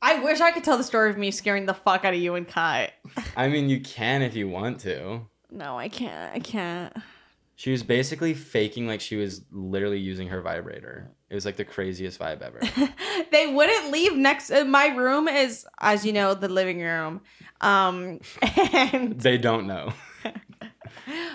I 0.00 0.22
wish 0.22 0.40
I 0.40 0.52
could 0.52 0.64
tell 0.64 0.78
the 0.78 0.84
story 0.84 1.10
of 1.10 1.18
me 1.18 1.30
scaring 1.30 1.66
the 1.66 1.74
fuck 1.74 2.04
out 2.04 2.14
of 2.14 2.20
you 2.20 2.34
and 2.34 2.46
Kai. 2.46 2.92
I 3.36 3.48
mean 3.48 3.68
you 3.68 3.80
can 3.80 4.22
if 4.22 4.34
you 4.34 4.48
want 4.48 4.80
to. 4.80 5.22
No, 5.50 5.78
I 5.78 5.88
can't. 5.88 6.34
I 6.34 6.38
can't. 6.38 6.96
She 7.58 7.70
was 7.70 7.82
basically 7.82 8.34
faking 8.34 8.86
like 8.86 9.00
she 9.00 9.16
was 9.16 9.40
literally 9.50 9.98
using 9.98 10.28
her 10.28 10.42
vibrator. 10.42 11.10
It 11.30 11.34
was 11.34 11.46
like 11.46 11.56
the 11.56 11.64
craziest 11.64 12.20
vibe 12.20 12.42
ever. 12.42 12.60
they 13.32 13.46
wouldn't 13.46 13.90
leave 13.90 14.14
next 14.14 14.50
uh, 14.50 14.64
my 14.66 14.88
room 14.88 15.26
is 15.26 15.66
as 15.80 16.04
you 16.04 16.12
know 16.12 16.34
the 16.34 16.48
living 16.48 16.80
room 16.80 17.22
um 17.62 18.20
and 18.72 19.18
they 19.18 19.38
don't 19.38 19.66
know. 19.66 19.92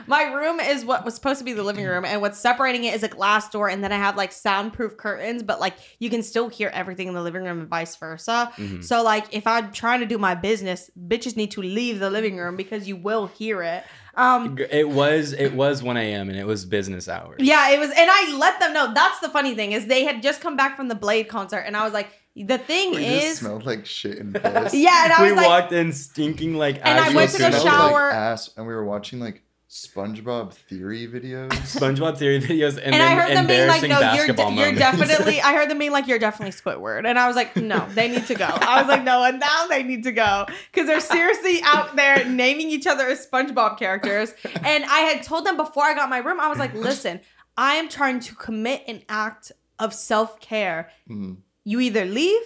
My 0.07 0.23
room 0.33 0.59
is 0.59 0.83
what 0.85 1.03
was 1.05 1.15
supposed 1.15 1.39
to 1.39 1.45
be 1.45 1.53
the 1.53 1.63
living 1.63 1.85
room 1.85 2.05
and 2.05 2.21
what's 2.21 2.37
separating 2.39 2.83
it 2.83 2.93
is 2.93 3.03
a 3.03 3.07
glass 3.07 3.49
door 3.49 3.69
and 3.69 3.83
then 3.83 3.91
i 3.91 3.97
have 3.97 4.15
like 4.17 4.31
soundproof 4.31 4.97
curtains 4.97 5.43
but 5.43 5.59
like 5.59 5.73
you 5.99 6.09
can 6.09 6.23
still 6.23 6.49
hear 6.49 6.69
everything 6.73 7.07
in 7.07 7.13
the 7.13 7.21
living 7.21 7.43
room 7.43 7.59
and 7.59 7.67
vice 7.67 7.95
versa 7.95 8.51
Mm-hmm. 8.57 8.81
so 8.81 9.03
like 9.03 9.25
if 9.31 9.45
i'm 9.47 9.71
trying 9.71 9.99
to 10.01 10.05
do 10.05 10.17
my 10.17 10.35
business 10.35 10.89
bitches 11.07 11.35
need 11.35 11.51
to 11.51 11.61
leave 11.61 11.99
the 11.99 12.09
living 12.09 12.37
room 12.37 12.55
because 12.55 12.87
you 12.87 12.95
will 12.95 13.27
hear 13.27 13.61
it 13.61 13.83
um 14.15 14.57
It 14.69 14.89
was 14.89 15.31
it 15.33 15.53
was 15.53 15.81
1 15.81 15.95
a.m. 15.97 16.29
and 16.29 16.37
it 16.37 16.45
was 16.45 16.65
business 16.65 17.07
hours. 17.07 17.37
Yeah, 17.39 17.69
it 17.71 17.79
was, 17.79 17.89
and 17.91 18.09
I 18.11 18.35
let 18.37 18.59
them 18.59 18.73
know. 18.73 18.93
That's 18.93 19.19
the 19.21 19.29
funny 19.29 19.55
thing 19.55 19.71
is 19.71 19.85
they 19.87 20.03
had 20.03 20.21
just 20.21 20.41
come 20.41 20.57
back 20.57 20.75
from 20.75 20.89
the 20.89 20.95
Blade 20.95 21.29
concert, 21.29 21.59
and 21.59 21.77
I 21.77 21.85
was 21.85 21.93
like, 21.93 22.09
The 22.35 22.57
thing 22.57 22.91
We 22.91 23.05
is, 23.05 23.23
just 23.23 23.39
smelled 23.39 23.65
like 23.65 23.85
shit 23.85 24.17
and 24.19 24.35
piss. 24.35 24.73
yeah, 24.73 25.05
and 25.05 25.13
I 25.13 25.21
we 25.23 25.29
was 25.31 25.37
like, 25.37 25.47
walked 25.47 25.71
in 25.71 25.93
stinking 25.93 26.55
like 26.55 26.81
And 26.83 26.99
I 26.99 27.15
went 27.15 27.31
to 27.31 27.37
go 27.39 27.45
It 27.47 27.51
tuna. 27.51 27.61
smelled 27.61 27.75
shower. 27.91 28.07
Like 28.09 28.15
ass, 28.17 28.49
and 28.57 28.67
we 28.67 28.73
were 28.73 28.83
watching 28.83 29.21
like 29.21 29.43
SpongeBob 29.71 30.51
theory 30.53 31.07
videos. 31.07 31.49
SpongeBob 31.79 32.17
theory 32.17 32.41
videos 32.41 32.75
and, 32.75 32.93
and 32.93 32.95
I 32.95 33.15
then 33.15 33.17
heard 33.17 33.37
them 33.37 33.47
being 33.47 33.67
like, 33.69 33.81
no, 33.83 34.13
you're, 34.15 34.27
de- 34.27 34.53
you're 34.53 34.73
definitely. 34.73 35.39
I 35.41 35.53
heard 35.53 35.69
them 35.69 35.77
being 35.79 35.93
like, 35.93 36.07
you're 36.07 36.19
definitely 36.19 36.51
Squidward, 36.51 37.07
and 37.07 37.17
I 37.17 37.25
was 37.25 37.37
like, 37.37 37.55
no, 37.55 37.87
they 37.93 38.09
need 38.09 38.25
to 38.27 38.35
go. 38.35 38.47
I 38.47 38.81
was 38.81 38.89
like, 38.89 39.03
no, 39.05 39.23
and 39.23 39.39
now 39.39 39.67
they 39.67 39.81
need 39.83 40.03
to 40.03 40.11
go 40.11 40.45
because 40.69 40.87
they're 40.87 40.99
seriously 40.99 41.61
out 41.63 41.95
there 41.95 42.25
naming 42.25 42.69
each 42.69 42.85
other 42.85 43.07
as 43.07 43.25
SpongeBob 43.25 43.79
characters. 43.79 44.33
And 44.61 44.83
I 44.83 44.99
had 44.99 45.23
told 45.23 45.45
them 45.45 45.55
before 45.55 45.85
I 45.85 45.93
got 45.93 46.09
my 46.09 46.17
room, 46.17 46.41
I 46.41 46.49
was 46.49 46.59
like, 46.59 46.73
listen, 46.73 47.21
I 47.55 47.75
am 47.75 47.87
trying 47.87 48.19
to 48.19 48.35
commit 48.35 48.83
an 48.89 49.03
act 49.07 49.53
of 49.79 49.93
self 49.93 50.41
care. 50.41 50.89
Mhm. 51.09 51.37
You 51.63 51.79
either 51.79 52.03
leave 52.03 52.41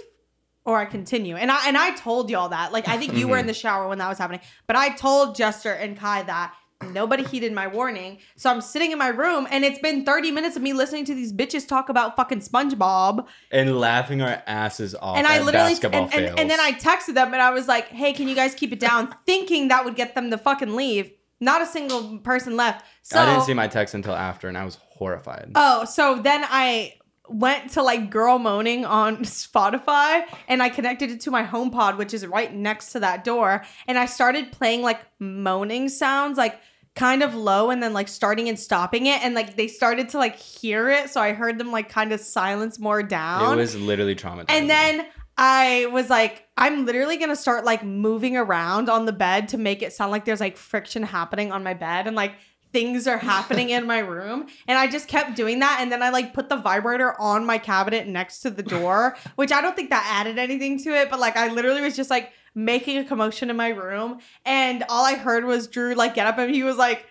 or 0.63 0.77
I 0.77 0.85
continue. 0.85 1.35
And 1.37 1.51
I 1.51 1.67
and 1.67 1.75
I 1.75 1.95
told 1.95 2.29
y'all 2.29 2.49
that. 2.49 2.71
Like 2.71 2.87
I 2.87 2.97
think 2.97 3.15
you 3.15 3.27
were 3.27 3.39
in 3.39 3.47
the 3.47 3.53
shower 3.53 3.87
when 3.87 3.97
that 3.97 4.09
was 4.09 4.19
happening. 4.19 4.41
But 4.67 4.75
I 4.75 4.89
told 4.95 5.35
Jester 5.35 5.71
and 5.71 5.97
Kai 5.97 6.21
that 6.23 6.53
nobody 6.83 7.23
heeded 7.23 7.53
my 7.53 7.67
warning. 7.67 8.19
So 8.35 8.49
I'm 8.49 8.61
sitting 8.61 8.91
in 8.91 8.97
my 8.97 9.07
room 9.07 9.47
and 9.49 9.63
it's 9.63 9.79
been 9.79 10.05
30 10.05 10.31
minutes 10.31 10.55
of 10.55 10.61
me 10.61 10.73
listening 10.73 11.05
to 11.05 11.15
these 11.15 11.31
bitches 11.33 11.67
talk 11.67 11.89
about 11.89 12.15
fucking 12.15 12.41
SpongeBob. 12.41 13.25
and 13.51 13.79
laughing 13.79 14.21
our 14.21 14.41
asses 14.47 14.95
off. 14.95 15.17
And 15.17 15.27
I 15.27 15.41
literally 15.41 15.73
basketball 15.73 16.03
and, 16.03 16.13
and, 16.13 16.39
and 16.39 16.49
then 16.49 16.59
I 16.59 16.71
texted 16.73 17.13
them 17.13 17.33
and 17.33 17.41
I 17.41 17.51
was 17.51 17.67
like, 17.67 17.87
"Hey, 17.87 18.13
can 18.13 18.27
you 18.27 18.35
guys 18.35 18.55
keep 18.55 18.71
it 18.71 18.79
down?" 18.79 19.13
thinking 19.25 19.69
that 19.69 19.85
would 19.85 19.95
get 19.95 20.15
them 20.15 20.29
to 20.31 20.37
fucking 20.37 20.75
leave. 20.75 21.11
Not 21.39 21.61
a 21.61 21.65
single 21.65 22.19
person 22.19 22.55
left. 22.55 22.85
So 23.01 23.19
I 23.19 23.25
didn't 23.25 23.43
see 23.43 23.53
my 23.53 23.67
text 23.67 23.93
until 23.93 24.13
after, 24.13 24.47
and 24.47 24.57
I 24.57 24.65
was 24.65 24.77
horrified. 24.89 25.51
Oh, 25.55 25.85
so 25.85 26.15
then 26.21 26.45
I 26.45 26.93
went 27.29 27.71
to 27.71 27.83
like 27.83 28.09
girl 28.09 28.39
moaning 28.39 28.85
on 28.85 29.17
Spotify 29.25 30.25
and 30.47 30.61
I 30.61 30.69
connected 30.69 31.11
it 31.11 31.21
to 31.21 31.31
my 31.31 31.43
HomePod, 31.43 31.97
which 31.97 32.13
is 32.13 32.25
right 32.25 32.53
next 32.53 32.91
to 32.91 32.99
that 33.01 33.23
door. 33.23 33.63
And 33.87 33.97
I 33.97 34.05
started 34.05 34.51
playing 34.51 34.81
like 34.81 34.99
moaning 35.19 35.89
sounds, 35.89 36.37
like 36.37 36.59
kind 36.95 37.23
of 37.23 37.35
low 37.35 37.69
and 37.71 37.83
then 37.83 37.93
like 37.93 38.07
starting 38.07 38.47
and 38.47 38.57
stopping 38.57 39.05
it. 39.07 39.23
And 39.23 39.35
like 39.35 39.55
they 39.55 39.67
started 39.67 40.09
to 40.09 40.17
like 40.17 40.37
hear 40.37 40.89
it. 40.89 41.09
So 41.09 41.21
I 41.21 41.33
heard 41.33 41.57
them 41.57 41.71
like 41.71 41.89
kind 41.89 42.11
of 42.11 42.19
silence 42.19 42.79
more 42.79 43.03
down. 43.03 43.53
it 43.53 43.61
was 43.61 43.75
literally 43.75 44.15
traumatizing. 44.15 44.45
And 44.49 44.69
then 44.69 45.05
I 45.37 45.87
was 45.91 46.09
like, 46.09 46.47
I'm 46.57 46.85
literally 46.85 47.17
gonna 47.17 47.35
start 47.35 47.65
like 47.65 47.83
moving 47.83 48.37
around 48.37 48.89
on 48.89 49.05
the 49.05 49.11
bed 49.11 49.49
to 49.49 49.57
make 49.57 49.81
it 49.81 49.91
sound 49.91 50.11
like 50.11 50.23
there's 50.25 50.39
like 50.39 50.55
friction 50.55 51.03
happening 51.03 51.51
on 51.51 51.63
my 51.63 51.73
bed 51.73 52.07
and 52.07 52.15
like 52.15 52.33
things 52.75 53.07
are 53.07 53.17
happening 53.17 53.69
in 53.69 53.87
my 53.87 53.99
room. 53.99 54.47
And 54.67 54.77
I 54.77 54.87
just 54.87 55.07
kept 55.07 55.33
doing 55.33 55.59
that. 55.59 55.77
And 55.79 55.89
then 55.89 56.03
I 56.03 56.09
like 56.09 56.33
put 56.33 56.49
the 56.49 56.57
vibrator 56.57 57.17
on 57.21 57.45
my 57.45 57.57
cabinet 57.57 58.05
next 58.05 58.41
to 58.41 58.49
the 58.49 58.63
door, 58.63 59.15
which 59.37 59.53
I 59.53 59.61
don't 59.61 59.77
think 59.77 59.91
that 59.91 60.05
added 60.11 60.37
anything 60.37 60.77
to 60.83 60.89
it, 60.89 61.09
but 61.09 61.21
like 61.21 61.37
I 61.37 61.47
literally 61.47 61.79
was 61.79 61.95
just 61.95 62.09
like 62.09 62.33
making 62.53 62.97
a 62.97 63.05
commotion 63.05 63.49
in 63.49 63.55
my 63.55 63.69
room. 63.69 64.19
And 64.45 64.83
all 64.89 65.05
I 65.05 65.15
heard 65.15 65.45
was 65.45 65.67
Drew 65.67 65.95
like 65.95 66.15
get 66.15 66.27
up 66.27 66.37
and 66.37 66.53
he 66.53 66.63
was 66.63 66.75
like, 66.75 67.05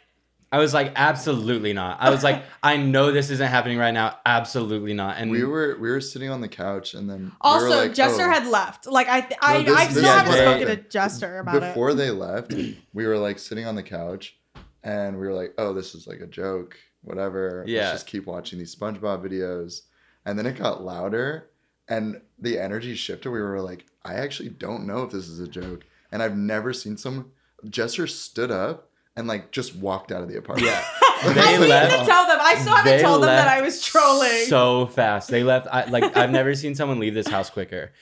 I 0.53 0.59
was 0.59 0.75
like, 0.75 0.93
absolutely 0.97 1.73
not. 1.73 1.97
I 1.99 2.11
was 2.11 2.23
like, 2.23 2.45
I 2.63 2.77
know 2.77 3.11
this 3.11 3.31
isn't 3.31 3.49
happening 3.49 3.79
right 3.79 3.91
now. 3.95 4.19
Absolutely 4.27 4.93
not. 4.93 5.17
And 5.17 5.31
we 5.31 5.45
were 5.45 5.79
we 5.81 5.91
were 5.91 6.03
sitting 6.03 6.29
on 6.29 6.43
the 6.43 6.49
couch, 6.49 6.95
and 6.95 7.11
then 7.11 7.25
we 7.25 7.31
also, 7.41 7.69
were 7.71 7.77
like, 7.87 7.95
Jester 7.95 8.25
oh. 8.25 8.31
had 8.31 8.47
left. 8.47 8.87
Like 8.87 9.09
I, 9.09 9.23
th- 9.23 9.41
I, 9.43 9.63
No, 9.63 9.65
this- 9.65 9.77
I 9.77 9.85
this 9.87 9.97
still 9.97 10.05
is 10.05 10.11
haven't 10.11 10.33
what 10.33 10.59
spoken 10.59 10.67
to. 10.69 10.89
Jester 10.91 11.39
about 11.39 11.57
it. 11.57 11.61
before 11.61 11.95
they 11.95 12.11
left, 12.11 12.53
we 12.93 13.07
were 13.07 13.19
like 13.19 13.41
sitting 13.41 13.67
on 13.67 13.75
the 13.75 13.83
couch, 13.83 14.37
and 14.85 15.19
we 15.19 15.27
were 15.27 15.33
like, 15.35 15.55
"Oh, 15.59 15.73
this 15.73 15.95
is 15.95 16.07
like 16.07 16.21
a 16.21 16.27
joke, 16.27 16.77
whatever. 17.03 17.65
Yeah. 17.67 17.81
Let's 17.89 17.93
just 18.03 18.07
keep 18.07 18.27
watching 18.27 18.59
these 18.59 18.75
SpongeBob 18.75 19.25
videos." 19.25 19.81
And 20.27 20.39
then 20.39 20.47
it 20.47 20.57
got 20.57 20.83
louder, 20.85 21.51
and 21.89 22.21
the 22.39 22.59
energy 22.59 22.95
shifted. 22.95 23.31
We 23.31 23.41
were 23.41 23.61
like, 23.61 23.87
"I 24.05 24.15
actually 24.15 24.51
don't 24.51 24.87
know 24.87 25.03
if 25.03 25.11
this 25.11 25.29
is 25.29 25.41
a 25.41 25.49
joke." 25.49 25.85
And 26.13 26.23
I've 26.23 26.37
never 26.37 26.73
seen 26.73 26.97
someone. 26.97 27.31
Jester 27.69 28.07
stood 28.07 28.51
up 28.51 28.91
and 29.17 29.27
like 29.27 29.51
just 29.51 29.75
walked 29.75 30.13
out 30.13 30.23
of 30.23 30.29
the 30.29 30.37
apartment. 30.39 30.71
yeah, 30.71 30.85
I 31.23 31.57
they 31.59 31.69
left. 31.69 31.99
to 31.99 32.07
tell 32.07 32.27
them. 32.27 32.39
I 32.41 32.55
still 32.57 32.75
haven't 32.77 32.97
they 32.97 33.03
told 33.03 33.23
them 33.23 33.29
that 33.29 33.49
I 33.49 33.63
was 33.63 33.83
trolling. 33.83 34.45
so 34.47 34.87
fast. 34.87 35.31
They 35.31 35.43
left. 35.43 35.67
I, 35.73 35.87
like 35.87 36.17
I've 36.17 36.31
never 36.31 36.55
seen 36.55 36.75
someone 36.75 36.99
leave 37.01 37.15
this 37.15 37.29
house 37.29 37.51
quicker. 37.51 37.93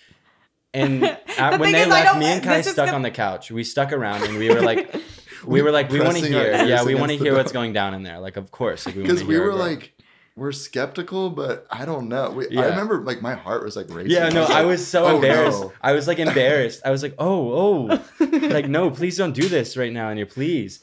And 0.75 1.05
at, 1.38 1.61
when 1.61 1.73
they 1.73 1.87
left, 1.87 2.18
me 2.18 2.27
and 2.27 2.42
Kai 2.42 2.62
stuck 2.62 2.88
the- 2.88 2.95
on 2.95 3.03
the 3.03 3.11
couch. 3.11 3.51
We 3.51 3.62
stuck 3.64 3.92
around 3.92 4.23
and 4.25 4.38
we 4.38 4.49
were 4.49 4.62
like, 4.62 4.95
we 5.44 5.62
were 5.62 5.70
like, 5.70 5.90
we 5.90 6.00
want 6.00 6.16
to 6.16 6.26
hear. 6.26 6.64
Yeah, 6.64 6.85
we 6.85 6.94
want 6.94 7.11
to 7.12 7.18
hear 7.18 7.35
what's 7.35 7.52
going 7.52 7.72
down 7.72 7.94
in 7.94 8.02
there. 8.02 8.18
Like, 8.18 8.37
of 8.37 8.50
course, 8.50 8.87
like, 8.87 8.94
we 8.94 9.02
because 9.02 9.24
we 9.24 9.38
were 9.38 9.55
like, 9.55 9.92
we're 10.35 10.52
skeptical, 10.52 11.31
but 11.31 11.66
I 11.70 11.85
don't 11.85 12.09
know. 12.09 12.31
We, 12.31 12.48
Yeah. 12.50 12.62
I 12.62 12.66
remember 12.68 13.02
like 13.02 13.20
my 13.20 13.35
heart 13.35 13.64
was 13.64 13.76
like 13.76 13.92
racing. 13.92 14.12
Yeah, 14.12 14.28
no, 14.31 14.42
like, 14.42 14.50
I 14.50 14.64
was 14.64 14.87
so 14.87 15.05
"Oh, 15.05 15.16
embarrassed. 15.16 15.61
no." 15.61 15.72
I 15.83 15.92
was 15.92 16.09
like 16.09 16.18
embarrassed. 16.18 16.81
I 16.85 16.90
was 16.90 17.02
like, 17.02 17.14
oh, 17.18 17.88
oh, 17.90 18.02
like 18.48 18.68
no, 18.68 18.90
please 18.90 19.16
don't 19.18 19.35
do 19.35 19.48
this 19.48 19.76
right 19.76 19.92
now, 19.92 20.09
and 20.09 20.18
you 20.18 20.26
please. 20.26 20.83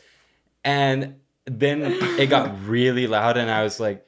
And 0.64 1.16
then 1.46 1.82
it 2.20 2.30
got 2.30 2.64
really 2.68 3.08
loud, 3.08 3.38
and 3.38 3.50
I 3.50 3.64
was 3.64 3.80
like, 3.80 4.06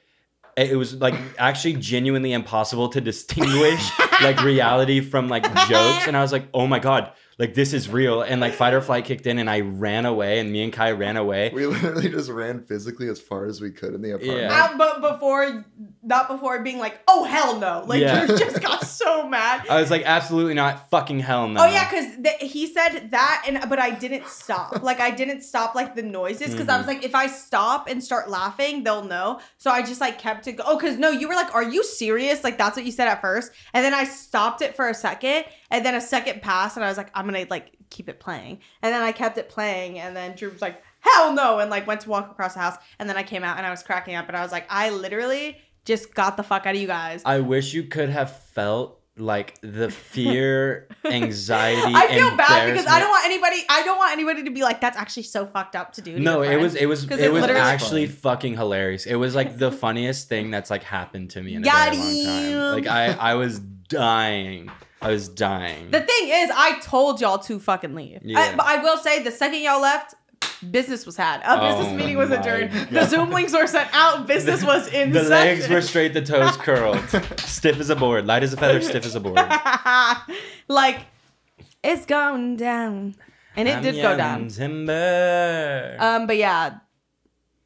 it 0.58 0.78
was 0.78 0.96
like 0.96 1.16
actually 1.40 1.74
genuinely 1.74 2.34
impossible 2.34 2.90
to 2.90 3.02
distinguish 3.02 3.90
like 4.22 4.44
reality 4.44 5.00
from 5.02 5.28
like 5.28 5.44
jokes, 5.68 6.08
and 6.08 6.16
I 6.16 6.22
was 6.22 6.32
like, 6.32 6.48
oh 6.54 6.68
my 6.68 6.78
god, 6.80 7.14
like 7.42 7.56
this 7.56 7.74
is 7.74 7.90
real, 7.90 8.22
and 8.22 8.40
like 8.40 8.54
fight 8.54 8.76
or 8.76 8.82
flight 8.82 9.04
kicked 9.04 9.26
in, 9.26 9.40
and 9.40 9.50
I 9.50 9.62
ran 9.62 10.06
away, 10.06 10.38
and 10.38 10.52
me 10.52 10.64
and 10.64 10.72
Kai 10.72 10.92
ran 10.92 11.18
away. 11.18 11.50
We 11.52 11.66
literally 11.66 12.08
just 12.08 12.30
ran 12.30 12.64
physically 12.66 13.10
as 13.10 13.20
far 13.20 13.48
as 13.48 13.60
we 13.60 13.72
could 13.72 13.96
in 13.96 14.04
the 14.04 14.12
apartment. 14.12 14.42
Yeah. 14.42 14.70
Uh, 14.72 14.78
but 14.78 15.02
before, 15.02 15.66
not 16.04 16.28
before 16.28 16.62
being 16.62 16.78
like, 16.78 17.02
oh 17.08 17.24
hell 17.24 17.60
no! 17.60 17.84
Like 17.88 18.00
Yeah. 18.02 18.28
Drew 18.28 18.38
just 18.38 18.62
got 18.62 18.86
so 18.86 19.28
mad. 19.28 19.66
I 19.68 19.82
was 19.82 19.90
like, 19.90 20.04
absolutely 20.04 20.54
not, 20.54 20.92
fucking 20.92 21.20
hell 21.22 21.48
no. 21.48 21.64
Oh 21.64 21.66
yeah, 21.66 21.90
because 21.90 22.16
th- 22.24 22.52
he 22.52 22.68
said 22.68 23.10
that, 23.10 23.44
and 23.48 23.68
but 23.68 23.80
I 23.80 23.90
didn't 23.90 24.28
stop. 24.28 24.84
Like 24.84 25.00
I 25.00 25.10
didn't 25.10 25.42
stop 25.42 25.74
like 25.74 25.96
the 25.96 26.04
noises 26.04 26.52
because 26.52 26.70
I 26.70 26.78
was 26.78 26.86
like, 26.86 27.04
if 27.04 27.16
I 27.16 27.26
stop 27.26 27.90
and 27.90 28.04
start 28.04 28.30
laughing, 28.30 28.84
they'll 28.84 29.04
know. 29.04 29.40
So 29.58 29.72
I 29.72 29.82
just 29.82 30.00
like 30.00 30.20
kept 30.20 30.46
it. 30.46 30.58
Go- 30.58 30.64
oh, 30.68 30.78
because 30.78 31.00
no, 31.00 31.10
you 31.10 31.28
were 31.28 31.34
like, 31.36 31.56
are 31.56 31.64
you 31.64 31.84
serious? 31.84 32.44
Like 32.44 32.60
that's 32.60 32.78
what 32.78 32.86
you 32.86 32.92
said 32.92 33.08
at 33.08 33.20
first, 33.20 33.52
and 33.74 33.84
then 33.84 33.96
I 33.96 34.04
stopped 34.04 34.62
it 34.62 34.76
for 34.76 34.88
a 34.88 34.94
second, 34.94 35.46
and 35.72 35.84
then 35.84 35.96
a 35.96 36.02
second 36.02 36.44
passed, 36.44 36.78
and 36.78 36.86
I 36.86 36.88
was 36.88 36.98
like, 36.98 37.10
I'm 37.16 37.31
gonna 37.32 37.46
like 37.50 37.72
keep 37.90 38.08
it 38.10 38.20
playing, 38.20 38.60
and 38.82 38.94
then 38.94 39.02
I 39.02 39.12
kept 39.12 39.38
it 39.38 39.50
playing, 39.50 40.00
and 40.00 40.16
then 40.16 40.36
Drew 40.36 40.50
was 40.50 40.62
like, 40.62 40.82
hell 41.00 41.34
no, 41.34 41.60
and 41.60 41.70
like 41.70 41.88
went 41.88 42.02
to 42.02 42.10
walk 42.10 42.30
across 42.32 42.54
the 42.54 42.60
house, 42.60 42.78
and 43.00 43.10
then 43.10 43.18
I 43.18 43.24
came 43.24 43.44
out 43.44 43.58
and 43.58 43.66
I 43.66 43.70
was 43.72 43.84
cracking 43.84 44.16
up, 44.16 44.28
and 44.28 44.38
I 44.38 44.42
was 44.44 44.52
like, 44.52 44.66
I 44.70 44.90
literally 44.90 45.58
just 45.86 46.14
got 46.14 46.38
the 46.38 46.44
fuck 46.44 46.66
out 46.66 46.76
of 46.76 46.82
you 46.82 46.88
guys. 46.88 47.22
I 47.26 47.40
wish 47.40 47.74
you 47.74 47.84
could 47.84 48.10
have 48.10 48.36
felt 48.40 49.00
like 49.18 49.60
the 49.62 49.90
fear, 49.92 50.88
anxiety. 51.06 51.82
I 51.94 52.08
feel 52.08 52.30
bad 52.38 52.68
because 52.72 52.86
I 52.86 53.00
embarrassment. 53.00 53.00
don't 53.02 53.10
want 53.10 53.26
anybody. 53.26 53.58
I 53.70 53.84
don't 53.84 53.98
want 53.98 54.14
anybody 54.14 54.44
to 54.44 54.52
be 54.52 54.62
like, 54.62 54.80
"That's 54.80 54.96
actually 54.98 55.24
so 55.24 55.46
fucked 55.46 55.76
up 55.76 55.92
to 55.94 56.02
do." 56.02 56.14
To 56.14 56.20
No, 56.20 56.42
it 56.44 56.56
was 56.58 56.76
it 56.76 56.86
was 56.86 57.06
'Cause 57.06 57.20
it, 57.20 57.26
it 57.26 57.34
was 57.34 57.44
actually 57.44 58.06
Fun. 58.08 58.16
fucking 58.36 58.54
hilarious. 58.56 59.06
It 59.06 59.16
was 59.16 59.36
like 59.36 59.58
the 59.58 59.72
funniest 59.84 60.30
thing 60.30 60.50
that's 60.50 60.70
like 60.70 60.84
happened 60.84 61.32
to 61.32 61.42
me 61.42 61.56
in 61.56 61.68
a 61.68 61.70
very 61.70 61.98
long 61.98 62.26
time. 62.26 62.72
Like 62.74 62.88
I 62.88 63.12
I 63.32 63.34
was 63.36 63.60
dying. 63.60 64.72
I 65.02 65.10
was 65.10 65.28
dying. 65.28 65.90
The 65.90 66.02
thing 66.02 66.30
is, 66.30 66.52
I 66.54 66.80
told 66.80 67.22
y'all 67.22 67.40
to 67.40 67.60
fucking 67.60 67.96
leave. 67.96 68.22
I, 68.36 68.56
but 68.56 68.66
I 68.66 68.78
will 68.78 68.98
say, 68.98 69.24
the 69.24 69.32
second 69.32 69.62
y'all 69.62 69.82
left, 69.82 70.14
business 70.70 71.06
was 71.06 71.18
had. 71.18 71.42
A 71.44 71.60
business 71.60 71.88
Oh 71.92 71.96
meeting 71.96 72.18
was 72.18 72.30
adjourned. 72.30 72.72
The 72.92 73.06
Zoom 73.06 73.32
links 73.32 73.54
were 73.54 73.66
sent 73.66 73.90
out. 73.94 74.28
Business 74.32 74.64
was 74.64 74.88
in 74.88 75.12
the 75.12 75.24
legs 75.24 75.68
were 75.68 75.82
straight, 75.82 76.14
the 76.14 76.22
toes 76.22 76.56
curled, 76.58 77.00
stiff 77.40 77.80
as 77.80 77.90
a 77.90 77.96
board, 77.96 78.28
light 78.28 78.44
as 78.44 78.54
a 78.54 78.58
feather, 78.58 78.82
stiff 78.82 79.06
as 79.06 79.16
a 79.16 79.20
board. 79.20 79.38
like 80.68 81.00
it's 81.84 82.06
going 82.06 82.58
down, 82.58 83.16
and 83.56 83.68
it 83.68 83.78
I'm 83.78 83.84
did 83.84 84.02
go 84.02 84.16
down. 84.16 84.50
Timber. 84.50 85.98
Um, 86.00 86.28
but 86.28 86.38
yeah, 86.38 86.78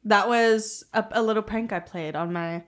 that 0.04 0.28
was 0.28 0.84
a, 0.94 1.04
a 1.12 1.22
little 1.22 1.42
prank 1.42 1.72
I 1.72 1.80
played 1.80 2.16
on 2.16 2.32
my 2.32 2.62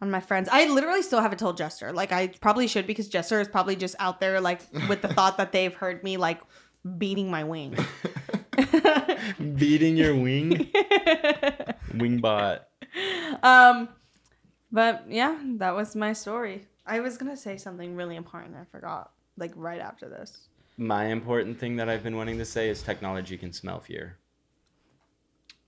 on 0.00 0.10
my 0.10 0.20
friends. 0.20 0.48
I 0.50 0.66
literally 0.66 1.02
still 1.02 1.20
haven't 1.20 1.38
told 1.38 1.56
Jester. 1.56 1.92
Like 1.92 2.12
I 2.12 2.28
probably 2.28 2.66
should 2.66 2.86
because 2.86 3.08
Jester 3.08 3.40
is 3.40 3.48
probably 3.48 3.76
just 3.76 3.96
out 3.98 4.20
there 4.20 4.40
like 4.40 4.60
with 4.88 5.02
the 5.02 5.08
thought 5.08 5.36
that 5.38 5.52
they've 5.52 5.74
heard 5.74 6.02
me 6.04 6.16
like 6.16 6.40
beating 6.98 7.30
my 7.30 7.44
wing. 7.44 7.76
Beating 9.56 9.96
your 9.96 10.14
wing, 10.16 10.70
wingbot. 11.92 12.60
um, 13.42 13.88
but 14.72 15.04
yeah, 15.08 15.38
that 15.58 15.76
was 15.76 15.94
my 15.94 16.12
story. 16.12 16.66
I 16.86 17.00
was 17.00 17.18
gonna 17.18 17.36
say 17.36 17.56
something 17.56 17.94
really 17.94 18.16
important. 18.16 18.56
I 18.56 18.64
forgot. 18.64 19.12
Like 19.36 19.52
right 19.54 19.80
after 19.80 20.08
this. 20.08 20.48
My 20.76 21.06
important 21.06 21.58
thing 21.58 21.76
that 21.76 21.88
I've 21.88 22.02
been 22.02 22.16
wanting 22.16 22.38
to 22.38 22.44
say 22.44 22.68
is 22.68 22.82
technology 22.82 23.36
can 23.36 23.52
smell 23.52 23.80
fear. 23.80 24.16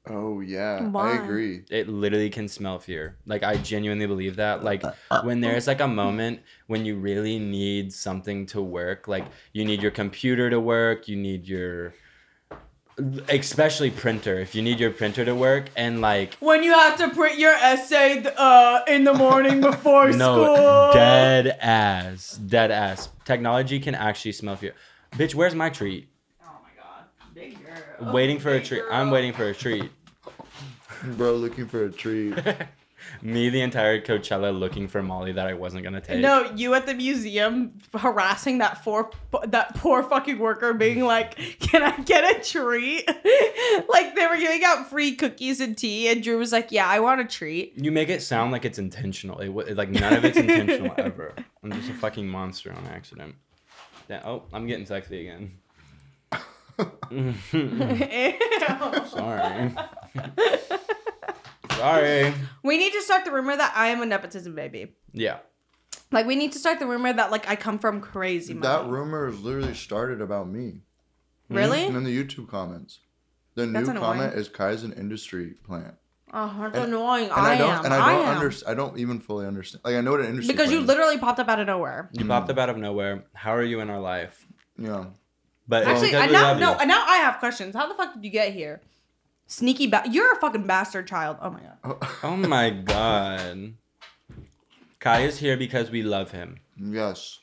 Oh 0.07 0.41
yeah, 0.41 0.89
Why? 0.89 1.13
I 1.13 1.23
agree. 1.23 1.65
it 1.71 1.89
literally 1.89 2.31
can 2.31 2.49
smell 2.49 2.79
fear. 2.79 3.17
Like 3.27 3.43
I 3.43 3.57
genuinely 3.59 4.07
believe 4.07 4.37
that. 4.37 4.65
Like 4.65 4.83
when 5.23 5.41
there's 5.41 5.67
like 5.67 5.81
a 5.81 5.89
moment 5.89 6.41
when 6.67 6.85
you 6.85 6.97
really 6.97 7.39
need 7.39 7.93
something 7.93 8.47
to 8.47 8.63
work, 8.63 9.07
like 9.07 9.27
you 9.53 9.65
need 9.65 9.83
your 9.83 9.91
computer 9.91 10.49
to 10.51 10.59
work, 10.59 11.07
you 11.07 11.17
need 11.17 11.47
your 11.47 11.93
especially 13.29 13.91
printer. 13.91 14.39
If 14.41 14.55
you 14.55 14.63
need 14.63 14.81
your 14.81 14.91
printer 14.91 15.25
to 15.25 15.35
work 15.35 15.67
and 15.77 16.01
like 16.01 16.35
When 16.35 16.63
you 16.63 16.73
have 16.73 16.97
to 16.99 17.11
print 17.11 17.39
your 17.39 17.53
essay 17.55 18.25
uh, 18.37 18.81
in 18.89 19.05
the 19.05 19.15
morning 19.15 19.61
before 19.71 20.11
no 20.13 20.45
school. 20.45 20.93
dead 20.93 21.59
ass, 21.61 22.33
dead 22.33 22.71
ass. 22.71 23.11
Technology 23.25 23.79
can 23.81 23.95
actually 23.95 24.33
smell 24.33 24.57
fear. 24.57 24.75
Bitch, 25.13 25.35
where's 25.35 25.55
my 25.55 25.71
treat? 25.71 26.09
Oh 26.45 26.49
my 26.63 26.71
god. 26.83 27.05
Big 27.35 27.63
girl. 27.65 27.90
Waiting 28.01 28.39
for 28.39 28.51
a 28.51 28.61
treat. 28.63 28.83
I'm 28.91 29.11
waiting 29.11 29.33
for 29.33 29.49
a 29.49 29.55
treat. 29.55 29.91
Bro, 31.17 31.35
looking 31.35 31.67
for 31.67 31.85
a 31.85 31.91
treat. 31.91 32.35
Me, 33.23 33.49
the 33.49 33.61
entire 33.61 34.01
Coachella, 34.01 34.57
looking 34.57 34.87
for 34.87 35.03
Molly 35.03 35.33
that 35.33 35.47
I 35.47 35.55
wasn't 35.55 35.83
gonna 35.85 36.01
take. 36.01 36.21
No, 36.21 36.53
you 36.55 36.75
at 36.75 36.87
the 36.87 36.95
museum 36.95 37.79
harassing 37.95 38.59
that 38.59 38.83
poor 38.83 39.11
that 39.49 39.75
poor 39.75 40.03
fucking 40.03 40.39
worker, 40.39 40.73
being 40.75 41.05
like, 41.05 41.37
"Can 41.61 41.83
I 41.83 41.97
get 42.03 42.25
a 42.25 42.43
treat?" 42.43 43.07
like 43.89 44.15
they 44.15 44.27
were 44.27 44.37
giving 44.37 44.63
out 44.65 44.89
free 44.89 45.17
cookies 45.17 45.61
and 45.61 45.77
tea, 45.77 46.09
and 46.09 46.23
Drew 46.23 46.39
was 46.39 46.53
like, 46.53 46.71
"Yeah, 46.73 46.87
I 46.87 47.01
want 47.01 47.21
a 47.21 47.25
treat." 47.25 47.75
You 47.77 47.91
make 47.91 48.09
it 48.09 48.23
sound 48.23 48.53
like 48.53 48.65
it's 48.65 48.79
intentional. 48.79 49.39
It, 49.39 49.49
wa- 49.49 49.65
like 49.71 49.91
none 49.91 50.13
of 50.13 50.25
it's 50.25 50.37
intentional 50.39 50.95
ever. 50.99 51.35
I'm 51.63 51.73
just 51.73 51.91
a 51.91 51.95
fucking 51.95 52.29
monster 52.29 52.73
on 52.73 52.87
accident. 52.87 53.35
Yeah, 54.09 54.23
oh, 54.25 54.43
I'm 54.53 54.67
getting 54.67 54.87
sexy 54.87 55.21
again. 55.21 55.53
Sorry. 59.09 59.75
Sorry. 61.73 62.35
we 62.63 62.77
need 62.79 62.93
to 62.93 63.03
start 63.03 63.25
the 63.25 63.31
rumor 63.33 63.57
that 63.57 63.73
I 63.75 63.89
am 63.89 64.03
a 64.03 64.07
nepotism 64.07 64.55
baby. 64.55 64.95
Yeah. 65.13 65.39
Like 66.13 66.27
we 66.27 66.37
need 66.37 66.53
to 66.53 66.59
start 66.59 66.79
the 66.79 66.87
rumor 66.87 67.13
that 67.13 67.31
like 67.31 67.49
I 67.49 67.57
come 67.57 67.79
from 67.79 68.01
crazy 68.01 68.55
money. 68.55 68.67
that 68.67 68.87
rumor 68.91 69.29
is 69.29 69.41
literally 69.41 69.75
started 69.75 70.21
about 70.21 70.49
me. 70.49 70.81
really? 71.49 71.87
And 71.87 71.97
in 71.97 72.05
the 72.05 72.17
YouTube 72.25 72.49
comments. 72.49 73.01
The 73.55 73.67
new 73.67 73.79
annoying. 73.81 73.99
comment 73.99 74.35
is 74.35 74.49
Kaizen 74.49 74.97
industry 74.99 75.55
plant. 75.65 75.95
Oh, 76.33 76.47
that's 76.63 76.77
And- 76.77 76.87
annoying. 76.95 77.25
And 77.25 77.33
I, 77.33 77.55
I, 77.55 77.59
don't 77.59 77.71
am. 77.71 77.85
and 77.87 77.95
I 77.95 78.13
don't 78.15 78.27
am. 78.29 78.37
understand 78.37 78.71
I 78.71 78.75
don't 78.75 78.99
even 78.99 79.19
fully 79.19 79.47
understand. 79.47 79.83
Like 79.85 79.97
I 79.97 80.01
know 80.01 80.13
what 80.13 80.21
an 80.21 80.27
industry 80.27 80.53
because 80.55 80.71
you 80.71 80.81
is. 80.81 80.87
literally 80.87 81.19
popped 81.19 81.41
up 81.41 81.49
out 81.49 81.59
of 81.61 81.67
nowhere. 81.67 82.09
You 82.13 82.25
popped 82.25 82.51
up 82.51 82.59
out 82.59 82.71
of 82.71 82.77
nowhere. 82.77 83.25
How 83.35 83.55
are 83.55 83.65
you 83.65 83.81
in 83.81 83.91
our 83.91 84.01
life? 84.01 84.47
Yeah. 84.79 85.07
But 85.71 85.87
Actually, 85.87 86.17
I 86.17 86.27
now 86.27 86.59
no, 86.59 86.79
you. 86.81 86.87
now 86.87 87.05
I 87.07 87.19
have 87.19 87.39
questions. 87.39 87.77
How 87.77 87.87
the 87.87 87.95
fuck 87.95 88.13
did 88.15 88.25
you 88.25 88.31
get 88.31 88.53
here? 88.53 88.81
Sneaky 89.47 89.87
ba- 89.87 90.03
You're 90.11 90.33
a 90.33 90.37
fucking 90.37 90.67
bastard 90.67 91.07
child. 91.07 91.37
Oh 91.41 91.51
my 91.51 91.61
god. 91.61 91.79
Oh. 91.85 92.19
oh 92.25 92.37
my 92.37 92.71
god. 92.71 93.75
Kai 94.99 95.21
is 95.23 95.39
here 95.39 95.57
because 95.57 95.91
we 95.91 96.03
love 96.03 96.33
him. 96.33 96.59
Yes. 96.77 97.39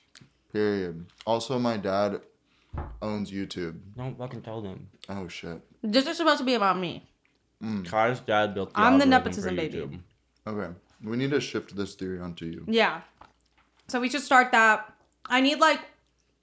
Period. 0.52 1.06
Also 1.26 1.58
my 1.58 1.78
dad 1.78 2.20
owns 3.02 3.32
YouTube. 3.32 3.80
Don't 3.96 4.18
fucking 4.18 4.42
tell 4.42 4.62
them. 4.62 4.90
Oh 5.08 5.30
shit. 5.30 5.62
This 5.82 6.06
is 6.06 6.18
supposed 6.18 6.40
to 6.40 6.44
be 6.44 6.56
about 6.56 6.78
me. 6.78 7.08
Mm. 7.64 7.86
Kai's 7.88 8.20
dad 8.20 8.54
built 8.54 8.74
the 8.74 8.80
I'm 8.80 9.00
the 9.00 9.06
algorithm 9.06 9.10
for 9.10 9.30
nepotism 9.30 9.56
baby. 9.56 9.78
YouTube. 9.78 10.00
Okay. 10.48 10.74
We 11.02 11.16
need 11.16 11.32
to 11.32 11.40
shift 11.40 11.76
this 11.78 11.96
theory 11.96 12.20
onto 12.20 12.46
you. 12.46 12.66
Yeah. 12.68 13.02
So 13.88 14.02
we 14.02 14.10
should 14.10 14.22
start 14.22 14.52
that. 14.52 14.94
I 15.28 15.40
need 15.40 15.60
like, 15.60 15.80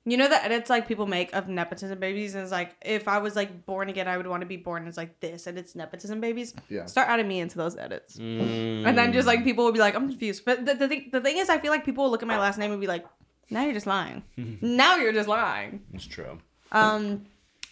you 0.07 0.17
know, 0.19 0.29
the 0.29 0.43
edits 0.45 0.69
like 0.69 0.87
people 0.87 1.07
make 1.07 1.35
of 1.35 1.49
nepotism 1.49 1.99
babies, 1.99 2.35
and 2.35 2.43
it's 2.43 2.53
like 2.53 2.77
if 2.83 3.09
I 3.09 3.19
was 3.19 3.35
like 3.37 3.65
born 3.65 3.89
again, 3.89 4.07
I 4.07 4.17
would 4.17 4.27
want 4.27 4.43
to 4.43 4.47
be 4.47 4.57
born 4.59 4.87
as 4.87 4.97
like 4.97 5.21
this, 5.21 5.47
and 5.47 5.59
it's 5.59 5.75
nepotism 5.75 6.21
babies. 6.21 6.55
Yeah. 6.69 6.87
Start 6.87 7.09
adding 7.09 7.27
me 7.29 7.41
into 7.41 7.57
those 7.57 7.77
edits, 7.77 8.17
Mm. 8.19 8.87
and 8.87 8.99
then 8.99 9.13
just 9.13 9.27
like 9.27 9.45
people 9.45 9.65
will 9.65 9.73
be 9.73 9.79
like, 9.79 9.95
I'm 9.95 10.09
confused. 10.09 10.45
But 10.45 10.67
the, 10.67 10.75
the 10.75 10.89
thing, 10.89 11.09
the 11.11 11.21
thing 11.21 11.39
is, 11.39 11.49
I 11.49 11.59
feel 11.59 11.71
like 11.71 11.85
people 11.85 12.05
will 12.05 12.11
look 12.11 12.23
at 12.23 12.29
my 12.29 12.39
last 12.39 12.59
name 12.59 12.71
and 12.73 12.81
be 12.81 12.87
like, 12.87 13.05
now 13.51 13.65
you're 13.65 13.73
just 13.75 13.87
lying. 13.87 14.23
now 14.61 14.97
you're 14.97 15.13
just 15.13 15.29
lying. 15.29 15.83
It's 15.95 16.07
true. 16.07 16.39
Um, 16.73 17.27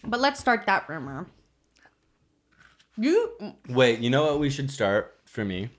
but 0.05 0.21
let's 0.21 0.41
start 0.41 0.65
that 0.67 0.89
rumor. 0.89 1.27
You 2.97 3.33
Wait, 3.69 4.01
you 4.01 4.11
know 4.11 4.25
what 4.25 4.39
we 4.39 4.51
should 4.51 4.71
start 4.71 5.19
for 5.25 5.45
me? 5.45 5.71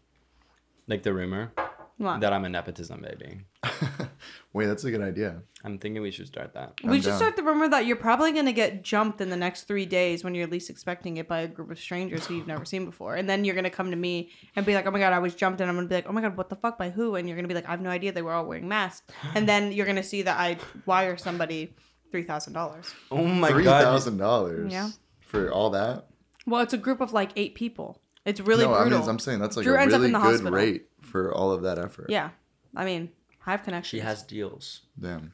Like 0.88 1.04
the 1.04 1.14
rumor 1.14 1.52
what? 1.98 2.22
that 2.22 2.34
I'm 2.34 2.44
a 2.46 2.50
nepotism 2.50 3.02
baby. 3.02 3.42
Wait, 4.54 4.68
that's 4.68 4.84
a 4.84 4.92
good 4.92 5.02
idea. 5.02 5.42
I'm 5.64 5.80
thinking 5.80 6.02
we 6.04 6.12
should 6.12 6.28
start 6.28 6.54
that. 6.54 6.74
we 6.84 6.90
I'm 6.90 6.96
should 7.02 7.10
down. 7.10 7.18
start 7.18 7.36
the 7.36 7.42
rumor 7.44 7.68
that 7.70 7.88
you're 7.88 7.96
probably 7.96 8.32
going 8.34 8.46
to 8.46 8.54
get 8.54 8.84
jumped 8.84 9.20
in 9.20 9.30
the 9.32 9.36
next 9.38 9.64
three 9.64 9.86
days 9.88 10.24
when 10.24 10.36
you're 10.36 10.46
least 10.46 10.70
expecting 10.70 11.18
it 11.18 11.28
by 11.28 11.40
a 11.40 11.48
group 11.48 11.72
of 11.72 11.80
strangers 11.80 12.28
who 12.28 12.36
you've 12.36 12.46
never 12.48 12.64
seen 12.64 12.86
before. 12.86 13.16
And 13.16 13.28
then 13.28 13.46
you're 13.46 13.56
going 13.56 13.64
to 13.64 13.72
come 13.72 13.90
to 13.90 13.98
me 13.98 14.30
and 14.56 14.64
be 14.66 14.76
like, 14.76 14.86
oh 14.86 14.92
my 14.92 15.00
God, 15.00 15.12
I 15.12 15.18
was 15.20 15.34
jumped. 15.34 15.60
And 15.60 15.70
I'm 15.70 15.76
going 15.76 15.88
to 15.88 15.90
be 15.90 15.96
like, 15.96 16.08
oh 16.08 16.12
my 16.12 16.22
God, 16.22 16.38
what 16.38 16.50
the 16.50 16.56
fuck? 16.56 16.78
By 16.78 16.92
who? 16.92 17.16
And 17.16 17.28
you're 17.28 17.36
going 17.36 17.46
to 17.46 17.48
be 17.48 17.56
like, 17.56 17.68
I 17.68 17.72
have 17.72 17.82
no 17.82 17.90
idea. 17.90 18.12
They 18.12 18.22
were 18.22 18.34
all 18.34 18.46
wearing 18.46 18.68
masks. 18.68 19.12
And 19.34 19.50
then 19.50 19.72
you're 19.72 19.86
going 19.88 19.96
to 19.96 20.04
see 20.04 20.22
that 20.22 20.38
I 20.40 20.58
wire 20.86 21.18
somebody 21.18 21.74
$3,000. 22.14 22.94
Oh 23.12 23.24
my 23.26 23.50
Three 23.50 23.64
god. 23.64 23.84
thousand 23.84 24.18
dollars. 24.18 24.72
Yeah. 24.72 24.90
For 25.22 25.52
all 25.52 25.72
that? 25.72 26.06
Well, 26.46 26.62
it's 26.62 26.74
a 26.74 26.78
group 26.78 27.02
of 27.02 27.12
like 27.14 27.32
eight 27.36 27.56
people. 27.56 28.02
It's 28.26 28.40
really 28.40 28.66
no, 28.66 28.74
I 28.74 28.84
brutal. 28.84 29.00
mean 29.00 29.10
I'm 29.10 29.20
saying 29.20 29.40
that's 29.40 29.58
like 29.58 29.64
Drew 29.66 29.76
a 29.76 29.82
ends 29.82 29.94
up 29.94 30.00
really 30.00 30.08
in 30.10 30.14
the 30.14 30.20
good 30.20 30.26
hospital. 30.32 30.52
rate 30.54 30.86
for 31.02 31.34
all 31.34 31.52
of 31.52 31.64
that 31.64 31.80
effort. 31.80 32.08
yeah. 32.10 32.30
I 32.76 32.86
mean, 32.86 33.12
I 33.46 33.52
have 33.52 33.64
connections. 33.64 33.90
She 33.90 34.00
has 34.00 34.24
deals. 34.24 34.82
Damn. 35.00 35.34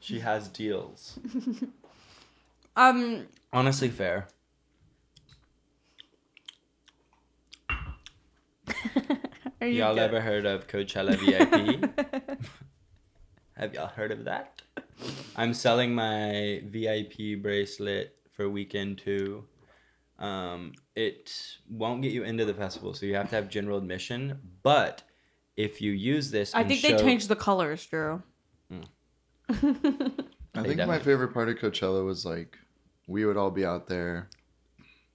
She 0.00 0.20
has 0.20 0.48
deals. 0.60 1.18
Um, 2.76 3.26
Honestly, 3.52 3.88
fair. 3.88 4.28
are 9.60 9.66
you 9.66 9.78
Y'all 9.78 9.94
good? 9.94 10.02
ever 10.02 10.20
heard 10.20 10.46
of 10.46 10.66
Coachella 10.68 11.16
VIP? 11.16 12.38
Have 13.56 13.74
y'all 13.74 13.88
heard 13.88 14.10
of 14.10 14.24
that? 14.24 14.62
I'm 15.36 15.52
selling 15.54 15.94
my 15.94 16.62
VIP 16.66 17.40
bracelet 17.42 18.16
for 18.32 18.48
weekend 18.48 18.98
two. 18.98 19.44
Um, 20.18 20.72
it 20.96 21.32
won't 21.68 22.02
get 22.02 22.12
you 22.12 22.24
into 22.24 22.44
the 22.44 22.54
festival, 22.54 22.94
so 22.94 23.06
you 23.06 23.14
have 23.14 23.28
to 23.30 23.36
have 23.36 23.48
general 23.48 23.78
admission. 23.78 24.38
But 24.62 25.02
if 25.56 25.80
you 25.80 25.92
use 25.92 26.30
this, 26.30 26.54
I 26.54 26.64
think 26.64 26.80
show- 26.80 26.96
they 26.96 27.02
changed 27.02 27.28
the 27.28 27.36
colors, 27.36 27.84
Drew. 27.86 28.22
I 30.54 30.60
They 30.62 30.74
think 30.74 30.86
my 30.86 30.98
favorite 30.98 31.32
part 31.32 31.48
of 31.48 31.56
Coachella 31.56 32.04
was 32.04 32.24
like 32.24 32.58
we 33.06 33.24
would 33.24 33.36
all 33.36 33.50
be 33.50 33.64
out 33.64 33.86
there 33.88 34.28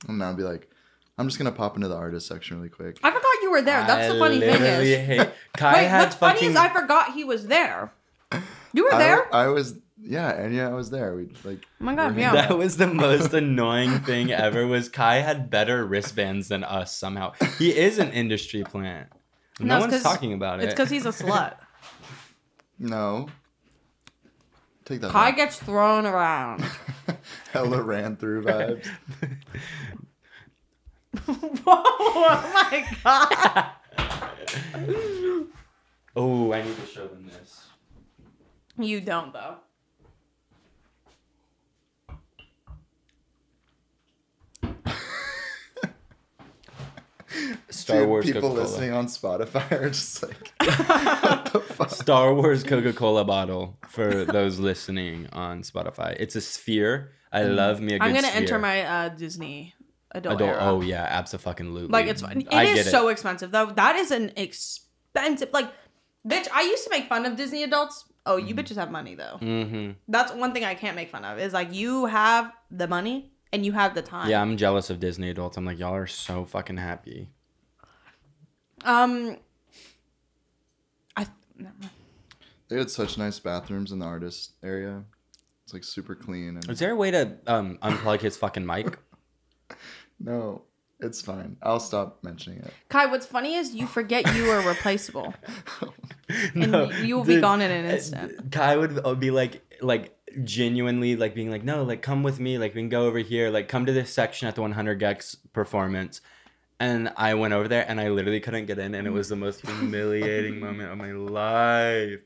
and 0.07 0.23
I'd 0.23 0.37
be 0.37 0.43
like, 0.43 0.69
I'm 1.17 1.27
just 1.27 1.37
gonna 1.37 1.51
pop 1.51 1.75
into 1.75 1.87
the 1.87 1.95
artist 1.95 2.27
section 2.27 2.57
really 2.57 2.69
quick. 2.69 2.97
I 3.03 3.09
forgot 3.11 3.23
you 3.41 3.51
were 3.51 3.61
there. 3.61 3.85
That's 3.87 4.09
I 4.09 4.13
the 4.13 4.19
funny 4.19 4.39
thing 4.39 4.61
is. 4.61 4.97
hate- 5.07 5.29
Kai 5.55 5.73
Wait, 5.73 5.87
had 5.87 5.99
what's 6.01 6.15
funny 6.15 6.45
is 6.45 6.55
I 6.55 6.69
forgot 6.69 7.13
he 7.13 7.23
was 7.23 7.47
there. 7.47 7.91
You 8.73 8.83
were 8.85 8.91
there? 8.97 9.33
I 9.33 9.47
was 9.47 9.75
yeah, 9.99 10.29
and 10.29 10.53
yeah, 10.53 10.69
I 10.69 10.73
was 10.73 10.89
there. 10.91 11.15
We 11.15 11.29
like 11.43 11.65
Oh 11.81 11.83
my 11.85 11.95
God, 11.95 12.15
yeah. 12.17 12.33
That 12.33 12.57
was 12.57 12.77
the 12.77 12.87
most 12.87 13.33
annoying 13.33 13.99
thing 14.01 14.31
ever. 14.31 14.67
Was 14.67 14.89
Kai 14.89 15.15
had 15.17 15.49
better 15.49 15.85
wristbands 15.85 16.47
than 16.49 16.63
us 16.63 16.95
somehow? 16.95 17.33
He 17.57 17.75
is 17.75 17.97
an 17.97 18.11
industry 18.11 18.63
plant. 18.63 19.07
No, 19.59 19.65
No, 19.65 19.75
it's 19.77 19.81
one's 19.81 19.93
'cause- 19.93 20.03
talking 20.13 20.33
about 20.33 20.59
it. 20.59 20.65
It's 20.65 20.73
because 20.73 20.89
he's 20.89 21.05
a 21.05 21.09
slut. 21.09 21.55
No. 22.79 23.27
Take 24.85 25.01
that. 25.01 25.09
Kai 25.11 25.29
back. 25.31 25.35
gets 25.37 25.57
thrown 25.59 26.05
around. 26.05 26.63
Hella 27.51 27.81
ran 27.81 28.15
through 28.17 28.43
vibes. 28.43 28.85
Whoa, 31.25 31.57
oh 31.65 32.51
my 32.53 32.85
god. 33.03 33.65
oh, 36.15 36.53
I 36.53 36.61
need 36.61 36.75
to 36.77 36.85
show 36.85 37.07
them 37.07 37.25
this. 37.27 37.65
You 38.77 39.01
don't 39.01 39.33
though. 39.33 39.55
Star 47.69 47.99
Dude, 47.99 48.09
Wars 48.09 48.25
people 48.25 48.41
Coca-Cola. 48.41 48.61
listening 48.61 48.91
on 48.93 49.07
Spotify 49.07 49.71
are 49.71 49.89
just 49.89 50.23
like, 50.23 50.53
what 50.59 51.45
the 51.53 51.59
fuck? 51.59 51.89
Star 51.89 52.33
Wars 52.33 52.63
Coca 52.63 52.93
Cola 52.93 53.25
bottle 53.25 53.77
for 53.87 54.25
those 54.25 54.59
listening 54.59 55.27
on 55.33 55.61
Spotify. 55.61 56.15
It's 56.19 56.35
a 56.35 56.41
sphere. 56.41 57.11
I 57.31 57.43
love 57.43 57.81
me 57.81 57.95
a 57.95 57.99
good 57.99 58.05
I'm 58.05 58.13
gonna 58.13 58.27
sphere. 58.27 58.41
enter 58.41 58.59
my 58.59 58.81
uh, 58.83 59.09
Disney 59.09 59.73
adult. 60.11 60.35
adult. 60.35 60.51
era. 60.51 60.59
Oh 60.61 60.81
yeah, 60.81 61.05
absolutely. 61.09 61.87
Like 61.87 62.07
it's 62.07 62.21
it 62.21 62.47
I 62.53 62.63
is 62.65 62.75
get 62.75 62.85
so 62.87 63.09
expensive 63.09 63.51
though. 63.51 63.67
That 63.67 63.95
is 63.95 64.11
an 64.11 64.31
expensive 64.35 65.49
like 65.53 65.69
bitch, 66.27 66.47
I 66.53 66.61
used 66.61 66.83
to 66.85 66.89
make 66.89 67.07
fun 67.07 67.25
of 67.25 67.35
Disney 67.35 67.63
adults. 67.63 68.05
Oh, 68.25 68.37
you 68.37 68.53
bitches 68.55 68.75
have 68.75 68.91
money 68.91 69.15
though. 69.15 69.37
Mm-hmm. 69.41 69.91
That's 70.07 70.33
one 70.33 70.53
thing 70.53 70.65
I 70.65 70.75
can't 70.75 70.95
make 70.95 71.09
fun 71.09 71.23
of. 71.23 71.39
Is 71.39 71.53
like 71.53 71.73
you 71.73 72.05
have 72.05 72.51
the 72.71 72.87
money 72.87 73.31
and 73.53 73.65
you 73.65 73.71
have 73.73 73.95
the 73.95 74.01
time. 74.01 74.29
Yeah, 74.29 74.41
I'm 74.41 74.57
jealous 74.57 74.89
of 74.89 74.99
Disney 74.99 75.29
adults. 75.29 75.57
I'm 75.57 75.65
like, 75.65 75.79
y'all 75.79 75.95
are 75.95 76.07
so 76.07 76.45
fucking 76.45 76.77
happy. 76.77 77.29
Um 78.83 79.37
I 81.15 81.27
never. 81.57 81.75
They 82.69 82.77
had 82.77 82.89
such 82.89 83.17
nice 83.17 83.39
bathrooms 83.39 83.91
in 83.91 83.99
the 83.99 84.05
artist 84.05 84.53
area. 84.61 85.03
It's 85.63 85.73
like 85.73 85.83
super 85.83 86.15
clean 86.15 86.55
and 86.55 86.69
Is 86.69 86.79
there 86.79 86.91
a 86.91 86.95
way 86.95 87.11
to 87.11 87.37
um, 87.45 87.77
unplug 87.81 88.21
his 88.21 88.37
fucking 88.37 88.65
mic? 88.65 88.97
no, 90.19 90.61
it's 90.99 91.21
fine. 91.21 91.57
I'll 91.61 91.81
stop 91.81 92.23
mentioning 92.23 92.59
it. 92.59 92.73
Kai, 92.87 93.07
what's 93.07 93.25
funny 93.25 93.55
is 93.55 93.75
you 93.75 93.85
forget 93.85 94.33
you 94.33 94.49
are 94.49 94.65
replaceable. 94.67 95.33
And 96.55 96.91
you 97.07 97.15
will 97.15 97.23
be 97.23 97.39
gone 97.39 97.61
in 97.61 97.71
an 97.71 97.85
uh, 97.85 97.93
instant. 97.93 98.51
Kai 98.51 98.75
would 98.75 99.19
be 99.19 99.31
like, 99.31 99.61
like 99.81 100.16
genuinely 100.43 101.15
like 101.15 101.33
being 101.33 101.51
like, 101.51 101.63
no, 101.63 101.83
like 101.83 102.01
come 102.01 102.23
with 102.23 102.39
me, 102.39 102.57
like 102.57 102.75
we 102.75 102.81
can 102.81 102.89
go 102.89 103.05
over 103.05 103.19
here, 103.19 103.49
like 103.49 103.67
come 103.67 103.85
to 103.85 103.93
this 103.93 104.13
section 104.13 104.47
at 104.47 104.55
the 104.55 104.61
100 104.61 104.99
gecs 104.99 105.37
performance. 105.53 106.21
And 106.79 107.11
I 107.17 107.33
went 107.33 107.53
over 107.53 107.67
there 107.67 107.85
and 107.87 107.99
I 107.99 108.09
literally 108.09 108.39
couldn't 108.39 108.67
get 108.67 108.77
in, 108.77 108.93
and 108.93 109.07
it 109.07 109.11
was 109.11 109.29
the 109.29 109.35
most 109.35 109.61
humiliating 109.65 110.59
moment 110.59 110.91
of 110.91 110.97
my 110.97 111.11
life. 111.11 112.19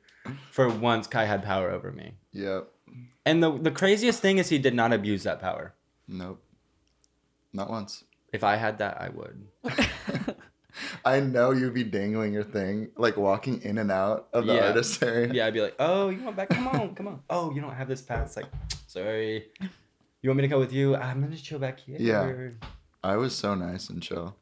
For 0.51 0.69
once, 0.69 1.07
Kai 1.07 1.25
had 1.25 1.43
power 1.43 1.71
over 1.71 1.91
me. 1.91 2.13
Yep. 2.33 2.67
And 3.25 3.41
the, 3.41 3.57
the 3.57 3.71
craziest 3.71 4.21
thing 4.21 4.37
is 4.39 4.49
he 4.49 4.57
did 4.57 4.75
not 4.75 4.91
abuse 4.91 5.23
that 5.23 5.39
power. 5.39 5.73
Nope. 6.07 6.43
Not 7.53 7.69
once. 7.69 8.03
If 8.33 8.43
I 8.43 8.55
had 8.55 8.77
that, 8.79 8.99
I 8.99 9.09
would. 9.09 9.47
I 11.05 11.19
know 11.19 11.51
you'd 11.51 11.73
be 11.73 11.83
dangling 11.83 12.33
your 12.33 12.43
thing, 12.43 12.89
like 12.97 13.17
walking 13.17 13.61
in 13.63 13.77
and 13.77 13.91
out 13.91 14.27
of 14.33 14.45
the 14.45 14.53
Yeah. 14.55 14.67
artist 14.67 15.01
area. 15.03 15.31
Yeah, 15.33 15.47
I'd 15.47 15.53
be 15.53 15.61
like, 15.61 15.75
oh, 15.79 16.09
you 16.09 16.21
want 16.23 16.35
back? 16.35 16.49
Come 16.49 16.67
on, 16.67 16.95
come 16.95 17.07
on. 17.07 17.19
Oh, 17.29 17.51
you 17.53 17.61
don't 17.61 17.73
have 17.73 17.87
this 17.87 18.01
pass. 18.01 18.35
Like, 18.35 18.47
sorry. 18.87 19.45
You 20.21 20.29
want 20.29 20.37
me 20.37 20.41
to 20.43 20.47
go 20.47 20.59
with 20.59 20.71
you? 20.73 20.95
I'm 20.95 21.21
gonna 21.21 21.35
chill 21.37 21.59
back 21.59 21.79
here. 21.79 21.97
Yeah. 21.99 22.49
I 23.03 23.17
was 23.17 23.35
so 23.35 23.55
nice 23.55 23.89
and 23.89 24.01
chill. 24.01 24.35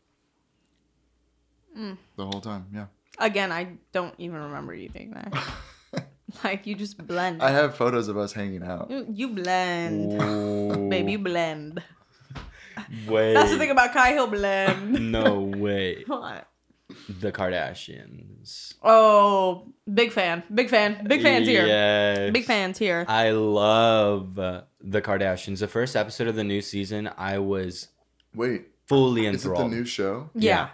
Mm. 1.78 1.98
The 2.18 2.26
whole 2.26 2.42
time, 2.42 2.66
yeah. 2.74 2.88
Again, 3.20 3.52
I 3.52 3.78
don't 3.94 4.14
even 4.18 4.38
remember 4.42 4.74
you 4.74 4.90
being 4.90 5.12
there. 5.12 5.32
like 6.44 6.68
you 6.68 6.76
just 6.76 6.98
blend. 7.06 7.42
I 7.42 7.52
have 7.52 7.76
photos 7.76 8.08
of 8.08 8.18
us 8.18 8.34
hanging 8.34 8.64
out. 8.64 8.90
you, 8.92 9.06
you 9.14 9.28
blend, 9.30 10.90
baby, 10.90 11.14
you 11.14 11.20
blend. 11.20 11.82
Wait. 13.08 13.34
That's 13.34 13.52
the 13.52 13.58
thing 13.58 13.72
about 13.72 13.94
Kai. 13.94 14.14
He'll 14.14 14.28
blend. 14.28 15.12
No 15.12 15.40
way. 15.42 16.04
what? 16.08 16.48
The 17.08 17.32
Kardashians. 17.32 18.74
Oh, 18.82 19.68
big 19.92 20.12
fan, 20.12 20.42
big 20.54 20.70
fan, 20.70 21.06
big 21.08 21.22
fans 21.22 21.48
here. 21.48 21.68
Yes. 21.68 22.32
Big 22.34 22.46
fans 22.46 22.78
here. 22.80 23.06
I 23.08 23.30
love 23.32 24.40
uh, 24.40 24.62
the 24.82 25.02
Kardashians. 25.02 25.60
The 25.60 25.68
first 25.68 25.96
episode 25.96 26.28
of 26.28 26.36
the 26.36 26.44
new 26.44 26.62
season, 26.62 27.10
I 27.16 27.38
was 27.38 27.90
Wait, 28.34 28.68
fully 28.88 29.28
is 29.28 29.46
it 29.46 29.50
the 29.56 29.68
new 29.68 29.86
show? 29.86 30.30
yeah. 30.34 30.70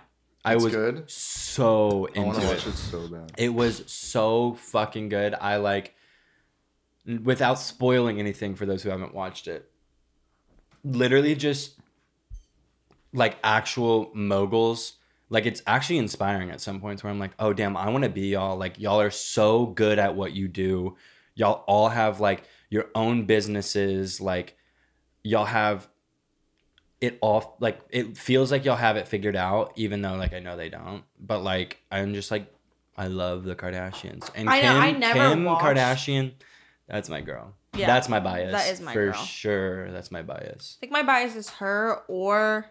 I 0.45 0.53
It's 0.55 0.63
was 0.63 0.74
good? 0.74 1.09
so 1.09 2.07
I 2.16 2.20
want 2.20 2.38
into 2.38 2.41
to 2.41 2.45
it. 2.45 2.49
watch 2.55 2.68
it 2.68 2.78
so 2.78 3.07
bad. 3.09 3.32
It 3.38 3.49
was 3.53 3.84
so 3.91 4.53
fucking 4.59 5.09
good. 5.09 5.34
I 5.34 5.57
like, 5.57 5.95
without 7.24 7.59
spoiling 7.59 8.20
anything 8.20 8.55
for 8.55 8.66
those 8.66 8.84
who 8.84 8.89
haven't 8.89 9.13
watched 9.16 9.47
it, 9.47 9.70
literally 10.84 11.36
just 11.36 11.80
like 13.16 13.38
actual 13.43 14.11
moguls. 14.13 14.93
Like 15.30 15.45
it's 15.47 15.63
actually 15.66 15.97
inspiring 15.97 16.51
at 16.51 16.61
some 16.61 16.80
points 16.80 17.03
where 17.03 17.11
I'm 17.11 17.20
like, 17.20 17.32
oh 17.39 17.51
damn, 17.53 17.76
I 17.76 17.89
want 17.89 18.03
to 18.03 18.09
be 18.09 18.28
y'all. 18.28 18.57
Like 18.57 18.80
y'all 18.80 19.01
are 19.01 19.09
so 19.09 19.66
good 19.66 19.97
at 19.97 20.16
what 20.16 20.34
you 20.34 20.47
do. 20.47 20.95
Y'all 21.34 21.63
all 21.68 21.89
have 21.89 22.20
like 22.20 22.43
your 22.70 22.86
own 22.93 23.26
businesses. 23.26 24.22
Like 24.22 24.55
y'all 25.24 25.45
have 25.45 25.88
it 27.01 27.18
all 27.22 27.57
like 27.59 27.80
it 27.89 28.18
feels 28.18 28.51
like 28.51 28.66
y'all 28.66 28.76
have 28.76 28.97
it 28.97 29.07
figured 29.07 29.36
out, 29.36 29.74
even 29.76 30.01
though 30.01 30.13
like 30.16 30.34
I 30.34 30.39
know 30.39 30.55
they 30.55 30.70
don't. 30.70 31.03
But 31.20 31.39
like 31.39 31.80
I'm 31.91 32.13
just 32.13 32.30
like 32.32 32.53
I 32.95 33.07
love 33.07 33.43
the 33.43 33.55
Kardashians 33.55 34.30
and 34.36 34.49
I 34.49 34.61
know, 34.61 34.74
Kim, 34.74 34.82
I 34.82 34.91
never 34.91 35.20
Kim 35.30 35.43
watched- 35.43 35.66
Kardashian. 35.66 36.34
That's 36.88 37.09
my 37.09 37.22
girl. 37.22 37.53
Yeah, 37.76 37.88
that's 37.88 38.07
my 38.07 38.20
bias. 38.20 38.51
that 38.53 38.72
is 38.72 38.80
my 38.80 38.93
for 38.93 39.07
girl. 39.11 39.24
sure. 39.24 39.91
That's 39.91 40.11
my 40.11 40.22
bias. 40.22 40.78
I 40.78 40.82
think 40.82 40.91
my 40.93 41.03
bias 41.03 41.36
is 41.36 41.49
her 41.49 42.03
or 42.07 42.68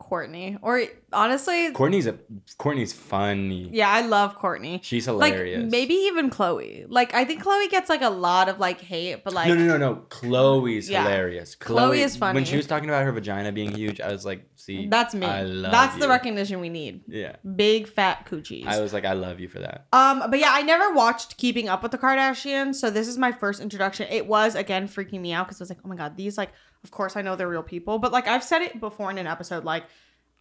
Kourtney. 0.00 0.58
Or 0.62 0.82
honestly, 1.12 1.70
Kourtney's 1.72 2.06
a 2.06 2.14
Kourtney's 2.58 2.92
funny. 2.92 3.68
yeah, 3.72 3.88
I 3.90 4.00
love 4.02 4.36
Kourtney. 4.38 4.80
She's 4.82 5.06
Like 5.06 5.34
hilarious. 5.34 5.70
maybe 5.70 5.94
even 5.94 6.30
Khloé. 6.30 6.86
Like 6.88 7.14
I 7.14 7.24
think 7.24 7.42
Khloé 7.44 7.68
gets 7.70 7.88
like 7.88 8.02
a 8.02 8.08
lot 8.10 8.48
of 8.48 8.58
like 8.58 8.80
hate, 8.80 9.22
but 9.24 9.32
like 9.34 9.48
no, 9.48 9.54
no, 9.54 9.66
no, 9.66 9.76
no. 9.76 9.94
Khloé's 10.08 10.88
Yeah. 10.88 11.02
hilarious. 11.02 11.54
Khloé 11.54 11.98
is 11.98 12.16
funny. 12.16 12.34
When 12.34 12.44
she 12.44 12.56
was 12.56 12.66
talking 12.66 12.88
about 12.88 13.04
her 13.04 13.12
vagina 13.12 13.52
being 13.52 13.72
huge, 13.74 14.00
I 14.00 14.10
was 14.10 14.24
like, 14.24 14.44
"See, 14.56 14.86
that's 14.88 15.14
me. 15.14 15.26
I 15.26 15.42
love 15.42 15.70
that's 15.72 15.96
the 15.98 16.08
recognition 16.08 16.60
we 16.60 16.68
need. 16.70 17.02
Yeah, 17.06 17.36
Big 17.56 17.86
fat 17.88 18.26
coochies. 18.26 18.66
I 18.66 18.80
was 18.80 18.92
like, 18.92 19.04
"I 19.04 19.12
love 19.12 19.38
you 19.40 19.48
for 19.48 19.58
that." 19.60 19.86
Um, 19.92 20.24
but 20.30 20.38
yeah, 20.38 20.50
I 20.52 20.62
never 20.62 20.92
watched 20.94 21.36
Keeping 21.36 21.68
Up 21.68 21.82
with 21.82 21.92
the 21.92 21.98
Kardashians, 21.98 22.76
so 22.76 22.90
this 22.90 23.06
is 23.06 23.18
my 23.18 23.32
first 23.32 23.60
introduction. 23.60 24.06
It 24.10 24.26
was 24.26 24.54
again 24.54 24.88
freaking 24.88 25.20
me 25.20 25.32
out 25.32 25.46
because 25.46 25.60
I 25.60 25.64
was 25.64 25.70
like, 25.70 25.78
oh 25.84 25.88
my 25.88 25.96
god, 25.96 26.16
these 26.16 26.38
like, 26.38 26.50
of 26.84 26.90
course 26.90 27.16
I 27.16 27.22
know 27.22 27.36
they're 27.36 27.48
real 27.48 27.62
people, 27.62 27.98
but 27.98 28.12
like 28.12 28.26
I've 28.26 28.44
said 28.44 28.62
it 28.62 28.80
before 28.80 29.10
in 29.10 29.18
an 29.18 29.26
episode, 29.26 29.64
like 29.64 29.84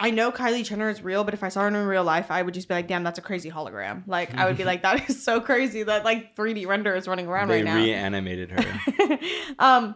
I 0.01 0.11
know 0.11 0.31
Kylie 0.31 0.63
Jenner 0.63 0.89
is 0.89 1.03
real, 1.03 1.25
but 1.25 1.33
if 1.33 1.43
I 1.43 1.49
saw 1.49 1.61
her 1.61 1.67
in 1.67 1.75
real 1.75 2.05
life, 2.05 2.31
I 2.31 2.41
would 2.41 2.53
just 2.53 2.69
be 2.69 2.73
like, 2.73 2.87
damn, 2.87 3.03
that's 3.03 3.19
a 3.19 3.21
crazy 3.21 3.51
hologram. 3.51 4.03
Like 4.07 4.33
I 4.33 4.45
would 4.45 4.55
be 4.55 4.63
like, 4.71 4.81
that 4.83 5.09
is 5.09 5.21
so 5.21 5.41
crazy 5.41 5.83
that 5.83 6.05
like 6.05 6.37
3D 6.37 6.65
render 6.67 6.95
is 6.95 7.05
running 7.05 7.27
around 7.27 7.49
They 7.49 7.55
right 7.57 7.65
now. 7.65 7.75
reanimated 7.75 8.51
her. 8.51 9.19
um, 9.59 9.95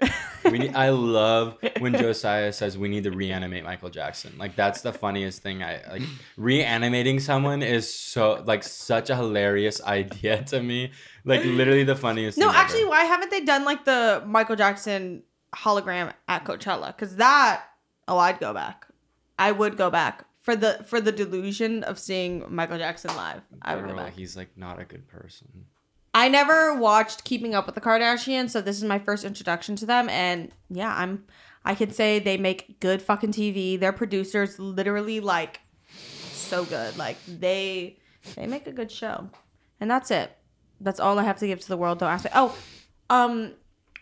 we 0.44 0.58
need, 0.58 0.74
I 0.76 0.90
love 0.90 1.58
when 1.80 1.92
Josiah 1.92 2.52
says 2.52 2.78
we 2.78 2.88
need 2.88 3.02
to 3.02 3.10
reanimate 3.10 3.64
Michael 3.64 3.90
Jackson. 3.90 4.32
Like 4.38 4.54
that's 4.54 4.82
the 4.82 4.92
funniest 4.92 5.42
thing. 5.42 5.60
I 5.60 5.80
like 5.90 6.02
reanimating 6.36 7.18
someone 7.18 7.62
is 7.64 7.92
so 7.92 8.44
like 8.46 8.62
such 8.62 9.10
a 9.10 9.16
hilarious 9.16 9.82
idea 9.82 10.44
to 10.44 10.62
me. 10.62 10.92
Like 11.24 11.44
literally 11.44 11.84
the 11.84 11.96
funniest. 11.96 12.38
no, 12.38 12.46
thing 12.46 12.54
ever. 12.54 12.64
actually, 12.64 12.84
why 12.84 13.04
haven't 13.04 13.30
they 13.30 13.40
done 13.40 13.64
like 13.64 13.84
the 13.84 14.22
Michael 14.24 14.56
Jackson 14.56 15.24
hologram 15.54 16.12
at 16.28 16.44
Coachella? 16.44 16.88
Because 16.88 17.16
that, 17.16 17.64
oh, 18.08 18.18
I'd 18.18 18.40
go 18.40 18.52
back. 18.54 18.86
I 19.38 19.52
would 19.52 19.76
go 19.76 19.90
back 19.90 20.24
for 20.40 20.56
the 20.56 20.84
for 20.84 21.00
the 21.00 21.12
delusion 21.12 21.82
of 21.84 21.98
seeing 21.98 22.44
Michael 22.48 22.78
Jackson 22.78 23.14
live. 23.16 23.42
I 23.62 23.76
would 23.76 23.88
go 23.88 23.96
back. 23.96 24.14
he's 24.14 24.36
like 24.36 24.56
not 24.56 24.80
a 24.80 24.84
good 24.84 25.08
person. 25.08 25.66
I 26.14 26.28
never 26.28 26.74
watched 26.74 27.24
Keeping 27.24 27.54
Up 27.54 27.64
with 27.64 27.74
the 27.74 27.80
Kardashians, 27.80 28.50
so 28.50 28.60
this 28.60 28.76
is 28.76 28.84
my 28.84 28.98
first 28.98 29.24
introduction 29.24 29.76
to 29.76 29.86
them, 29.86 30.08
and 30.08 30.50
yeah, 30.68 30.94
I'm. 30.94 31.24
I 31.64 31.76
can 31.76 31.92
say 31.92 32.18
they 32.18 32.36
make 32.36 32.80
good 32.80 33.00
fucking 33.00 33.30
TV. 33.32 33.78
Their 33.78 33.92
producers 33.92 34.58
literally 34.58 35.20
like 35.20 35.60
so 36.32 36.64
good. 36.64 36.96
Like 36.98 37.16
they 37.26 37.98
they 38.34 38.46
make 38.46 38.66
a 38.66 38.72
good 38.72 38.90
show, 38.90 39.30
and 39.80 39.90
that's 39.90 40.10
it. 40.10 40.36
That's 40.80 40.98
all 40.98 41.18
I 41.18 41.22
have 41.22 41.38
to 41.38 41.46
give 41.46 41.60
to 41.60 41.68
the 41.68 41.76
world. 41.76 42.00
Don't 42.00 42.10
ask 42.10 42.24
me. 42.24 42.30
Oh, 42.34 42.56
um, 43.08 43.52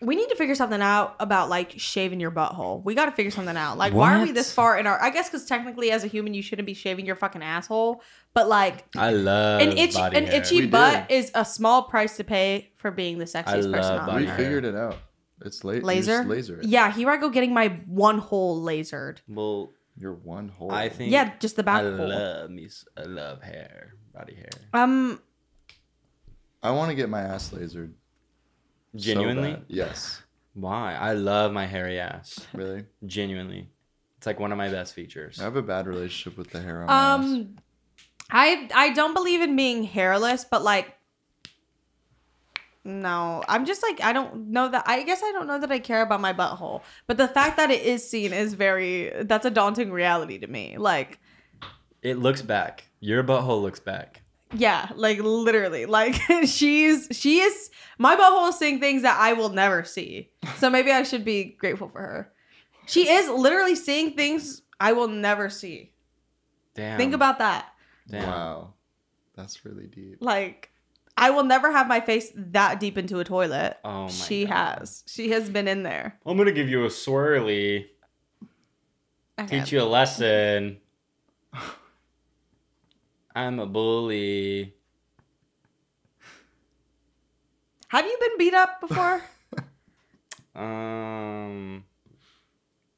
we 0.01 0.15
need 0.15 0.29
to 0.29 0.35
figure 0.35 0.55
something 0.55 0.81
out 0.81 1.15
about 1.19 1.49
like 1.49 1.73
shaving 1.77 2.19
your 2.19 2.31
butthole. 2.31 2.83
We 2.83 2.95
got 2.95 3.05
to 3.05 3.11
figure 3.11 3.31
something 3.31 3.55
out. 3.55 3.77
Like, 3.77 3.93
why 3.93 4.15
are 4.15 4.19
we 4.21 4.27
What? 4.27 4.35
this 4.35 4.51
far 4.51 4.77
in 4.77 4.87
our? 4.87 5.01
I 5.01 5.09
guess 5.11 5.29
because 5.29 5.45
technically, 5.45 5.91
as 5.91 6.03
a 6.03 6.07
human, 6.07 6.33
you 6.33 6.41
shouldn't 6.41 6.65
be 6.65 6.73
shaving 6.73 7.05
your 7.05 7.15
fucking 7.15 7.43
asshole. 7.43 8.01
But 8.33 8.47
like, 8.47 8.85
I 8.97 9.11
love 9.11 9.61
an 9.61 9.77
itchy 9.77 9.93
body 9.97 10.17
an 10.17 10.25
hair. 10.25 10.41
itchy 10.41 10.61
We 10.61 10.67
butt 10.67 11.11
is 11.11 11.31
a 11.35 11.45
small 11.45 11.83
price 11.83 12.17
to 12.17 12.23
pay 12.23 12.71
for 12.77 12.89
being 12.91 13.17
the 13.19 13.25
sexiest 13.25 13.63
love 13.65 13.73
person 13.73 13.97
on 13.99 14.05
body 14.07 14.25
we 14.25 14.29
earth. 14.31 14.37
hair. 14.37 14.45
figured 14.45 14.65
it 14.65 14.75
out. 14.75 14.97
It's 15.43 15.63
la- 15.63 15.71
you 15.73 15.77
just 15.79 15.85
Laser, 15.87 16.23
laser. 16.25 16.59
it. 16.61 16.65
Yeah, 16.67 16.91
here 16.91 17.09
I 17.09 17.17
go 17.17 17.29
getting 17.29 17.53
my 17.53 17.67
one 17.87 18.17
hole 18.19 18.63
lasered. 18.63 19.17
Well, 19.27 19.71
You're 19.97 20.13
one 20.13 20.47
hole. 20.49 20.71
I 20.71 20.89
think 20.89 21.11
Yeah, 21.11 21.33
just 21.39 21.55
the 21.57 21.63
back 21.63 21.81
I 21.83 21.95
hole. 21.95 22.07
love 22.09 22.49
me. 22.49 22.65
s- 22.65 22.85
I 22.97 23.03
love 23.03 23.41
hair, 23.43 23.93
body 24.13 24.35
hair. 24.35 24.49
Um, 24.73 25.19
I 26.63 26.71
want 26.71 26.89
to 26.89 26.95
get 26.95 27.09
my 27.09 27.21
ass 27.21 27.49
lasered. 27.49 27.93
So 28.93 28.99
Genuinely, 28.99 29.53
bad. 29.53 29.65
yes. 29.67 30.21
why? 30.53 30.93
I 30.95 31.13
love 31.13 31.51
my 31.53 31.65
hairy 31.65 31.99
ass. 31.99 32.45
Really. 32.53 32.85
Genuinely, 33.05 33.69
it's 34.17 34.27
like 34.27 34.39
one 34.39 34.51
of 34.51 34.57
my 34.57 34.69
best 34.69 34.93
features. 34.93 35.39
I 35.39 35.43
have 35.43 35.55
a 35.55 35.61
bad 35.61 35.87
relationship 35.87 36.37
with 36.37 36.49
the 36.51 36.61
hair 36.61 36.81
on 36.81 36.87
my 36.87 36.93
ass. 36.93 37.19
um, 37.19 37.55
I 38.29 38.69
I 38.73 38.89
don't 38.93 39.13
believe 39.13 39.41
in 39.41 39.55
being 39.55 39.83
hairless, 39.83 40.45
but 40.45 40.63
like, 40.63 40.97
no, 42.83 43.43
I'm 43.47 43.65
just 43.65 43.83
like 43.83 44.01
I 44.01 44.11
don't 44.13 44.49
know 44.49 44.67
that. 44.69 44.83
I 44.87 45.03
guess 45.03 45.21
I 45.23 45.31
don't 45.31 45.47
know 45.47 45.59
that 45.59 45.71
I 45.71 45.79
care 45.79 46.01
about 46.01 46.19
my 46.21 46.33
butthole, 46.33 46.81
but 47.07 47.17
the 47.17 47.27
fact 47.27 47.57
that 47.57 47.69
it 47.71 47.81
is 47.83 48.07
seen 48.09 48.33
is 48.33 48.53
very 48.53 49.11
that's 49.21 49.45
a 49.45 49.51
daunting 49.51 49.91
reality 49.91 50.37
to 50.39 50.47
me. 50.47 50.77
Like. 50.77 51.19
It 52.01 52.17
looks 52.17 52.41
back. 52.41 52.87
Your 52.99 53.23
butthole 53.23 53.61
looks 53.61 53.79
back. 53.79 54.20
Yeah, 54.53 54.89
like 54.95 55.19
literally. 55.19 55.85
Like 55.85 56.15
she's 56.45 57.07
she 57.11 57.39
is 57.39 57.69
my 57.97 58.15
butthole 58.15 58.49
is 58.49 58.57
seeing 58.57 58.79
things 58.79 59.03
that 59.03 59.17
I 59.19 59.33
will 59.33 59.49
never 59.49 59.83
see. 59.83 60.29
So 60.57 60.69
maybe 60.69 60.91
I 60.91 61.03
should 61.03 61.23
be 61.23 61.55
grateful 61.59 61.89
for 61.89 61.99
her. 61.99 62.33
She 62.85 63.09
is 63.09 63.29
literally 63.29 63.75
seeing 63.75 64.13
things 64.13 64.61
I 64.79 64.93
will 64.93 65.07
never 65.07 65.49
see. 65.49 65.91
Damn. 66.73 66.97
Think 66.97 67.13
about 67.13 67.39
that. 67.39 67.73
Damn. 68.09 68.27
Wow. 68.27 68.73
That's 69.35 69.63
really 69.65 69.87
deep. 69.87 70.17
Like 70.19 70.69
I 71.17 71.29
will 71.29 71.43
never 71.43 71.71
have 71.71 71.87
my 71.87 72.01
face 72.01 72.31
that 72.35 72.79
deep 72.79 72.97
into 72.97 73.19
a 73.19 73.23
toilet. 73.23 73.77
Oh 73.83 74.03
my 74.03 74.07
she 74.09 74.45
God. 74.45 74.79
has. 74.79 75.03
She 75.07 75.29
has 75.31 75.49
been 75.49 75.67
in 75.67 75.83
there. 75.83 76.19
I'm 76.25 76.37
gonna 76.37 76.51
give 76.51 76.69
you 76.69 76.83
a 76.85 76.89
swirly. 76.89 77.85
Okay. 79.39 79.59
Teach 79.59 79.71
you 79.71 79.81
a 79.81 79.83
lesson. 79.83 80.77
I'm 83.35 83.59
a 83.59 83.65
bully. 83.65 84.73
Have 87.87 88.05
you 88.05 88.17
been 88.19 88.37
beat 88.37 88.53
up 88.53 88.81
before? 88.81 89.21
Um, 90.53 91.85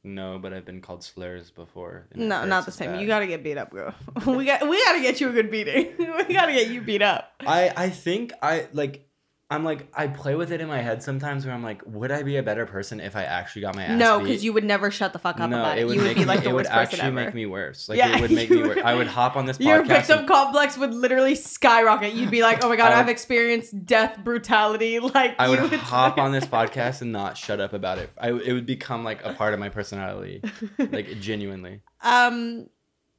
no, 0.03 0.39
but 0.39 0.53
I've 0.53 0.65
been 0.65 0.81
called 0.81 1.03
slurs 1.03 1.51
before. 1.51 2.07
no, 2.15 2.45
not 2.45 2.65
the 2.65 2.71
same. 2.71 2.91
bad. 2.91 3.01
You 3.01 3.05
gotta 3.05 3.27
get 3.27 3.43
beat 3.43 3.59
up, 3.59 3.69
girl. 3.69 3.93
we 4.25 4.45
got 4.45 4.67
we 4.67 4.83
gotta 4.83 5.01
get 5.01 5.21
you 5.21 5.29
a 5.29 5.31
good 5.31 5.51
beating. 5.51 5.93
we 5.99 6.33
gotta 6.33 6.51
get 6.51 6.69
you 6.69 6.81
beat 6.81 7.03
up. 7.03 7.31
I 7.41 7.71
I 7.77 7.89
think 7.91 8.33
I 8.41 8.67
like 8.73 9.07
I'm 9.53 9.63
like 9.63 9.87
I 9.93 10.07
play 10.07 10.35
with 10.35 10.51
it 10.51 10.61
in 10.61 10.67
my 10.67 10.81
head 10.81 11.03
sometimes 11.03 11.45
where 11.45 11.53
I'm 11.53 11.63
like, 11.63 11.81
would 11.85 12.11
I 12.11 12.23
be 12.23 12.37
a 12.37 12.43
better 12.43 12.65
person 12.65 12.99
if 12.99 13.15
I 13.15 13.23
actually 13.23 13.61
got 13.61 13.75
my 13.75 13.83
ass 13.85 13.99
No, 13.99 14.19
because 14.19 14.43
you 14.43 14.51
would 14.53 14.63
never 14.63 14.91
shut 14.91 15.13
the 15.13 15.19
fuck 15.19 15.39
up 15.39 15.49
no, 15.49 15.59
about 15.59 15.77
it. 15.77 15.81
it 15.81 15.85
would 15.85 15.95
you 15.97 16.01
would 16.03 16.15
be 16.15 16.25
like 16.25 16.39
me, 16.39 16.43
the 16.45 16.49
it 16.49 16.53
worst 16.53 16.69
would 16.71 16.77
actually 16.79 17.11
make 17.11 17.33
me 17.33 17.45
worse. 17.45 17.87
Like 17.89 17.97
Yeah, 17.97 18.17
it 18.17 18.21
would 18.21 18.31
make 18.41 18.49
me 18.49 18.61
worse. 18.63 18.79
I 18.83 18.93
would 18.95 19.07
hop 19.07 19.35
on 19.35 19.45
this 19.45 19.59
Your 19.59 19.83
podcast. 19.83 19.87
victim 19.87 20.19
and- 20.19 20.27
complex 20.27 20.77
would 20.77 20.93
literally 20.93 21.35
skyrocket. 21.35 22.13
You'd 22.13 22.31
be 22.31 22.41
like, 22.41 22.63
"Oh 22.63 22.69
my 22.69 22.75
god, 22.75 22.91
I 22.91 22.99
I've 22.99 23.05
would- 23.05 23.11
experienced 23.11 23.85
death, 23.85 24.17
brutality." 24.23 24.99
Like 25.13 25.35
I 25.39 25.47
would 25.49 25.71
you 25.71 25.77
hop 25.77 26.17
on 26.17 26.31
this 26.31 26.45
podcast 26.57 27.01
and 27.01 27.11
not 27.11 27.37
shut 27.37 27.59
up 27.59 27.73
about 27.73 27.97
it. 27.99 28.09
I, 28.17 28.29
it 28.29 28.53
would 28.53 28.65
become 28.65 29.03
like 29.03 29.23
a 29.23 29.33
part 29.33 29.53
of 29.53 29.59
my 29.59 29.69
personality, 29.69 30.41
like 30.79 31.19
genuinely. 31.19 31.81
Um, 32.01 32.67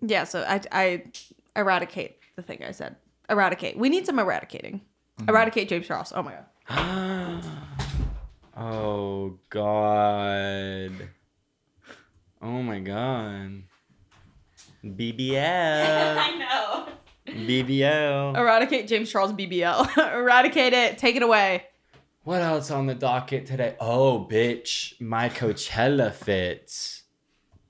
yeah. 0.01 0.25
So 0.25 0.43
I 0.43 0.61
I 0.73 1.05
eradicate 1.57 2.19
the 2.37 2.43
thing 2.43 2.63
I 2.67 2.73
said. 2.73 2.97
Eradicate. 3.29 3.79
We 3.79 3.89
need 3.89 4.07
some 4.07 4.19
eradicating. 4.19 4.81
Mm-hmm. 5.19 5.31
Eradicate 5.31 5.69
James 5.69 5.87
Charles. 5.87 6.13
Oh 6.15 6.23
my 6.23 6.35
god. 6.69 7.45
oh 8.57 9.39
God. 9.49 10.93
Oh 12.43 12.63
my 12.63 12.81
God. 12.81 13.63
BBL. 14.85 16.17
I 16.19 16.37
know. 16.37 16.89
BBL. 17.27 18.37
Eradicate 18.37 18.87
James 18.87 19.11
Charles 19.11 19.33
BBL. 19.33 20.15
Eradicate 20.15 20.73
it. 20.73 20.99
Take 20.99 21.17
it 21.17 21.23
away. 21.23 21.65
What 22.25 22.41
else 22.43 22.71
on 22.71 22.87
the 22.87 22.95
docket 22.95 23.47
today? 23.47 23.77
Oh, 23.81 24.27
bitch. 24.31 25.01
My 25.01 25.29
Coachella 25.29 26.13
fits. 26.13 27.03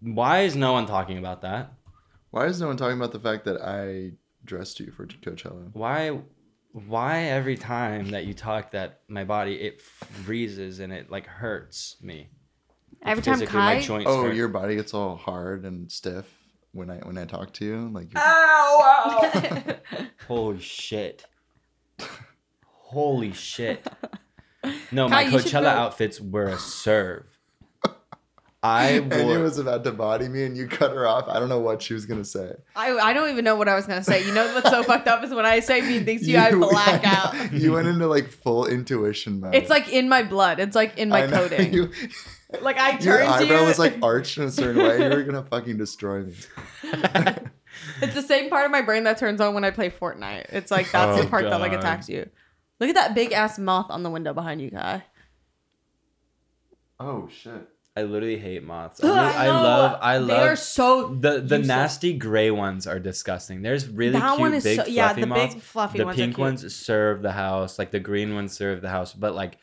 Why 0.01 0.43
is 0.43 0.55
no 0.55 0.73
one 0.73 0.87
talking 0.87 1.19
about 1.19 1.43
that? 1.43 1.73
Why 2.31 2.47
is 2.47 2.61
no 2.61 2.69
one 2.69 2.77
talking 2.77 2.97
about 2.97 3.13
the 3.13 3.21
fact 3.21 3.45
that 3.45 3.61
I 3.63 4.13
dressed 4.45 4.81
you 4.81 4.91
for 4.91 5.07
Coachella? 5.07 5.71
Why 5.73 6.21
why 6.75 7.21
every 7.27 7.57
time 7.57 8.11
that 8.11 8.27
you 8.27 8.35
talk 8.35 8.73
that 8.73 9.01
my 9.07 9.23
body 9.23 9.55
it 9.55 9.81
freezes 9.81 10.81
and 10.81 10.93
it 10.93 11.09
like 11.09 11.27
hurts 11.27 11.97
me? 12.03 12.29
Every 13.03 13.23
time 13.23 13.35
Physically, 13.35 13.59
my 13.59 13.75
Kai. 13.77 13.81
joints 13.83 14.07
Oh, 14.11 14.25
hurt. 14.25 14.35
your 14.35 14.49
body 14.49 14.75
gets 14.77 14.93
all 14.93 15.15
hard 15.17 15.65
and 15.65 15.91
stiff 15.93 16.27
when 16.73 16.91
I 16.91 16.97
when 16.99 17.17
I 17.17 17.27
talk 17.27 17.53
to 17.55 17.65
you. 17.65 17.89
Like 17.93 18.13
you're, 18.13 18.23
Ow! 18.23 19.77
Holy 20.27 20.59
shit. 20.59 21.25
Holy 22.67 23.33
shit. 23.33 23.87
No, 24.91 25.09
Kai, 25.09 25.25
my 25.25 25.31
Coachella 25.31 25.63
go- 25.63 25.69
outfits 25.69 26.21
were 26.21 26.47
a 26.47 26.59
serve. 26.59 27.27
I 28.65 28.89
and 29.13 29.29
you 29.29 29.41
was 29.41 29.59
about 29.59 29.85
to 29.85 29.93
body 29.93 30.27
me 30.27 30.45
and 30.45 30.57
you 30.57 30.67
cut 30.67 30.91
her 30.93 31.07
off. 31.07 31.29
I 31.29 31.39
don't 31.39 31.51
know 31.51 31.59
what 31.61 31.83
she 31.83 31.93
was 31.93 32.07
gonna 32.07 32.25
say. 32.25 32.55
I, 32.75 32.93
I 32.93 33.13
don't 33.13 33.29
even 33.29 33.45
know 33.45 33.57
what 33.57 33.69
I 33.69 33.75
was 33.75 33.87
gonna 33.87 34.03
say. 34.03 34.27
You 34.27 34.33
know 34.33 34.55
what's 34.55 34.71
so 34.71 34.83
fucked 34.83 35.07
up 35.07 35.23
is 35.23 35.35
when 35.35 35.45
I 35.45 35.61
say 35.61 35.83
mean 35.83 36.07
things 36.07 36.23
to 36.23 36.31
you, 36.31 36.39
I 36.39 36.51
black 36.53 37.05
out. 37.05 37.53
You 37.53 37.73
went 37.73 37.89
into 37.89 38.07
like 38.07 38.31
full 38.31 38.67
intuition 38.67 39.41
mode. 39.41 39.55
It's 39.55 39.69
like 39.69 39.93
in 39.93 40.09
my 40.09 40.23
blood. 40.23 40.61
It's 40.61 40.75
like 40.75 40.97
in 40.97 41.11
my 41.11 41.25
I 41.25 41.27
know, 41.27 41.47
coding. 41.47 41.75
You, 41.75 41.91
like 42.63 42.79
I 42.79 42.93
turned. 42.93 43.05
your 43.05 43.19
turn 43.19 43.27
to 43.27 43.33
eyebrow 43.33 43.61
you. 43.61 43.67
was 43.67 43.79
like 43.79 43.99
arched 44.03 44.39
in 44.39 44.45
a 44.45 44.51
certain 44.51 44.83
way. 44.83 45.03
You 45.03 45.15
were 45.15 45.25
gonna 45.25 45.45
fucking 45.45 45.77
destroy 45.77 46.23
me. 46.23 46.35
it's 48.01 48.15
the 48.15 48.23
same 48.27 48.49
part 48.49 48.65
of 48.65 48.71
my 48.71 48.81
brain 48.81 49.05
that 49.05 49.19
turns 49.19 49.43
on 49.43 49.53
when 49.53 49.65
I 49.65 49.73
play 49.73 49.91
Fortnite. 49.91 50.47
It's 50.49 50.71
like 50.71 50.91
that's 50.91 51.19
Oh, 51.19 51.23
the 51.23 51.29
part 51.29 51.45
that 51.45 51.61
like 51.61 51.73
attacks 51.73 52.09
you. 52.09 52.31
Look 52.81 52.89
at 52.89 52.95
that 52.95 53.15
big 53.15 53.33
ass 53.33 53.59
moth 53.59 53.91
on 53.91 54.03
the 54.03 54.11
window 54.11 54.33
behind 54.33 54.63
you, 54.63 54.71
guy. 54.71 55.05
Oh 56.99 57.29
shit. 57.31 57.69
I 57.97 58.03
literally 58.03 58.39
hate 58.39 58.65
moths. 58.65 59.01
I, 59.05 59.07
Ugh, 59.09 59.15
li- 59.15 59.37
I 59.37 59.47
know. 59.47 59.53
love 59.63 59.99
I 60.03 60.19
They 60.19 60.35
are 60.35 60.57
so 60.57 61.09
the 61.15 61.33
the 61.35 61.41
useless. 61.59 61.67
nasty 61.67 62.13
gray 62.15 62.51
ones 62.51 62.87
are 62.89 62.99
disgusting. 62.99 63.63
There's 63.63 63.89
really 63.89 64.19
That 64.19 64.31
cute 64.31 64.41
one 64.41 64.55
is 64.55 64.65
big 64.65 64.77
so- 64.79 64.83
fluffy 64.85 64.93
yeah, 64.95 65.13
the 65.13 65.27
moths. 65.27 65.55
big 65.55 65.63
fluffy 65.63 65.99
the 65.99 66.05
ones 66.07 66.17
are 66.17 66.21
pink 66.23 66.35
cute. 66.35 66.41
ones 66.45 66.75
serve 66.75 67.23
the 67.23 67.33
house, 67.33 67.79
like 67.79 67.93
the 67.93 68.01
green 68.01 68.35
ones 68.35 68.53
serve 68.53 68.83
the 68.83 68.89
house, 68.89 69.13
but 69.13 69.35
like 69.35 69.59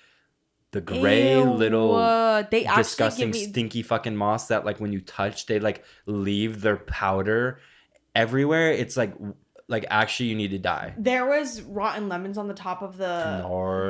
the 0.72 0.80
gray 0.80 1.34
Ew, 1.38 1.44
little 1.52 1.94
uh, 1.96 2.44
they 2.50 2.64
actually 2.64 2.84
disgusting 2.84 3.32
give 3.32 3.42
me 3.42 3.48
stinky 3.50 3.84
fucking 3.84 4.16
moths 4.16 4.48
that 4.48 4.64
like 4.64 4.80
when 4.80 4.94
you 4.94 5.02
touch 5.02 5.46
they 5.46 5.60
like 5.60 5.84
leave 6.06 6.62
their 6.62 6.78
powder 6.78 7.60
everywhere. 8.16 8.72
It's 8.72 8.96
like 8.96 9.14
like 9.72 9.86
actually 9.90 10.28
you 10.28 10.36
need 10.36 10.52
to 10.52 10.60
die. 10.60 10.94
There 10.98 11.26
was 11.26 11.62
rotten 11.62 12.10
lemons 12.10 12.38
on 12.38 12.48
the 12.48 12.54
top 12.54 12.82
of 12.82 12.98
the 12.98 13.42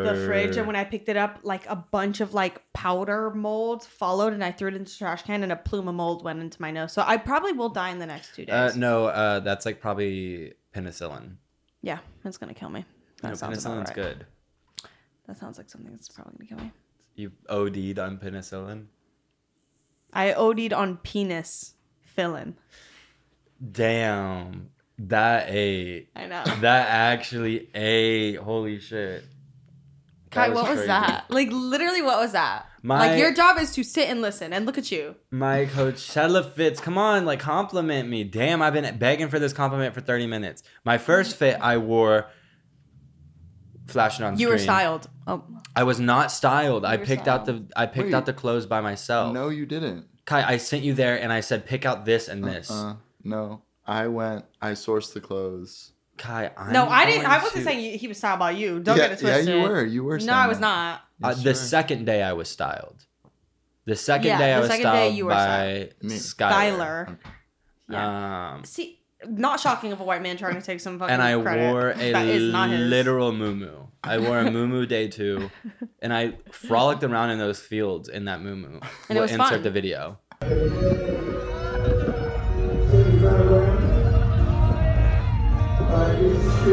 the 0.05 0.25
fridge, 0.25 0.55
and 0.55 0.67
when 0.67 0.75
I 0.75 0.83
picked 0.85 1.09
it 1.09 1.17
up, 1.17 1.39
like 1.43 1.65
a 1.67 1.75
bunch 1.75 2.21
of 2.21 2.33
like 2.33 2.61
powder 2.71 3.31
mold 3.31 3.83
followed, 3.83 4.31
and 4.31 4.43
I 4.43 4.51
threw 4.51 4.69
it 4.69 4.75
into 4.75 4.91
the 4.91 4.97
trash 4.99 5.23
can, 5.23 5.43
and 5.43 5.51
a 5.51 5.55
plume 5.55 5.87
of 5.87 5.95
mold 5.95 6.23
went 6.23 6.39
into 6.39 6.61
my 6.61 6.71
nose. 6.71 6.93
So 6.93 7.03
I 7.05 7.17
probably 7.17 7.51
will 7.53 7.69
die 7.69 7.89
in 7.89 7.99
the 7.99 8.05
next 8.05 8.35
two 8.35 8.45
days. 8.45 8.53
uh, 8.53 8.71
no, 8.77 9.07
uh, 9.07 9.39
that's 9.41 9.65
like 9.65 9.81
probably 9.81 10.53
penicillin. 10.73 11.35
Yeah, 11.81 11.97
it's 12.23 12.37
gonna 12.37 12.53
kill 12.53 12.69
me. 12.69 12.85
That 13.23 13.29
No, 13.29 13.33
sounds 13.33 13.57
penicillin's 13.65 13.89
right. 13.89 13.95
good. 13.95 14.25
That 15.27 15.37
sounds 15.37 15.57
like 15.57 15.69
something 15.69 15.91
that's 15.91 16.09
probably 16.09 16.45
gonna 16.45 16.61
kill 16.61 16.65
me. 16.67 16.71
You 17.15 17.31
OD'd 17.49 17.99
on 17.99 18.17
penicillin. 18.19 18.85
I 20.13 20.33
OD'd 20.33 20.73
on 20.73 20.97
penis 20.97 21.73
filling. 22.03 22.55
Damn, 23.71 24.70
that 25.09 25.49
a. 25.49 26.07
I 26.15 26.25
know. 26.27 26.43
That 26.61 26.89
actually 26.89 27.69
a. 27.75 28.35
Holy 28.35 28.79
shit. 28.79 29.23
Kai, 30.29 30.47
That 30.47 30.55
what 30.55 30.69
was 30.69 30.85
that? 30.85 31.25
Like 31.29 31.49
literally, 31.51 32.01
what 32.01 32.19
was 32.19 32.31
that? 32.31 32.67
My- 32.83 33.09
like 33.09 33.19
your 33.19 33.33
job 33.33 33.57
is 33.59 33.73
to 33.75 33.83
sit 33.83 34.09
and 34.09 34.21
listen, 34.21 34.53
and 34.53 34.65
look 34.65 34.77
at 34.77 34.91
you. 34.91 35.15
My 35.29 35.65
Coachella 35.65 36.49
fits. 36.53 36.79
Come 36.79 36.97
on, 36.97 37.25
like 37.25 37.39
compliment 37.39 38.07
me. 38.09 38.23
Damn, 38.23 38.61
I've 38.61 38.73
been 38.73 38.97
begging 38.97 39.27
for 39.29 39.39
this 39.39 39.53
compliment 39.53 39.93
for 39.93 40.01
30 40.01 40.27
minutes. 40.27 40.63
My 40.85 40.97
first 40.97 41.35
fit, 41.35 41.57
I 41.61 41.77
wore 41.77 42.27
flashing 43.87 44.25
on 44.25 44.33
You 44.33 44.47
screen. 44.47 44.51
were 44.53 44.57
styled. 44.57 45.07
Oh, 45.27 45.43
I 45.75 45.83
was 45.83 45.99
not 45.99 46.31
styled. 46.31 46.85
I 46.85 46.97
were 46.97 47.05
picked 47.05 47.27
out 47.27 47.45
the 47.45 47.65
I 47.75 47.85
picked 47.85 48.05
Wait. 48.07 48.13
out 48.13 48.25
the 48.25 48.33
clothes 48.33 48.65
by 48.65 48.81
myself. 48.81 49.33
No, 49.33 49.49
you 49.49 49.65
didn't. 49.65 50.07
Kai, 50.25 50.43
I 50.53 50.57
sent 50.57 50.83
you 50.83 50.93
there 50.93 51.19
and 51.21 51.31
I 51.31 51.41
said 51.41 51.65
pick 51.65 51.85
out 51.85 52.05
this 52.05 52.27
and 52.27 52.43
this. 52.43 52.71
Uh, 52.71 52.95
no, 53.23 53.63
I 53.85 54.07
went. 54.07 54.45
I 54.61 54.71
sourced 54.71 55.13
the 55.13 55.21
clothes. 55.21 55.91
Kai, 56.17 56.51
I'm 56.55 56.71
no, 56.71 56.85
I 56.87 57.05
didn't. 57.05 57.25
I 57.25 57.37
wasn't 57.41 57.63
to- 57.63 57.63
saying 57.63 57.97
he 57.97 58.07
was 58.07 58.17
styled 58.17 58.39
by 58.39 58.51
you. 58.51 58.79
Don't 58.79 58.97
yeah, 58.97 59.03
get 59.07 59.11
it 59.13 59.19
twisted. 59.19 59.47
yeah, 59.47 59.55
you 59.55 59.61
were. 59.69 59.83
You 59.85 60.03
were. 60.03 60.19
No, 60.19 60.33
I 60.33 60.47
was 60.47 60.59
that. 60.59 60.61
not. 60.61 61.01
Uh, 61.23 61.27
Yes, 61.29 61.37
the 61.37 61.41
you 61.43 61.49
were. 61.49 61.53
second 61.55 62.05
day 62.05 62.21
I 62.23 62.33
was 62.33 62.49
styled. 62.49 63.05
The 63.85 63.95
second 63.95 64.27
Yeah, 64.27 64.37
day 64.37 64.51
I 64.53 64.55
the 64.55 64.61
was 64.61 64.69
second 64.69 64.85
day 64.85 64.89
styled 65.07 65.15
you 65.15 65.25
were 65.25 65.31
by 65.31 65.89
Me. 66.03 66.15
Skylar. 66.15 67.17
Skylar. 67.17 67.17
Yeah. 67.89 68.53
Um, 68.55 68.63
See, 68.63 68.99
not 69.27 69.59
shocking 69.59 69.91
of 69.91 69.99
a 69.99 70.03
white 70.03 70.21
man 70.21 70.37
trying 70.37 70.55
to 70.55 70.61
take 70.61 70.79
some 70.79 70.99
fucking 70.99 71.11
and 71.13 71.21
I 71.21 71.41
credit. 71.41 71.71
wore 71.71 71.89
a 71.91 72.11
that 72.11 72.27
is 72.27 72.51
not 72.51 72.69
his. 72.69 72.79
literal 72.87 73.31
muumuu. 73.31 73.87
I 74.03 74.17
wore 74.19 74.39
a 74.39 74.43
muumuu 74.45 74.87
day 74.87 75.07
two, 75.07 75.49
and 76.01 76.13
I 76.13 76.33
frolicked 76.51 77.03
around 77.03 77.31
in 77.31 77.39
those 77.39 77.59
fields 77.59 78.09
in 78.09 78.25
that 78.25 78.39
muumuu. 78.41 78.75
And 78.75 78.83
it 79.09 79.13
we'll 79.13 79.21
was 79.23 79.31
insert 79.31 79.49
fun. 79.49 79.63
the 79.63 79.71
video. 79.71 80.19
This 86.61 86.69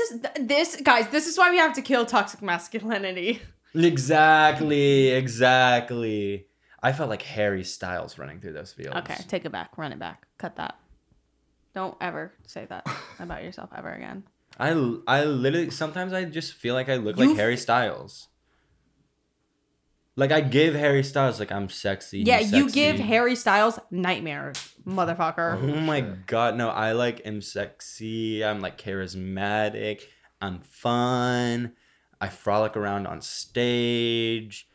is 0.00 0.20
this 0.40 0.80
guys. 0.82 1.06
This 1.10 1.28
is 1.28 1.38
why 1.38 1.52
we 1.52 1.58
have 1.58 1.74
to 1.74 1.82
kill 1.82 2.06
toxic 2.06 2.42
masculinity. 2.42 3.40
Exactly, 3.72 5.10
exactly. 5.10 6.46
I 6.82 6.92
felt 6.92 7.08
like 7.08 7.22
Harry 7.22 7.62
Styles 7.62 8.18
running 8.18 8.40
through 8.40 8.54
those 8.54 8.72
fields. 8.72 8.96
Okay, 8.96 9.14
take 9.28 9.44
it 9.44 9.52
back. 9.52 9.78
Run 9.78 9.92
it 9.92 10.00
back. 10.00 10.26
Cut 10.38 10.56
that. 10.56 10.76
Don't 11.72 11.96
ever 12.00 12.32
say 12.48 12.66
that 12.68 12.84
about 13.20 13.44
yourself 13.44 13.70
ever 13.76 13.92
again. 13.92 14.24
I, 14.58 14.70
I 15.06 15.22
literally 15.22 15.70
sometimes 15.70 16.12
I 16.12 16.24
just 16.24 16.54
feel 16.54 16.74
like 16.74 16.88
I 16.88 16.96
look 16.96 17.16
You 17.16 17.28
like 17.28 17.36
Harry 17.36 17.56
Styles. 17.56 18.26
Like 20.20 20.32
I 20.32 20.42
give 20.42 20.74
Harry 20.74 21.02
Styles 21.02 21.40
like 21.40 21.50
I'm 21.50 21.70
sexy. 21.70 22.18
Yeah, 22.20 22.40
he's 22.40 22.52
you 22.52 22.68
give 22.68 22.98
Harry 22.98 23.34
Styles 23.34 23.78
nightmares, 23.90 24.74
motherfucker. 24.86 25.58
Oh 25.62 25.80
my 25.80 26.02
god, 26.02 26.56
no! 26.56 26.68
I 26.68 26.92
like 26.92 27.22
am 27.24 27.40
sexy. 27.40 28.44
I'm 28.44 28.60
like 28.60 28.76
charismatic. 28.76 30.02
I'm 30.42 30.60
fun. 30.60 31.72
I 32.20 32.28
frolic 32.28 32.76
around 32.76 33.06
on 33.06 33.22
stage. 33.22 34.68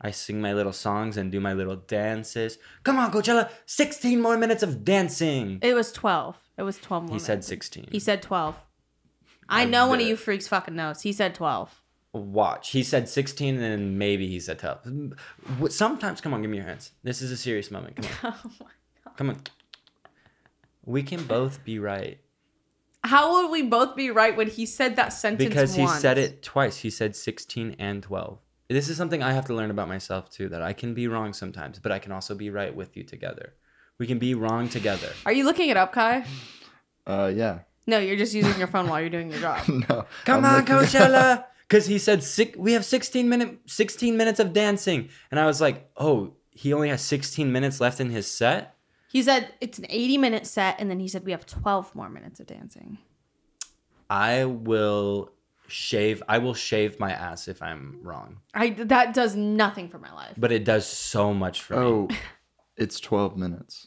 I 0.00 0.12
sing 0.12 0.40
my 0.40 0.54
little 0.54 0.72
songs 0.72 1.18
and 1.18 1.30
do 1.30 1.40
my 1.40 1.52
little 1.52 1.76
dances. 1.76 2.56
Come 2.82 2.98
on, 2.98 3.12
Coachella! 3.12 3.50
16 3.66 4.18
more 4.18 4.38
minutes 4.38 4.62
of 4.62 4.82
dancing. 4.82 5.58
It 5.60 5.74
was 5.74 5.92
twelve. 5.92 6.38
It 6.56 6.62
was 6.62 6.78
twelve. 6.78 7.02
More 7.02 7.16
He 7.16 7.18
said 7.18 7.44
16. 7.44 7.88
He 7.92 7.98
said 7.98 8.22
twelve. 8.22 8.56
I 9.46 9.60
I 9.60 9.64
know 9.66 9.88
one 9.88 10.00
of 10.00 10.06
you 10.06 10.16
freaks 10.16 10.48
fucking 10.48 10.74
knows. 10.74 11.02
He 11.02 11.12
said 11.12 11.34
twelve. 11.34 11.82
Watch. 12.12 12.70
He 12.70 12.82
said 12.82 13.08
16 13.08 13.54
and 13.54 13.62
then 13.62 13.98
maybe 13.98 14.26
he 14.26 14.40
said 14.40 14.58
12. 14.58 15.14
Sometimes, 15.68 16.20
come 16.20 16.34
on, 16.34 16.42
give 16.42 16.50
me 16.50 16.56
your 16.56 16.66
hands. 16.66 16.92
This 17.04 17.22
is 17.22 17.30
a 17.30 17.36
serious 17.36 17.70
moment. 17.70 17.96
Come 17.96 18.32
on. 18.32 18.38
Oh 19.06 19.12
Come 19.16 19.30
on. 19.30 19.40
We 20.84 21.02
can 21.02 21.24
both 21.24 21.64
be 21.64 21.78
right. 21.78 22.18
How 23.04 23.32
would 23.42 23.50
we 23.50 23.62
both 23.62 23.96
be 23.96 24.10
right 24.10 24.36
when 24.36 24.48
he 24.48 24.66
said 24.66 24.96
that 24.96 25.12
sentence? 25.12 25.48
because 25.48 25.74
he 25.74 25.82
once? 25.82 26.00
said 26.00 26.18
it 26.18 26.42
twice. 26.42 26.78
He 26.78 26.90
said 26.90 27.16
16 27.16 27.76
and 27.78 28.02
12. 28.02 28.38
This 28.68 28.88
is 28.88 28.96
something 28.96 29.22
I 29.22 29.32
have 29.32 29.46
to 29.46 29.54
learn 29.54 29.70
about 29.70 29.88
myself 29.88 30.30
too 30.30 30.48
that 30.50 30.62
I 30.62 30.72
can 30.74 30.94
be 30.94 31.08
wrong 31.08 31.32
sometimes, 31.32 31.78
but 31.78 31.92
I 31.92 31.98
can 31.98 32.12
also 32.12 32.34
be 32.34 32.50
right 32.50 32.74
with 32.74 32.96
you 32.96 33.04
together. 33.04 33.54
We 33.98 34.06
can 34.06 34.18
be 34.18 34.34
wrong 34.34 34.68
together. 34.68 35.10
Are 35.26 35.32
you 35.32 35.44
looking 35.44 35.70
it 35.70 35.76
up, 35.76 35.92
Kai? 35.92 36.24
Uh, 37.06 37.32
yeah. 37.34 37.60
No, 37.86 37.98
you're 37.98 38.16
just 38.16 38.34
using 38.34 38.56
your 38.58 38.68
phone 38.68 38.88
while 38.88 39.00
you're 39.00 39.10
doing 39.10 39.30
your 39.30 39.40
job. 39.40 39.66
no. 39.68 40.04
Come 40.24 40.44
I'm 40.44 40.44
on, 40.44 40.56
looking- 40.60 40.74
Coachella. 40.76 41.44
Because 41.70 41.86
he 41.86 42.00
said 42.00 42.24
six, 42.24 42.58
we 42.58 42.72
have 42.72 42.84
16 42.84 43.28
minute 43.28 43.60
16 43.66 44.16
minutes 44.16 44.40
of 44.40 44.52
dancing, 44.52 45.08
and 45.30 45.38
I 45.38 45.46
was 45.46 45.60
like, 45.60 45.88
oh, 45.96 46.32
he 46.50 46.72
only 46.72 46.88
has 46.88 47.00
16 47.00 47.52
minutes 47.52 47.80
left 47.80 48.00
in 48.00 48.10
his 48.10 48.26
set. 48.26 48.74
He 49.08 49.22
said 49.22 49.54
it's 49.60 49.78
an 49.78 49.86
80 49.88 50.18
minute 50.18 50.46
set, 50.48 50.80
and 50.80 50.90
then 50.90 50.98
he 50.98 51.06
said 51.06 51.24
we 51.24 51.30
have 51.30 51.46
12 51.46 51.94
more 51.94 52.10
minutes 52.10 52.40
of 52.40 52.48
dancing. 52.48 52.98
I 54.10 54.46
will 54.46 55.30
shave. 55.68 56.24
I 56.28 56.38
will 56.38 56.54
shave 56.54 56.98
my 56.98 57.12
ass 57.12 57.46
if 57.46 57.62
I'm 57.62 58.00
wrong, 58.02 58.38
I 58.52 58.70
that 58.70 59.14
does 59.14 59.36
nothing 59.36 59.88
for 59.88 60.00
my 60.00 60.12
life. 60.12 60.34
but 60.36 60.50
it 60.50 60.64
does 60.64 60.86
so 60.86 61.32
much 61.32 61.62
for 61.62 61.74
me. 61.74 61.80
Oh, 61.86 62.08
it's 62.76 62.98
12 62.98 63.36
minutes. 63.36 63.86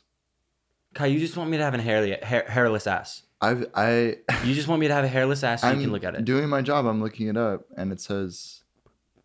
Kai, 0.94 1.08
you 1.08 1.20
just 1.20 1.36
want 1.36 1.50
me 1.50 1.58
to 1.58 1.64
have 1.66 1.74
a 1.74 1.82
hairly, 1.82 2.18
hair, 2.22 2.46
hairless 2.48 2.88
ass. 2.88 3.24
I've, 3.44 3.66
I, 3.76 4.18
You 4.46 4.54
just 4.54 4.68
want 4.68 4.80
me 4.80 4.88
to 4.88 4.94
have 4.94 5.04
a 5.04 5.08
hairless 5.08 5.44
ass 5.44 5.62
so 5.62 5.68
I'm 5.68 5.78
you 5.78 5.84
can 5.84 5.92
look 5.92 6.04
at 6.04 6.16
it. 6.16 6.26
doing 6.26 6.48
my 6.50 6.62
job. 6.62 6.86
I'm 6.86 7.02
looking 7.02 7.28
it 7.28 7.38
up, 7.38 7.66
and 7.78 7.92
it 7.92 8.00
says 8.00 8.64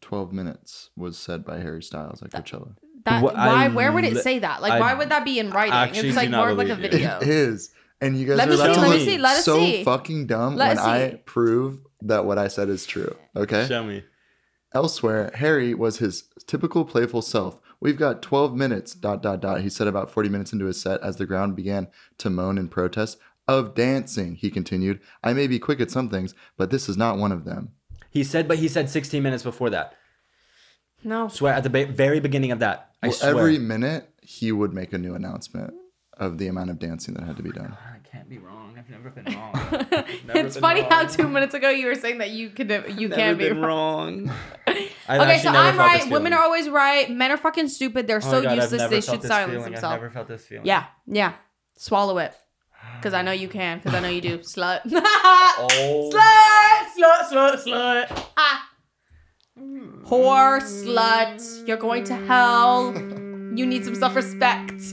12 0.01 0.33
minutes 0.33 0.91
was 0.97 1.17
said 1.19 1.45
by 1.45 1.59
Harry 1.61 1.83
Styles 1.83 2.23
at 2.23 2.31
Coachella. 2.31 2.75
That 3.05 3.23
Wha- 3.23 3.31
I 3.31 3.47
why? 3.47 3.69
Where 3.69 3.93
would 3.93 4.05
it 4.05 4.15
li- 4.15 4.21
say 4.23 4.39
that? 4.41 4.61
Like, 4.61 4.73
I 4.73 4.81
why 4.81 4.95
would 4.95 5.09
that 5.11 5.25
be 5.25 5.39
in 5.39 5.51
writing? 5.51 5.73
actually 5.73 6.09
It's 6.09 6.17
do 6.17 6.21
like 6.23 6.31
not 6.31 6.39
more 6.47 6.55
like 6.55 6.69
a 6.69 6.75
believe 6.77 6.93
you. 6.93 6.99
video. 6.99 7.19
It 7.21 7.29
is. 7.29 7.71
And 8.01 8.17
you 8.19 8.27
guys 8.27 8.37
Let 8.39 8.49
are 8.49 8.51
me 8.51 8.57
see, 8.57 8.63
about 8.63 8.75
to 8.75 8.81
let 8.81 8.91
me 8.91 8.97
look 8.99 9.09
see, 9.09 9.19
let 9.19 9.37
us 9.39 9.45
so 9.45 9.59
see. 9.59 9.85
fucking 9.85 10.27
dumb 10.27 10.57
Let 10.57 10.69
when 10.69 10.79
us 10.79 10.85
I 10.85 11.11
see. 11.11 11.17
prove 11.25 11.81
that 12.03 12.25
what 12.27 12.39
I 12.39 12.49
said 12.49 12.69
is 12.69 12.87
true. 12.87 13.15
Okay? 13.37 13.67
Show 13.67 13.83
me. 13.85 14.05
Elsewhere, 14.75 15.31
Harry 15.35 15.75
was 15.75 15.99
his 15.99 16.25
typical 16.47 16.85
playful 16.85 17.23
self. 17.23 17.59
We've 17.81 17.97
got 17.97 18.23
12 18.23 18.55
minutes, 18.55 18.93
dot, 18.95 19.23
dot, 19.23 19.41
dot. 19.41 19.63
He 19.63 19.71
said 19.71 19.87
about 19.87 20.11
40 20.11 20.29
minutes 20.29 20.53
into 20.53 20.67
his 20.67 20.81
set 20.81 21.01
as 21.01 21.17
the 21.17 21.27
ground 21.27 21.57
began 21.57 21.89
to 22.19 22.29
moan 22.29 22.59
in 22.59 22.69
protest 22.69 23.19
of 23.49 23.75
dancing. 23.75 24.37
He 24.37 24.51
continued, 24.51 25.01
I 25.25 25.33
may 25.33 25.47
be 25.49 25.59
quick 25.59 25.81
at 25.81 25.91
some 25.91 26.09
things, 26.11 26.35
but 26.57 26.71
this 26.71 26.89
is 26.89 26.97
not 26.97 27.17
one 27.19 27.33
of 27.33 27.45
them. 27.45 27.71
He 28.11 28.23
said, 28.23 28.47
but 28.47 28.59
he 28.59 28.69
said 28.69 28.89
16 28.91 29.23
minutes 29.23 29.43
before 29.43 29.71
that. 29.71 29.95
No. 31.03 31.29
Swear 31.29 31.55
at 31.55 31.63
the 31.63 31.71
ba- 31.71 31.87
very 31.87 32.21
beginning 32.21 32.53
of 32.53 32.59
that. 32.61 32.91
I 33.03 33.09
Well, 33.09 33.17
swear. 33.17 33.31
every 33.31 33.59
minute, 33.59 34.11
he 34.23 34.53
would 34.53 34.73
make 34.73 34.93
a 34.93 34.99
new 34.99 35.15
announcement 35.15 35.75
of 36.17 36.39
the 36.39 36.49
amount 36.49 36.71
of 36.71 36.79
dancing 36.79 37.15
that 37.15 37.25
had 37.25 37.37
to 37.37 37.43
be 37.43 37.51
done. 37.53 37.77
I 37.81 37.99
can't 38.09 38.29
be 38.29 38.39
wrong. 38.39 38.75
I've 38.77 38.91
never 38.91 39.11
been 39.11 39.25
wrong. 39.35 39.53
it's 40.35 40.57
funny 40.57 40.81
how 40.83 41.07
two 41.07 41.29
minutes 41.29 41.55
ago 41.55 41.69
you 41.69 41.87
were 41.87 41.95
saying 41.95 42.19
that 42.19 42.31
you 42.31 42.51
could 42.51 42.71
you 42.99 43.09
can't 43.09 43.39
be 43.39 43.51
wrong. 43.51 44.27
wrong. 44.27 44.37
Okay, 45.11 45.39
so 45.39 45.49
I'm 45.49 45.79
right. 45.79 46.11
Women 46.11 46.35
are 46.35 46.41
always 46.43 46.69
right. 46.69 47.11
Men 47.11 47.31
are 47.31 47.39
fucking 47.39 47.69
stupid. 47.69 48.07
They're 48.07 48.19
oh 48.19 48.43
so 48.43 48.43
useless. 48.43 48.91
They 48.91 49.01
should 49.01 49.23
silence 49.23 49.65
themselves. 49.65 49.67
I've 49.67 49.73
themselves. 49.73 49.95
never 49.95 50.11
felt 50.11 50.29
this 50.29 50.45
feeling. 50.45 50.67
Yeah, 50.67 50.85
yeah. 51.07 51.33
Swallow 51.79 52.19
it. 52.19 52.35
Because 52.99 53.15
I 53.15 53.23
know 53.23 53.33
you 53.33 53.49
can. 53.49 53.79
Because 53.79 53.95
I 53.95 54.01
know 54.01 54.09
you 54.09 54.21
do. 54.21 54.39
Slut. 54.55 54.81
Oh. 55.61 56.11
slut, 56.13 56.85
slut, 56.97 57.23
slut, 57.31 57.57
slut. 57.65 58.07
Ah. 58.37 58.69
Whore, 60.05 60.61
slut. 60.61 61.67
You're 61.67 61.77
going 61.77 62.05
to 62.05 62.15
hell. 62.15 62.95
You 63.55 63.67
need 63.67 63.85
some 63.85 63.95
self 63.95 64.15
respect. 64.15 64.83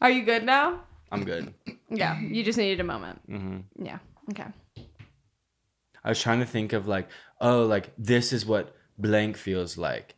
Are 0.00 0.10
you 0.10 0.22
good 0.24 0.44
now? 0.44 0.80
I'm 1.10 1.24
good. 1.24 1.52
Yeah, 1.90 2.18
you 2.20 2.42
just 2.42 2.58
needed 2.58 2.80
a 2.80 2.84
moment. 2.84 3.20
hmm 3.26 3.58
Yeah, 3.82 3.98
okay. 4.30 4.46
I 6.04 6.08
was 6.08 6.20
trying 6.20 6.40
to 6.40 6.46
think 6.46 6.72
of 6.72 6.88
like, 6.88 7.08
oh, 7.40 7.64
like 7.66 7.92
this 7.98 8.32
is 8.32 8.44
what 8.46 8.74
blank 8.98 9.36
feels 9.36 9.76
like. 9.76 10.14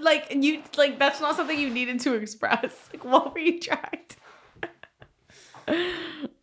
Like 0.00 0.34
you 0.34 0.62
like 0.76 0.98
that's 0.98 1.20
not 1.20 1.36
something 1.36 1.58
you 1.58 1.70
needed 1.70 2.00
to 2.00 2.14
express. 2.14 2.88
Like 2.92 3.04
what 3.04 3.32
were 3.34 3.40
you 3.40 3.60
trying 3.60 4.00
to 5.68 5.76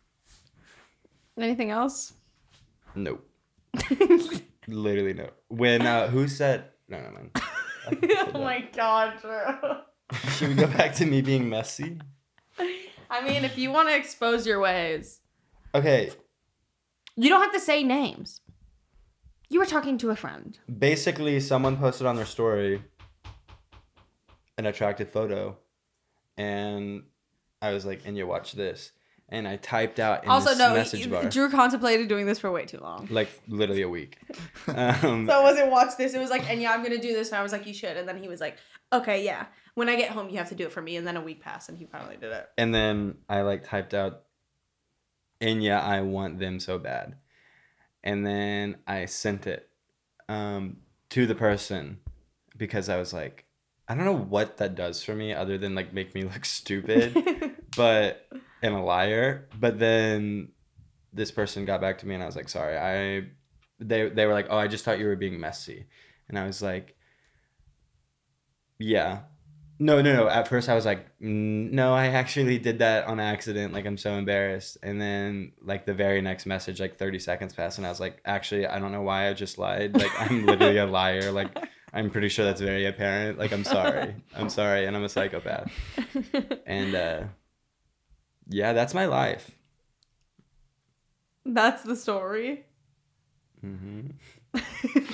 Anything 1.38 1.70
else? 1.70 2.12
Nope. 2.94 3.28
Literally 4.68 5.14
no. 5.14 5.30
When 5.48 5.82
uh 5.82 6.08
who 6.08 6.28
said 6.28 6.64
no 6.88 7.00
no 7.00 7.10
man. 7.10 7.30
oh 8.34 8.38
my 8.40 8.60
god, 8.74 9.14
Drew. 9.20 10.18
Should 10.36 10.48
we 10.50 10.54
go 10.54 10.66
back 10.66 10.94
to 10.96 11.06
me 11.06 11.22
being 11.22 11.48
messy? 11.48 11.98
I 13.10 13.22
mean, 13.24 13.44
if 13.44 13.58
you 13.58 13.70
want 13.72 13.88
to 13.88 13.96
expose 13.96 14.46
your 14.46 14.60
ways, 14.60 15.20
Okay. 15.74 16.10
you 17.16 17.28
don't 17.28 17.42
have 17.42 17.52
to 17.52 17.60
say 17.60 17.82
names. 17.82 18.40
You 19.50 19.58
were 19.58 19.66
talking 19.66 19.98
to 19.98 20.10
a 20.10 20.16
friend. 20.16 20.58
Basically 20.78 21.38
someone 21.40 21.76
posted 21.76 22.06
on 22.06 22.16
their 22.16 22.24
story 22.26 22.82
an 24.58 24.66
attractive 24.66 25.10
photo 25.10 25.56
and 26.36 27.04
I 27.62 27.72
was 27.72 27.84
like, 27.86 28.02
and 28.04 28.16
you 28.16 28.26
watch 28.26 28.52
this. 28.52 28.92
And 29.30 29.48
I 29.48 29.56
typed 29.56 29.98
out 30.00 30.24
in 30.24 30.30
also, 30.30 30.50
this 30.50 30.58
no, 30.58 30.74
message 30.74 31.00
you- 31.06 31.10
bar. 31.10 31.28
Drew 31.30 31.48
contemplated 31.50 32.08
doing 32.08 32.26
this 32.26 32.38
for 32.38 32.50
way 32.52 32.66
too 32.66 32.78
long. 32.78 33.08
like 33.10 33.28
literally 33.48 33.82
a 33.82 33.88
week. 33.88 34.18
Um, 34.68 35.26
So 35.26 35.40
it 35.40 35.42
wasn't 35.42 35.70
watch 35.70 35.96
this. 35.96 36.14
It 36.14 36.18
was 36.20 36.30
like, 36.30 36.48
and 36.50 36.60
yeah, 36.60 36.72
I'm 36.72 36.82
gonna 36.82 37.00
do 37.00 37.12
this. 37.14 37.28
And 37.30 37.38
I 37.38 37.42
was 37.42 37.50
like, 37.52 37.66
you 37.66 37.72
should. 37.74 37.96
And 37.96 38.06
then 38.08 38.22
he 38.22 38.28
was 38.28 38.40
like, 38.40 38.56
okay, 38.92 39.24
yeah. 39.24 39.46
When 39.74 39.88
I 39.88 39.96
get 39.96 40.10
home, 40.10 40.28
you 40.28 40.36
have 40.38 40.50
to 40.50 40.54
do 40.54 40.64
it 40.66 40.72
for 40.72 40.82
me. 40.82 40.96
And 40.96 41.06
then 41.06 41.16
a 41.16 41.20
week 41.22 41.40
passed, 41.40 41.68
and 41.68 41.76
he 41.78 41.84
finally 41.86 42.16
did 42.16 42.32
it. 42.32 42.48
and 42.58 42.72
then 42.74 43.16
I 43.28 43.40
like 43.42 43.64
typed 43.64 43.92
out, 43.94 44.22
and 45.40 45.62
yeah, 45.62 45.80
I 45.80 46.02
want 46.02 46.38
them 46.38 46.60
so 46.60 46.78
bad, 46.78 47.16
and 48.04 48.24
then 48.24 48.76
I 48.86 49.06
sent 49.06 49.46
it 49.46 49.68
um, 50.28 50.76
to 51.10 51.26
the 51.26 51.34
person 51.34 51.98
because 52.56 52.88
I 52.88 52.98
was 52.98 53.12
like, 53.12 53.43
I 53.88 53.94
don't 53.94 54.04
know 54.04 54.16
what 54.16 54.56
that 54.58 54.74
does 54.74 55.02
for 55.02 55.14
me 55.14 55.32
other 55.32 55.58
than 55.58 55.74
like 55.74 55.92
make 55.92 56.14
me 56.14 56.22
look 56.22 56.44
stupid, 56.44 57.56
but 57.76 58.26
and 58.62 58.74
a 58.74 58.80
liar. 58.80 59.48
But 59.58 59.78
then 59.78 60.48
this 61.12 61.30
person 61.30 61.64
got 61.64 61.80
back 61.80 61.98
to 61.98 62.06
me, 62.06 62.14
and 62.14 62.22
I 62.22 62.26
was 62.26 62.36
like, 62.36 62.48
sorry, 62.48 62.76
I 62.76 63.28
they 63.78 64.08
they 64.08 64.26
were 64.26 64.32
like, 64.32 64.46
oh, 64.50 64.56
I 64.56 64.68
just 64.68 64.84
thought 64.84 64.98
you 64.98 65.06
were 65.06 65.16
being 65.16 65.38
messy, 65.38 65.86
and 66.28 66.38
I 66.38 66.46
was 66.46 66.62
like, 66.62 66.96
yeah. 68.78 69.20
No, 69.80 70.00
no, 70.00 70.14
no. 70.14 70.28
At 70.28 70.46
first, 70.46 70.68
I 70.68 70.76
was 70.76 70.86
like, 70.86 71.04
"No, 71.20 71.92
I 71.92 72.06
actually 72.06 72.58
did 72.58 72.78
that 72.78 73.08
on 73.08 73.18
accident. 73.18 73.72
Like, 73.72 73.86
I'm 73.86 73.98
so 73.98 74.12
embarrassed." 74.12 74.78
And 74.84 75.00
then, 75.00 75.50
like, 75.60 75.84
the 75.84 75.92
very 75.92 76.22
next 76.22 76.46
message, 76.46 76.80
like, 76.80 76.96
30 76.96 77.18
seconds 77.18 77.52
passed, 77.54 77.78
and 77.78 77.86
I 77.86 77.90
was 77.90 77.98
like, 77.98 78.20
"Actually, 78.24 78.68
I 78.68 78.78
don't 78.78 78.92
know 78.92 79.02
why 79.02 79.28
I 79.28 79.34
just 79.34 79.58
lied. 79.58 79.96
Like, 79.96 80.12
I'm 80.20 80.46
literally 80.46 80.78
a 80.78 80.86
liar. 80.86 81.32
Like, 81.32 81.58
I'm 81.94 82.10
pretty 82.10 82.28
sure 82.28 82.44
that's 82.44 82.60
very 82.60 82.86
apparent. 82.86 83.38
Like, 83.38 83.52
I'm 83.52 83.62
sorry. 83.62 84.16
I'm 84.34 84.50
sorry, 84.50 84.84
and 84.84 84.96
I'm 84.96 85.04
a 85.04 85.08
psychopath." 85.08 85.70
And 86.66 86.94
uh, 86.94 87.22
yeah, 88.48 88.72
that's 88.72 88.92
my 88.94 89.06
life. 89.06 89.52
That's 91.46 91.82
the 91.84 91.94
story. 91.94 92.64
Mm-hmm. 93.64 94.08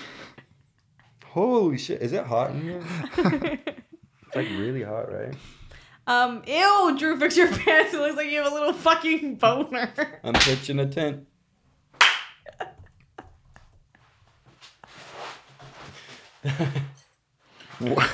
Holy 1.27 1.77
shit! 1.79 2.01
Is 2.01 2.13
it 2.13 2.25
hot 2.25 2.51
in 2.51 2.63
here? 2.63 2.83
It's 4.33 4.37
like 4.37 4.49
really 4.61 4.85
hot, 4.85 5.13
right? 5.13 5.35
Um, 6.07 6.45
ew, 6.47 6.95
Drew, 6.97 7.19
fix 7.19 7.37
your 7.37 7.49
pants. 7.49 7.93
It 7.93 7.99
looks 7.99 8.15
like 8.17 8.31
you 8.31 8.41
have 8.41 8.53
a 8.53 8.55
little 8.55 8.73
fucking 8.73 9.37
boner. 9.37 9.93
I'm 10.23 10.35
pitching 10.35 10.79
a 10.79 10.87
tent. 10.87 11.27
What? 17.79 18.11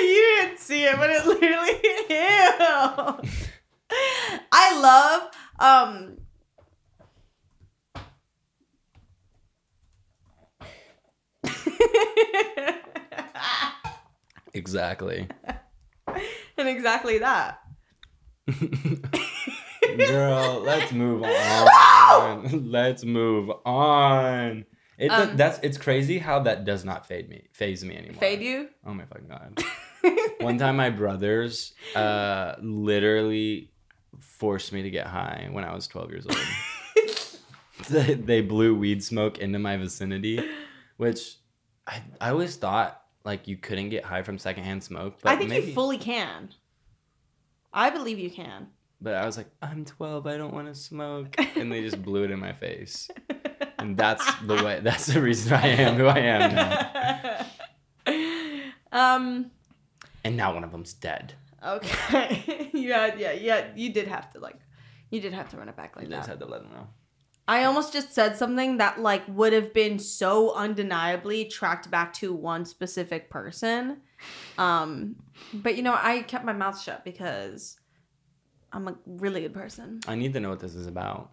you 0.00 0.36
didn't 0.40 0.58
see 0.58 0.84
it, 0.84 0.96
but 0.96 1.10
it 1.10 1.26
literally 1.26 1.80
ew. 2.10 3.30
I 4.52 4.80
love 4.80 5.30
um 5.58 6.16
Exactly. 14.52 15.28
and 16.56 16.68
exactly 16.68 17.18
that. 17.18 17.58
Girl, 20.06 20.60
let's 20.60 20.92
move 20.92 21.22
on. 21.24 22.70
let's 22.70 23.04
move 23.04 23.50
on. 23.64 24.64
It 24.98 25.08
Um, 25.08 25.36
that's 25.36 25.58
it's 25.62 25.78
crazy 25.78 26.18
how 26.18 26.40
that 26.40 26.64
does 26.64 26.84
not 26.84 27.06
fade 27.06 27.28
me 27.28 27.48
phase 27.52 27.84
me 27.84 27.96
anymore. 27.96 28.20
Fade 28.20 28.40
you? 28.42 28.68
Oh 28.86 28.94
my 28.94 29.04
fucking 29.04 29.28
god. 29.28 29.62
One 30.40 30.58
time 30.58 30.76
my 30.76 30.90
brothers 30.90 31.74
uh 31.94 32.54
literally 32.62 33.70
forced 34.20 34.72
me 34.72 34.82
to 34.82 34.90
get 34.90 35.06
high 35.06 35.48
when 35.50 35.64
I 35.64 35.74
was 35.74 35.88
12 35.88 36.10
years 36.10 36.26
old. 36.26 36.38
they, 37.90 38.14
they 38.14 38.40
blew 38.40 38.74
weed 38.74 39.02
smoke 39.02 39.38
into 39.38 39.58
my 39.58 39.76
vicinity, 39.76 40.40
which 40.96 41.36
I, 41.86 42.02
I 42.20 42.30
always 42.30 42.56
thought 42.56 43.02
like 43.24 43.48
you 43.48 43.56
couldn't 43.56 43.88
get 43.88 44.04
high 44.04 44.22
from 44.22 44.38
secondhand 44.38 44.84
smoke. 44.84 45.18
But 45.22 45.32
I 45.32 45.36
think 45.36 45.50
maybe, 45.50 45.68
you 45.68 45.72
fully 45.74 45.98
can. 45.98 46.50
I 47.72 47.90
believe 47.90 48.18
you 48.18 48.30
can. 48.30 48.68
But 49.00 49.14
I 49.14 49.26
was 49.26 49.36
like, 49.36 49.48
I'm 49.60 49.84
12, 49.84 50.26
I 50.26 50.36
don't 50.36 50.54
want 50.54 50.68
to 50.68 50.74
smoke. 50.74 51.34
And 51.56 51.70
they 51.70 51.82
just 51.82 52.02
blew 52.02 52.24
it 52.24 52.30
in 52.30 52.38
my 52.38 52.52
face. 52.52 53.08
And 53.84 53.96
that's 53.96 54.24
the 54.40 54.54
way. 54.54 54.80
That's 54.82 55.06
the 55.06 55.20
reason 55.20 55.52
I 55.52 55.66
am 55.66 55.96
who 55.96 56.06
I 56.06 56.18
am 56.18 57.46
now. 58.06 58.62
um. 58.92 59.50
And 60.24 60.36
now 60.36 60.54
one 60.54 60.64
of 60.64 60.72
them's 60.72 60.94
dead. 60.94 61.34
Okay. 61.64 62.70
yeah. 62.74 63.14
Yeah. 63.16 63.32
Yeah. 63.32 63.66
You 63.76 63.92
did 63.92 64.08
have 64.08 64.30
to 64.32 64.40
like. 64.40 64.56
You 65.10 65.20
did 65.20 65.34
have 65.34 65.50
to 65.50 65.56
run 65.56 65.68
it 65.68 65.76
back 65.76 65.96
like 65.96 66.08
just 66.08 66.26
that. 66.26 66.32
had 66.32 66.40
to 66.40 66.46
let 66.46 66.62
him 66.62 66.70
know. 66.70 66.88
I 67.46 67.64
almost 67.64 67.92
just 67.92 68.14
said 68.14 68.38
something 68.38 68.78
that 68.78 69.00
like 69.00 69.22
would 69.28 69.52
have 69.52 69.74
been 69.74 69.98
so 69.98 70.54
undeniably 70.54 71.44
tracked 71.44 71.90
back 71.90 72.14
to 72.14 72.32
one 72.32 72.64
specific 72.64 73.28
person. 73.28 73.98
Um, 74.56 75.16
but 75.52 75.76
you 75.76 75.82
know, 75.82 75.96
I 76.00 76.22
kept 76.22 76.46
my 76.46 76.54
mouth 76.54 76.80
shut 76.80 77.04
because 77.04 77.78
I'm 78.72 78.88
a 78.88 78.96
really 79.04 79.42
good 79.42 79.52
person. 79.52 80.00
I 80.08 80.14
need 80.14 80.32
to 80.32 80.40
know 80.40 80.48
what 80.48 80.60
this 80.60 80.74
is 80.74 80.86
about. 80.86 81.32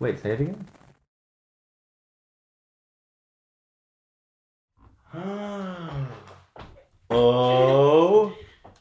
Wait, 0.00 0.18
say 0.20 0.32
it 0.32 0.40
again. 0.40 0.66
oh. 7.10 8.32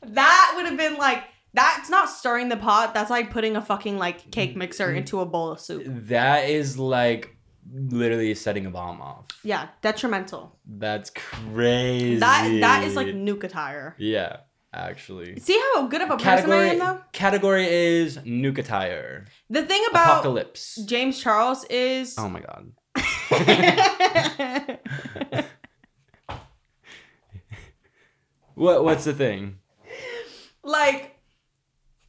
That 0.01 0.53
would 0.55 0.65
have 0.65 0.77
been 0.77 0.97
like 0.97 1.23
that's 1.53 1.89
not 1.89 2.09
stirring 2.09 2.49
the 2.49 2.57
pot. 2.57 2.93
That's 2.93 3.09
like 3.09 3.31
putting 3.31 3.55
a 3.55 3.61
fucking 3.61 3.97
like 3.97 4.29
cake 4.31 4.55
mixer 4.55 4.91
into 4.93 5.21
a 5.21 5.25
bowl 5.25 5.51
of 5.51 5.59
soup. 5.59 5.83
That 5.85 6.49
is 6.49 6.77
like 6.77 7.35
literally 7.71 8.35
setting 8.35 8.65
a 8.65 8.69
bomb 8.69 9.01
off. 9.01 9.25
Yeah, 9.43 9.69
detrimental. 9.81 10.57
That's 10.65 11.09
crazy. 11.09 12.17
That 12.17 12.59
that 12.61 12.83
is 12.83 12.95
like 12.95 13.07
nuke 13.07 13.43
attire. 13.43 13.95
Yeah, 13.97 14.37
actually. 14.73 15.39
See 15.39 15.59
how 15.73 15.87
good 15.87 16.01
of 16.01 16.09
a 16.11 16.17
person 16.17 16.51
I 16.51 16.67
Category 16.67 16.69
am 16.69 16.79
though? 16.79 17.01
category 17.13 17.65
is 17.67 18.17
nuke 18.19 18.57
attire. 18.57 19.25
The 19.49 19.63
thing 19.63 19.83
about 19.89 20.19
Apocalypse. 20.19 20.75
James 20.85 21.19
Charles 21.19 21.63
is 21.69 22.15
Oh 22.17 22.29
my 22.29 22.41
god. 22.41 22.71
What 28.55 28.83
what's 28.83 29.05
the 29.05 29.13
thing? 29.13 29.59
like 30.63 31.15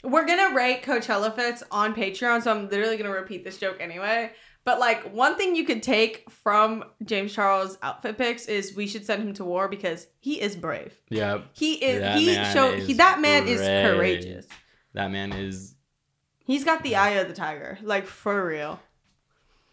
we're 0.03 0.27
gonna 0.27 0.55
rate 0.55 0.83
Coachella 0.83 1.35
fits 1.35 1.63
on 1.71 1.95
Patreon, 1.95 2.43
so 2.43 2.51
I'm 2.51 2.69
literally 2.69 2.97
gonna 2.97 3.11
repeat 3.11 3.45
this 3.45 3.59
joke 3.59 3.77
anyway. 3.81 4.33
But 4.65 4.79
like 4.79 5.13
one 5.15 5.37
thing 5.37 5.57
you 5.57 5.65
could 5.65 5.83
take 5.83 6.29
from 6.31 6.85
James 7.05 7.33
Charles 7.33 7.79
outfit 7.83 8.19
picks 8.19 8.47
is 8.47 8.75
we 8.77 8.87
should 8.87 9.07
send 9.07 9.23
him 9.23 9.33
to 9.35 9.45
war 9.45 9.67
because 9.69 10.07
he 10.21 10.41
is 10.41 10.57
brave. 10.57 10.99
Yeah, 11.09 11.41
He 11.55 11.75
is 11.75 12.01
That 12.01 12.19
he 12.19 12.35
showed 12.53 12.79
he 12.81 12.93
that 12.95 13.21
man 13.21 13.49
is 13.49 13.61
courageous. 13.61 14.47
that 14.93 15.11
man 15.11 15.33
is 15.33 15.75
He's 16.45 16.65
got 16.65 16.83
the 16.83 16.97
eye 16.97 17.11
of 17.11 17.29
the 17.29 17.35
tiger, 17.35 17.79
like 17.83 18.07
for 18.07 18.47
real. 18.47 18.81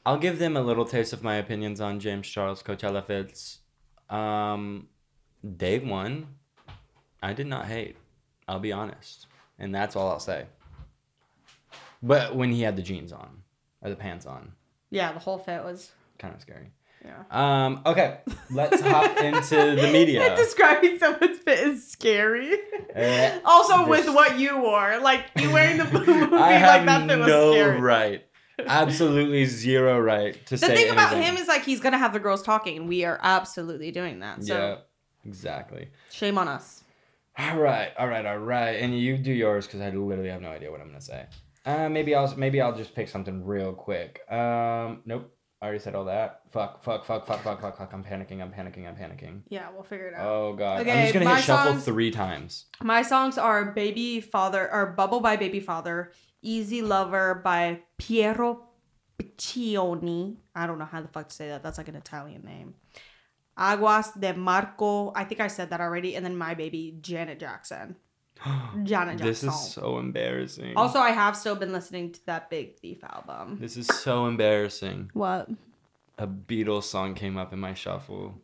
I'll 0.06 0.18
give 0.18 0.40
them 0.40 0.56
a 0.56 0.62
little 0.62 0.86
taste 0.86 1.14
of 1.14 1.24
my 1.24 1.36
opinions 1.36 1.82
on 1.82 2.00
James 2.00 2.28
Charles 2.28 2.64
Coachella 2.64 3.04
fits. 3.04 3.60
Um 4.10 4.88
day 5.58 5.80
one, 5.80 6.28
I 7.22 7.34
did 7.34 7.48
not 7.48 7.66
hate. 7.66 7.98
I'll 8.48 8.60
be 8.60 8.72
honest. 8.72 9.28
And 9.60 9.74
that's 9.76 9.96
all 9.96 10.10
I'll 10.10 10.20
say. 10.20 10.46
But 12.04 12.36
when 12.36 12.52
he 12.52 12.62
had 12.62 12.76
the 12.76 12.82
jeans 12.84 13.12
on, 13.12 13.42
or 13.82 13.90
the 13.90 13.96
pants 13.96 14.26
on, 14.26 14.52
Yeah, 14.96 15.12
the 15.14 15.20
whole 15.20 15.38
fit 15.38 15.64
was 15.64 15.92
kind 16.20 16.34
of 16.34 16.42
scary. 16.42 16.72
yeah. 17.04 17.24
Um, 17.30 17.82
okay, 17.86 18.20
let's 18.50 18.82
hop 18.82 19.18
into 19.30 19.56
the 19.76 19.90
media. 19.92 20.36
Describing 20.44 20.98
someone's 20.98 21.40
fit 21.40 21.60
is 21.60 21.88
scary. 21.88 22.54
Uh, 22.96 23.40
also, 23.46 23.88
with 23.88 24.08
what 24.08 24.40
you 24.40 24.58
wore, 24.58 24.98
like 25.00 25.26
you 25.36 25.52
wearing 25.52 25.78
the 25.78 25.86
movie 25.94 26.12
I 26.12 26.66
like 26.66 26.86
that 26.86 27.08
fit 27.10 27.20
was 27.20 27.28
no 27.28 27.52
scary. 27.54 27.80
right, 27.82 28.26
absolutely 28.66 29.46
zero 29.46 30.00
right 30.00 30.34
to 30.48 30.52
The 30.56 30.58
say 30.58 30.68
The 30.70 30.74
thing 30.76 30.92
about 30.92 31.16
him 31.18 31.38
is 31.38 31.48
like 31.48 31.64
he's 31.66 31.80
gonna 31.82 31.98
have 31.98 32.14
the 32.14 32.20
girls 32.20 32.42
talking, 32.42 32.78
and 32.78 32.88
we 32.88 33.04
are 33.06 33.20
absolutely 33.22 33.92
doing 33.92 34.20
that. 34.20 34.44
So 34.44 34.56
yeah, 34.58 34.76
exactly. 35.30 35.90
shame 36.12 36.38
on 36.38 36.48
us. 36.48 36.84
All 37.38 37.58
right, 37.58 37.92
all 38.00 38.08
right, 38.08 38.26
all 38.26 38.38
right. 38.38 38.80
And 38.80 38.98
you 38.98 39.18
do 39.18 39.32
yours 39.34 39.68
because 39.68 39.82
I 39.82 39.90
literally 39.90 40.30
have 40.30 40.42
no 40.42 40.48
idea 40.50 40.72
what 40.72 40.80
I'm 40.80 40.88
gonna 40.88 41.02
say. 41.02 41.26
Uh, 41.66 41.90
maybe 41.90 42.14
I'll 42.14 42.34
maybe 42.38 42.62
I'll 42.62 42.76
just 42.76 42.94
pick 42.96 43.08
something 43.10 43.44
real 43.46 43.74
quick. 43.74 44.22
Um, 44.32 45.02
nope. 45.06 45.32
I 45.62 45.68
already 45.68 45.80
said 45.80 45.96
all 45.96 46.06
that. 46.06 46.42
Fuck, 46.52 46.84
fuck, 46.84 47.06
fuck, 47.06 47.26
fuck, 47.26 47.42
fuck, 47.42 47.60
fuck, 47.62 47.78
fuck. 47.78 47.94
I'm 47.94 48.04
panicking. 48.04 48.42
I'm 48.42 48.52
panicking. 48.52 48.88
I'm 48.88 48.96
panicking. 48.96 49.42
Yeah, 49.50 49.70
we'll 49.74 49.84
figure 49.84 50.08
it 50.10 50.14
out. 50.14 50.28
Oh 50.28 50.54
god. 50.54 50.82
I'm 50.82 50.86
just 50.86 51.14
gonna 51.14 51.34
hit 51.34 51.44
shuffle 51.44 51.72
songs- 51.72 51.86
three 51.86 52.12
times. 52.12 52.66
My 52.84 53.02
songs 53.02 53.38
are 53.40 53.72
"Baby 53.72 54.20
Father" 54.22 54.72
or 54.72 54.88
"Bubble" 54.88 55.22
by 55.22 55.38
Baby 55.38 55.60
Father, 55.62 56.12
"Easy 56.42 56.82
Lover" 56.84 57.42
by 57.44 57.80
Piero 57.98 58.68
Piccioni. 59.18 60.38
I 60.54 60.68
don't 60.68 60.78
know 60.78 60.86
how 60.86 61.02
the 61.02 61.08
fuck 61.08 61.30
to 61.30 61.36
say 61.36 61.48
that. 61.50 61.64
That's 61.64 61.78
like 61.78 61.88
an 61.88 61.96
Italian 61.96 62.44
name. 62.44 62.76
Aguas 63.58 64.12
de 64.20 64.34
Marco. 64.34 65.14
I 65.16 65.24
think 65.24 65.40
I 65.42 65.48
said 65.48 65.70
that 65.70 65.82
already. 65.82 66.16
And 66.16 66.26
then 66.26 66.38
"My 66.38 66.54
Baby" 66.54 66.98
Janet 67.02 67.40
Jackson. 67.40 67.96
Janet 68.84 69.18
Jackson. 69.20 69.26
This 69.28 69.44
is 69.44 69.72
so 69.72 69.98
embarrassing. 69.98 70.74
Also, 70.76 71.00
I 71.00 71.12
have 71.12 71.36
still 71.36 71.56
been 71.56 71.72
listening 71.72 72.12
to 72.14 72.26
that 72.26 72.50
Big 72.50 72.78
Thief 72.78 73.04
album. 73.04 73.58
this 73.60 73.78
is 73.78 73.88
so 73.88 74.26
embarrassing. 74.28 75.10
What? 75.14 75.50
A 76.18 76.28
Beatles 76.28 76.84
song 76.84 77.14
came 77.14 77.38
up 77.38 77.54
in 77.54 77.60
my 77.60 77.74
shuffle. 77.74 78.36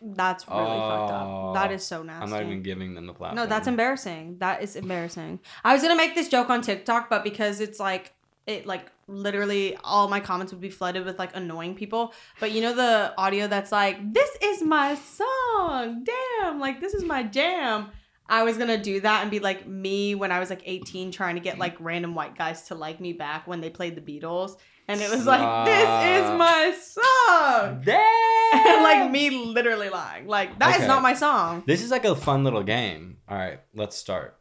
That's 0.00 0.48
really 0.48 0.60
fucked 0.64 1.12
Oh, 1.12 1.48
up. 1.50 1.54
That 1.54 1.72
is 1.72 1.84
so 1.84 2.02
nasty. 2.02 2.22
I'm 2.24 2.30
not 2.30 2.42
even 2.42 2.62
giving 2.62 2.94
them 2.94 3.06
the 3.06 3.12
platform. 3.12 3.36
No, 3.36 3.46
that's 3.46 3.68
embarrassing. 3.68 4.36
That 4.38 4.62
is 4.62 4.74
embarrassing. 4.76 5.40
I 5.64 5.74
was 5.74 5.82
gonna 5.82 5.96
make 5.96 6.14
this 6.14 6.28
joke 6.28 6.48
on 6.48 6.62
TikTok, 6.62 7.10
but 7.10 7.22
because 7.24 7.60
it's 7.60 7.78
like 7.78 8.14
it 8.46 8.66
like 8.66 8.86
literally 9.08 9.76
all 9.84 10.08
my 10.08 10.20
comments 10.20 10.52
would 10.52 10.62
be 10.62 10.70
flooded 10.70 11.04
with 11.04 11.18
like 11.18 11.34
annoying 11.36 11.74
people. 11.74 12.14
But 12.40 12.52
you 12.52 12.62
know 12.62 12.72
the 12.74 13.12
audio 13.18 13.48
that's 13.48 13.70
like, 13.72 14.12
this 14.14 14.30
is 14.42 14.62
my 14.62 14.94
song. 14.94 16.04
Damn, 16.04 16.58
like 16.60 16.80
this 16.80 16.94
is 16.94 17.04
my 17.04 17.22
jam. 17.24 17.88
I 18.28 18.42
was 18.42 18.56
gonna 18.58 18.78
do 18.82 19.00
that 19.00 19.22
and 19.22 19.30
be 19.30 19.38
like 19.38 19.66
me 19.66 20.14
when 20.14 20.32
I 20.32 20.40
was 20.40 20.50
like 20.50 20.62
18 20.64 21.12
trying 21.12 21.36
to 21.36 21.40
get 21.40 21.58
like 21.58 21.76
random 21.80 22.14
white 22.14 22.36
guys 22.36 22.62
to 22.68 22.74
like 22.74 23.00
me 23.00 23.12
back 23.12 23.46
when 23.46 23.60
they 23.60 23.70
played 23.70 23.94
the 23.94 24.00
Beatles. 24.00 24.56
And 24.88 25.00
it 25.00 25.10
was 25.10 25.26
like, 25.26 25.66
this 25.66 26.22
is 26.22 26.30
my 26.38 26.76
song. 26.80 27.82
Damn! 27.84 28.82
like 28.82 29.10
me 29.10 29.30
literally 29.30 29.88
lying. 29.88 30.26
Like 30.26 30.58
that 30.60 30.70
is 30.70 30.76
Okay. 30.76 30.86
not 30.86 31.02
my 31.02 31.14
song. 31.14 31.64
This 31.66 31.82
is 31.82 31.90
like 31.90 32.04
a 32.04 32.14
fun 32.16 32.44
little 32.44 32.62
game. 32.62 33.18
All 33.28 33.36
right, 33.36 33.60
let's 33.74 33.96
start. 33.96 34.38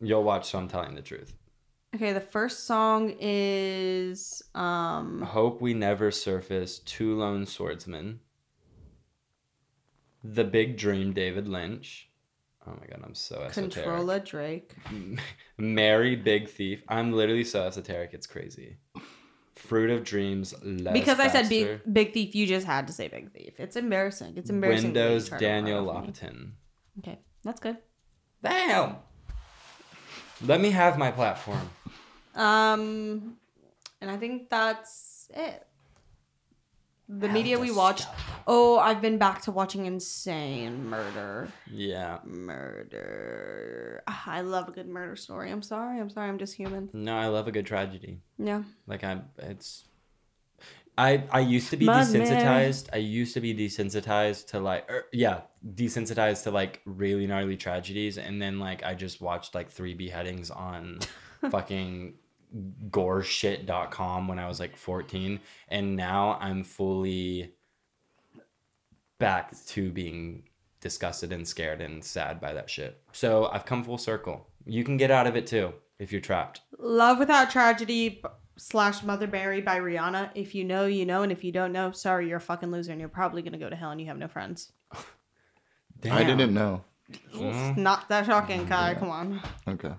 You'll 0.00 0.22
watch, 0.22 0.50
so 0.50 0.58
I'm 0.58 0.68
telling 0.68 0.94
the 0.94 1.02
truth. 1.02 1.32
Okay, 1.94 2.12
the 2.12 2.20
first 2.20 2.64
song 2.66 3.14
is 3.20 4.42
um 4.54 5.22
Hope 5.22 5.60
we 5.60 5.74
never 5.74 6.10
surface. 6.10 6.78
Two 6.80 7.16
lone 7.16 7.46
swordsmen. 7.46 8.20
The 10.22 10.44
big 10.44 10.76
dream. 10.76 11.12
David 11.12 11.48
Lynch. 11.48 12.08
Oh 12.66 12.72
my 12.80 12.86
god, 12.86 13.00
I'm 13.04 13.14
so 13.14 13.42
esoteric. 13.42 13.72
Controlla 13.72 14.20
Drake. 14.20 14.74
Mary, 15.56 16.16
big 16.16 16.48
thief. 16.48 16.82
I'm 16.88 17.12
literally 17.12 17.44
so 17.44 17.62
esoteric. 17.62 18.12
It's 18.12 18.26
crazy. 18.26 18.78
Fruit 19.54 19.90
of 19.90 20.04
dreams. 20.04 20.54
Les 20.62 20.92
Because 20.92 21.20
I 21.20 21.28
said 21.28 21.48
big, 21.48 21.80
big 21.90 22.12
thief, 22.12 22.34
you 22.34 22.46
just 22.46 22.66
had 22.66 22.86
to 22.88 22.92
say 22.92 23.08
big 23.08 23.32
thief. 23.32 23.58
It's 23.58 23.76
embarrassing. 23.76 24.34
It's 24.36 24.50
embarrassing. 24.50 24.88
Windows. 24.88 25.30
Daniel 25.30 25.84
lie 25.84 25.94
off 25.94 26.06
me. 26.06 26.12
Lopatin. 26.12 26.50
Okay, 26.98 27.18
that's 27.44 27.60
good. 27.60 27.78
Damn. 28.42 28.96
Let 30.44 30.60
me 30.60 30.70
have 30.70 30.98
my 30.98 31.10
platform. 31.10 31.70
Um, 32.34 33.36
and 34.00 34.10
I 34.10 34.16
think 34.18 34.50
that's 34.50 35.30
it. 35.34 35.66
The 37.08 37.28
media 37.28 37.58
we 37.58 37.70
watched. 37.70 38.02
stuff. 38.02 38.40
Oh, 38.48 38.78
I've 38.78 39.00
been 39.00 39.16
back 39.16 39.42
to 39.42 39.52
watching 39.52 39.86
Insane 39.86 40.88
Murder. 40.88 41.48
Yeah. 41.70 42.18
Murder. 42.24 44.02
Ah, 44.08 44.24
I 44.26 44.40
love 44.40 44.68
a 44.68 44.72
good 44.72 44.88
murder 44.88 45.14
story. 45.14 45.50
I'm 45.50 45.62
sorry. 45.62 46.00
I'm 46.00 46.10
sorry. 46.10 46.28
I'm 46.28 46.38
just 46.38 46.54
human. 46.54 46.90
No, 46.92 47.16
I 47.16 47.28
love 47.28 47.46
a 47.46 47.52
good 47.52 47.66
tragedy. 47.66 48.20
Yeah. 48.38 48.62
Like 48.86 49.04
I'm 49.04 49.26
it's. 49.38 49.84
I 50.98 51.24
I 51.30 51.40
used 51.40 51.70
to 51.70 51.76
be 51.76 51.84
Mud 51.86 52.06
desensitized. 52.06 52.88
I 52.92 52.96
used 52.96 53.34
to 53.34 53.40
be 53.40 53.54
desensitized 53.54 54.48
to 54.48 54.60
like, 54.60 54.90
er, 54.90 55.06
yeah, 55.12 55.42
desensitized 55.74 56.44
to 56.44 56.50
like 56.50 56.80
really 56.86 57.26
gnarly 57.26 57.56
tragedies, 57.56 58.18
and 58.18 58.40
then 58.40 58.58
like 58.58 58.82
I 58.82 58.94
just 58.94 59.20
watched 59.20 59.54
like 59.54 59.70
three 59.70 59.94
beheadings 59.94 60.50
on 60.50 61.00
fucking 61.50 62.14
goreshit.com 62.90 64.28
when 64.28 64.38
I 64.38 64.48
was 64.48 64.60
like 64.60 64.76
14 64.76 65.40
and 65.68 65.96
now 65.96 66.38
I'm 66.40 66.64
fully 66.64 67.52
back 69.18 69.52
to 69.66 69.90
being 69.90 70.44
disgusted 70.80 71.32
and 71.32 71.46
scared 71.46 71.80
and 71.80 72.04
sad 72.04 72.40
by 72.40 72.52
that 72.52 72.70
shit. 72.70 73.02
So 73.12 73.46
I've 73.46 73.66
come 73.66 73.82
full 73.82 73.98
circle. 73.98 74.46
You 74.64 74.84
can 74.84 74.96
get 74.96 75.10
out 75.10 75.26
of 75.26 75.36
it 75.36 75.46
too 75.46 75.72
if 75.98 76.12
you're 76.12 76.20
trapped. 76.20 76.60
Love 76.78 77.18
Without 77.18 77.50
Tragedy 77.50 78.22
slash 78.56 79.02
Mother 79.02 79.26
Mary 79.26 79.60
by 79.60 79.78
Rihanna. 79.78 80.30
If 80.34 80.54
you 80.54 80.64
know, 80.64 80.86
you 80.86 81.06
know, 81.06 81.22
and 81.22 81.32
if 81.32 81.44
you 81.44 81.52
don't 81.52 81.72
know, 81.72 81.92
sorry, 81.92 82.28
you're 82.28 82.38
a 82.38 82.40
fucking 82.40 82.70
loser, 82.70 82.92
and 82.92 83.00
you're 83.00 83.08
probably 83.08 83.42
gonna 83.42 83.58
go 83.58 83.70
to 83.70 83.76
hell 83.76 83.90
and 83.90 84.00
you 84.00 84.06
have 84.08 84.18
no 84.18 84.28
friends. 84.28 84.72
I 86.10 86.24
didn't 86.24 86.52
know. 86.52 86.84
Mm. 87.34 87.78
Not 87.78 88.08
that 88.08 88.26
shocking, 88.26 88.66
Kai. 88.66 88.94
Come 88.94 89.10
on. 89.10 89.40
Okay. 89.66 89.92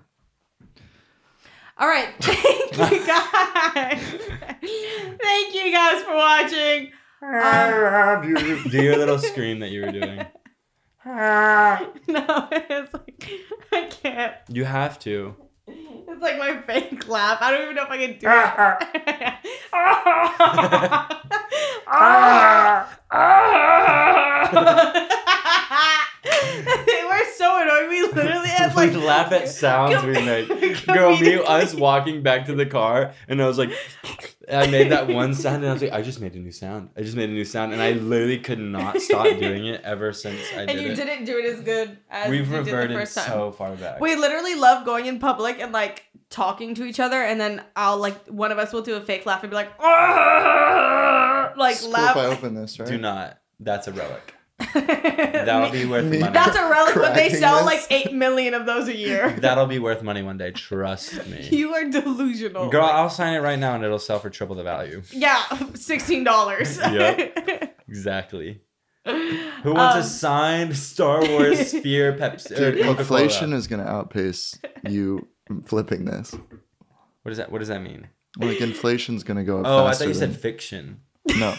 All 1.78 1.86
right. 1.86 2.08
Thank 2.20 2.92
you 2.92 3.06
guys. 3.06 4.02
Thank 5.22 5.54
you 5.54 5.72
guys 5.72 6.02
for 6.02 6.16
watching. 6.16 6.90
Um, 7.22 8.34
Do 8.70 8.82
your 8.82 8.96
little 8.96 9.18
scream 9.18 9.60
that 9.60 9.70
you 9.70 9.82
were 9.82 9.92
doing. 9.92 10.26
no, 11.06 11.92
it's 12.50 12.92
like 12.92 13.30
I 13.72 13.84
can't. 13.86 14.34
You 14.48 14.64
have 14.64 14.98
to. 15.00 15.36
It's 15.68 16.22
like 16.22 16.38
my 16.38 16.60
fake 16.62 17.06
laugh. 17.06 17.38
I 17.40 17.52
don't 17.52 17.62
even 17.62 17.76
know 17.76 17.84
if 17.84 17.90
I 17.90 17.98
can 17.98 18.18
do 18.18 18.26
ah, 18.28 18.78
it. 18.80 18.88
Ah. 21.86 22.98
Ah. 23.10 26.04
they 26.24 27.04
were 27.04 27.24
so 27.36 27.62
annoying. 27.62 27.88
We 27.88 28.02
literally 28.02 28.48
had 28.48 28.74
like 28.74 28.90
we 28.90 28.96
laugh 28.96 29.32
at 29.32 29.48
sounds 29.48 30.04
we 30.04 30.12
make. 30.12 30.48
Girl, 30.86 31.16
me, 31.16 31.36
us 31.36 31.74
walking 31.74 32.22
back 32.22 32.46
to 32.46 32.54
the 32.54 32.66
car, 32.66 33.12
and 33.28 33.40
I 33.42 33.46
was 33.46 33.58
like, 33.58 33.70
I 34.52 34.66
made 34.66 34.90
that 34.90 35.08
one 35.08 35.34
sound, 35.34 35.56
and 35.62 35.66
I 35.66 35.72
was 35.72 35.82
like, 35.82 35.92
I 35.92 36.02
just 36.02 36.20
made 36.20 36.34
a 36.34 36.38
new 36.38 36.52
sound. 36.52 36.90
I 36.96 37.02
just 37.02 37.16
made 37.16 37.30
a 37.30 37.32
new 37.32 37.44
sound, 37.44 37.72
and 37.72 37.80
I 37.80 37.92
literally 37.92 38.38
could 38.38 38.58
not 38.58 39.00
stop 39.00 39.24
doing 39.38 39.66
it 39.66 39.82
ever 39.82 40.12
since 40.12 40.40
I 40.54 40.66
did 40.66 40.70
it. 40.70 40.70
and 40.70 40.80
you 40.80 40.88
it. 40.92 40.94
didn't 40.96 41.24
do 41.24 41.38
it 41.38 41.44
as 41.44 41.60
good 41.60 41.98
as 42.10 42.30
We've 42.30 42.50
you 42.50 42.64
did 42.64 42.90
the 42.90 42.94
first 42.94 43.16
time. 43.16 43.26
so 43.26 43.52
far 43.52 43.76
back. 43.76 44.00
We 44.00 44.16
literally 44.16 44.54
love 44.54 44.84
going 44.84 45.06
in 45.06 45.18
public 45.18 45.60
and 45.60 45.72
like 45.72 46.04
talking 46.30 46.74
to 46.74 46.84
each 46.84 47.00
other, 47.00 47.22
and 47.22 47.40
then 47.40 47.62
I'll 47.76 47.98
like 47.98 48.26
one 48.26 48.52
of 48.52 48.58
us 48.58 48.72
will 48.72 48.82
do 48.82 48.96
a 48.96 49.00
fake 49.00 49.24
laugh 49.26 49.42
and 49.42 49.50
be 49.50 49.54
like, 49.54 49.76
"Argh!" 49.78 51.56
like 51.56 51.76
It's 51.76 51.84
cool 51.84 51.94
if 51.94 52.16
I 52.16 52.26
open 52.26 52.54
this, 52.54 52.78
right? 52.78 52.88
Do 52.88 52.98
not. 52.98 53.38
That's 53.60 53.86
a 53.88 53.92
relic. 53.92 54.34
That'll 54.74 55.70
be 55.70 55.84
worth 55.86 56.04
money. 56.04 56.18
That's 56.18 56.56
a 56.56 56.68
relic, 56.68 56.94
but 56.96 57.14
they 57.14 57.28
Cracking 57.28 57.38
sell 57.38 57.56
this. 57.58 57.64
like 57.66 57.86
eight 57.90 58.12
million 58.12 58.54
of 58.54 58.66
those 58.66 58.88
a 58.88 58.96
year. 58.96 59.30
That'll 59.40 59.66
be 59.66 59.78
worth 59.78 60.02
money 60.02 60.22
one 60.22 60.36
day. 60.38 60.50
Trust 60.50 61.26
me. 61.28 61.48
you 61.52 61.74
are 61.74 61.84
delusional. 61.84 62.68
Girl, 62.68 62.84
I'll 62.84 63.10
sign 63.10 63.34
it 63.34 63.38
right 63.40 63.58
now, 63.58 63.74
and 63.76 63.84
it'll 63.84 63.98
sell 63.98 64.18
for 64.18 64.30
triple 64.30 64.56
the 64.56 64.64
value. 64.64 65.02
yeah, 65.12 65.42
sixteen 65.74 66.24
dollars. 66.24 66.76
Yep. 66.78 67.80
Exactly. 67.88 68.60
Who 69.06 69.72
wants 69.74 69.94
Um, 69.94 70.00
a 70.00 70.04
signed 70.04 70.76
Star 70.76 71.26
Wars 71.26 71.70
Sphere 71.70 72.12
Pepsi 72.12 72.48
Dude, 72.56 72.74
Coca-Cola? 72.82 72.98
inflation 72.98 73.52
is 73.54 73.66
gonna 73.66 73.84
outpace 73.86 74.58
you 74.88 75.26
flipping 75.64 76.04
this. 76.04 76.32
What 77.22 77.30
does 77.30 77.38
that? 77.38 77.50
What 77.50 77.60
does 77.60 77.68
that 77.68 77.80
mean? 77.80 78.08
Like 78.36 78.60
inflation's 78.60 79.24
gonna 79.24 79.44
go 79.44 79.60
up. 79.60 79.66
Oh, 79.66 79.84
I 79.86 79.90
faster 79.90 80.04
thought 80.04 80.08
you 80.08 80.14
said 80.14 80.30
than- 80.32 80.38
fiction. 80.40 81.00
no. 81.38 81.54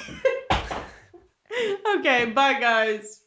Okay, 1.99 2.25
bye 2.25 2.59
guys. 2.59 3.21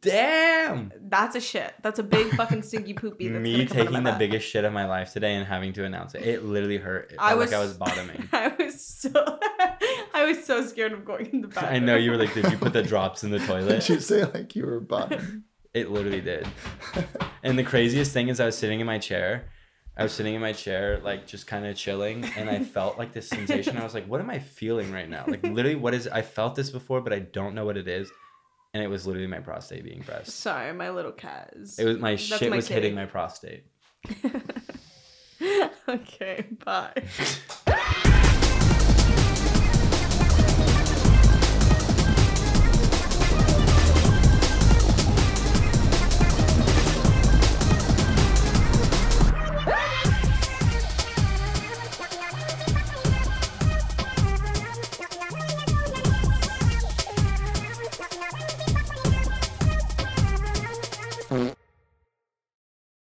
Damn. 0.00 0.90
That's 1.00 1.36
a 1.36 1.40
shit. 1.40 1.72
That's 1.82 2.00
a 2.00 2.02
big 2.02 2.34
fucking 2.34 2.62
stinky 2.62 2.92
poopy. 2.92 3.28
That's 3.28 3.40
Me 3.42 3.64
gonna 3.64 3.66
come 3.68 3.76
out 3.76 3.80
of 3.80 3.86
taking 3.86 4.02
the 4.04 4.10
butt. 4.10 4.18
biggest 4.18 4.48
shit 4.48 4.64
of 4.64 4.72
my 4.72 4.84
life 4.86 5.12
today 5.12 5.34
and 5.36 5.46
having 5.46 5.72
to 5.74 5.84
announce 5.84 6.14
it. 6.16 6.22
It 6.22 6.44
literally 6.44 6.78
hurt. 6.78 7.12
It 7.12 7.18
I 7.20 7.34
was- 7.34 7.52
like 7.52 7.60
I 7.60 7.62
was 7.62 7.74
bottoming. 7.74 8.28
I 8.32 8.48
was 8.58 8.84
so 8.84 9.10
I 10.14 10.24
was 10.24 10.44
so 10.44 10.64
scared 10.66 10.92
of 10.92 11.04
going 11.04 11.26
in 11.26 11.40
the 11.42 11.48
bathroom. 11.48 11.72
I 11.72 11.78
know 11.78 11.94
you 11.94 12.10
were 12.10 12.16
like, 12.16 12.34
did 12.34 12.50
you 12.50 12.58
put 12.58 12.72
the 12.72 12.82
drops 12.82 13.22
in 13.22 13.30
the 13.30 13.38
toilet? 13.38 13.60
Did 13.68 13.68
toilet? 13.82 13.88
you 13.90 14.00
say 14.00 14.24
like 14.24 14.56
you 14.56 14.66
were 14.66 14.80
bottoming? 14.80 15.44
It 15.72 15.90
literally 15.90 16.20
did. 16.20 16.48
And 17.44 17.56
the 17.58 17.62
craziest 17.64 18.12
thing 18.12 18.28
is, 18.28 18.40
I 18.40 18.46
was 18.46 18.58
sitting 18.58 18.80
in 18.80 18.86
my 18.86 18.98
chair. 18.98 19.48
I 19.96 20.02
was 20.04 20.12
sitting 20.12 20.34
in 20.34 20.40
my 20.40 20.52
chair, 20.52 21.00
like 21.04 21.26
just 21.26 21.46
kind 21.46 21.66
of 21.66 21.76
chilling, 21.76 22.24
and 22.36 22.48
I 22.48 22.64
felt 22.64 22.96
like 22.98 23.12
this 23.12 23.28
sensation. 23.28 23.76
I 23.76 23.84
was 23.84 23.94
like, 23.94 24.06
"What 24.06 24.20
am 24.20 24.30
I 24.30 24.38
feeling 24.38 24.90
right 24.90 25.08
now?" 25.08 25.24
Like 25.26 25.42
literally, 25.42 25.74
what 25.74 25.92
is? 25.92 26.08
I 26.08 26.22
felt 26.22 26.54
this 26.54 26.70
before, 26.70 27.00
but 27.02 27.12
I 27.12 27.18
don't 27.18 27.54
know 27.54 27.64
what 27.64 27.76
it 27.76 27.88
is. 27.88 28.10
And 28.74 28.82
it 28.82 28.86
was 28.88 29.06
literally 29.06 29.26
my 29.26 29.40
prostate 29.40 29.84
being 29.84 30.02
pressed. 30.02 30.30
Sorry, 30.30 30.72
my 30.72 30.88
little 30.88 31.12
Kaz. 31.12 31.78
It 31.78 31.84
was 31.84 31.98
my 31.98 32.12
That's 32.12 32.22
shit 32.22 32.48
my 32.48 32.56
was 32.56 32.68
hitting 32.68 32.94
my 32.94 33.04
prostate. 33.04 33.66
okay, 35.88 36.46
bye. 36.64 37.02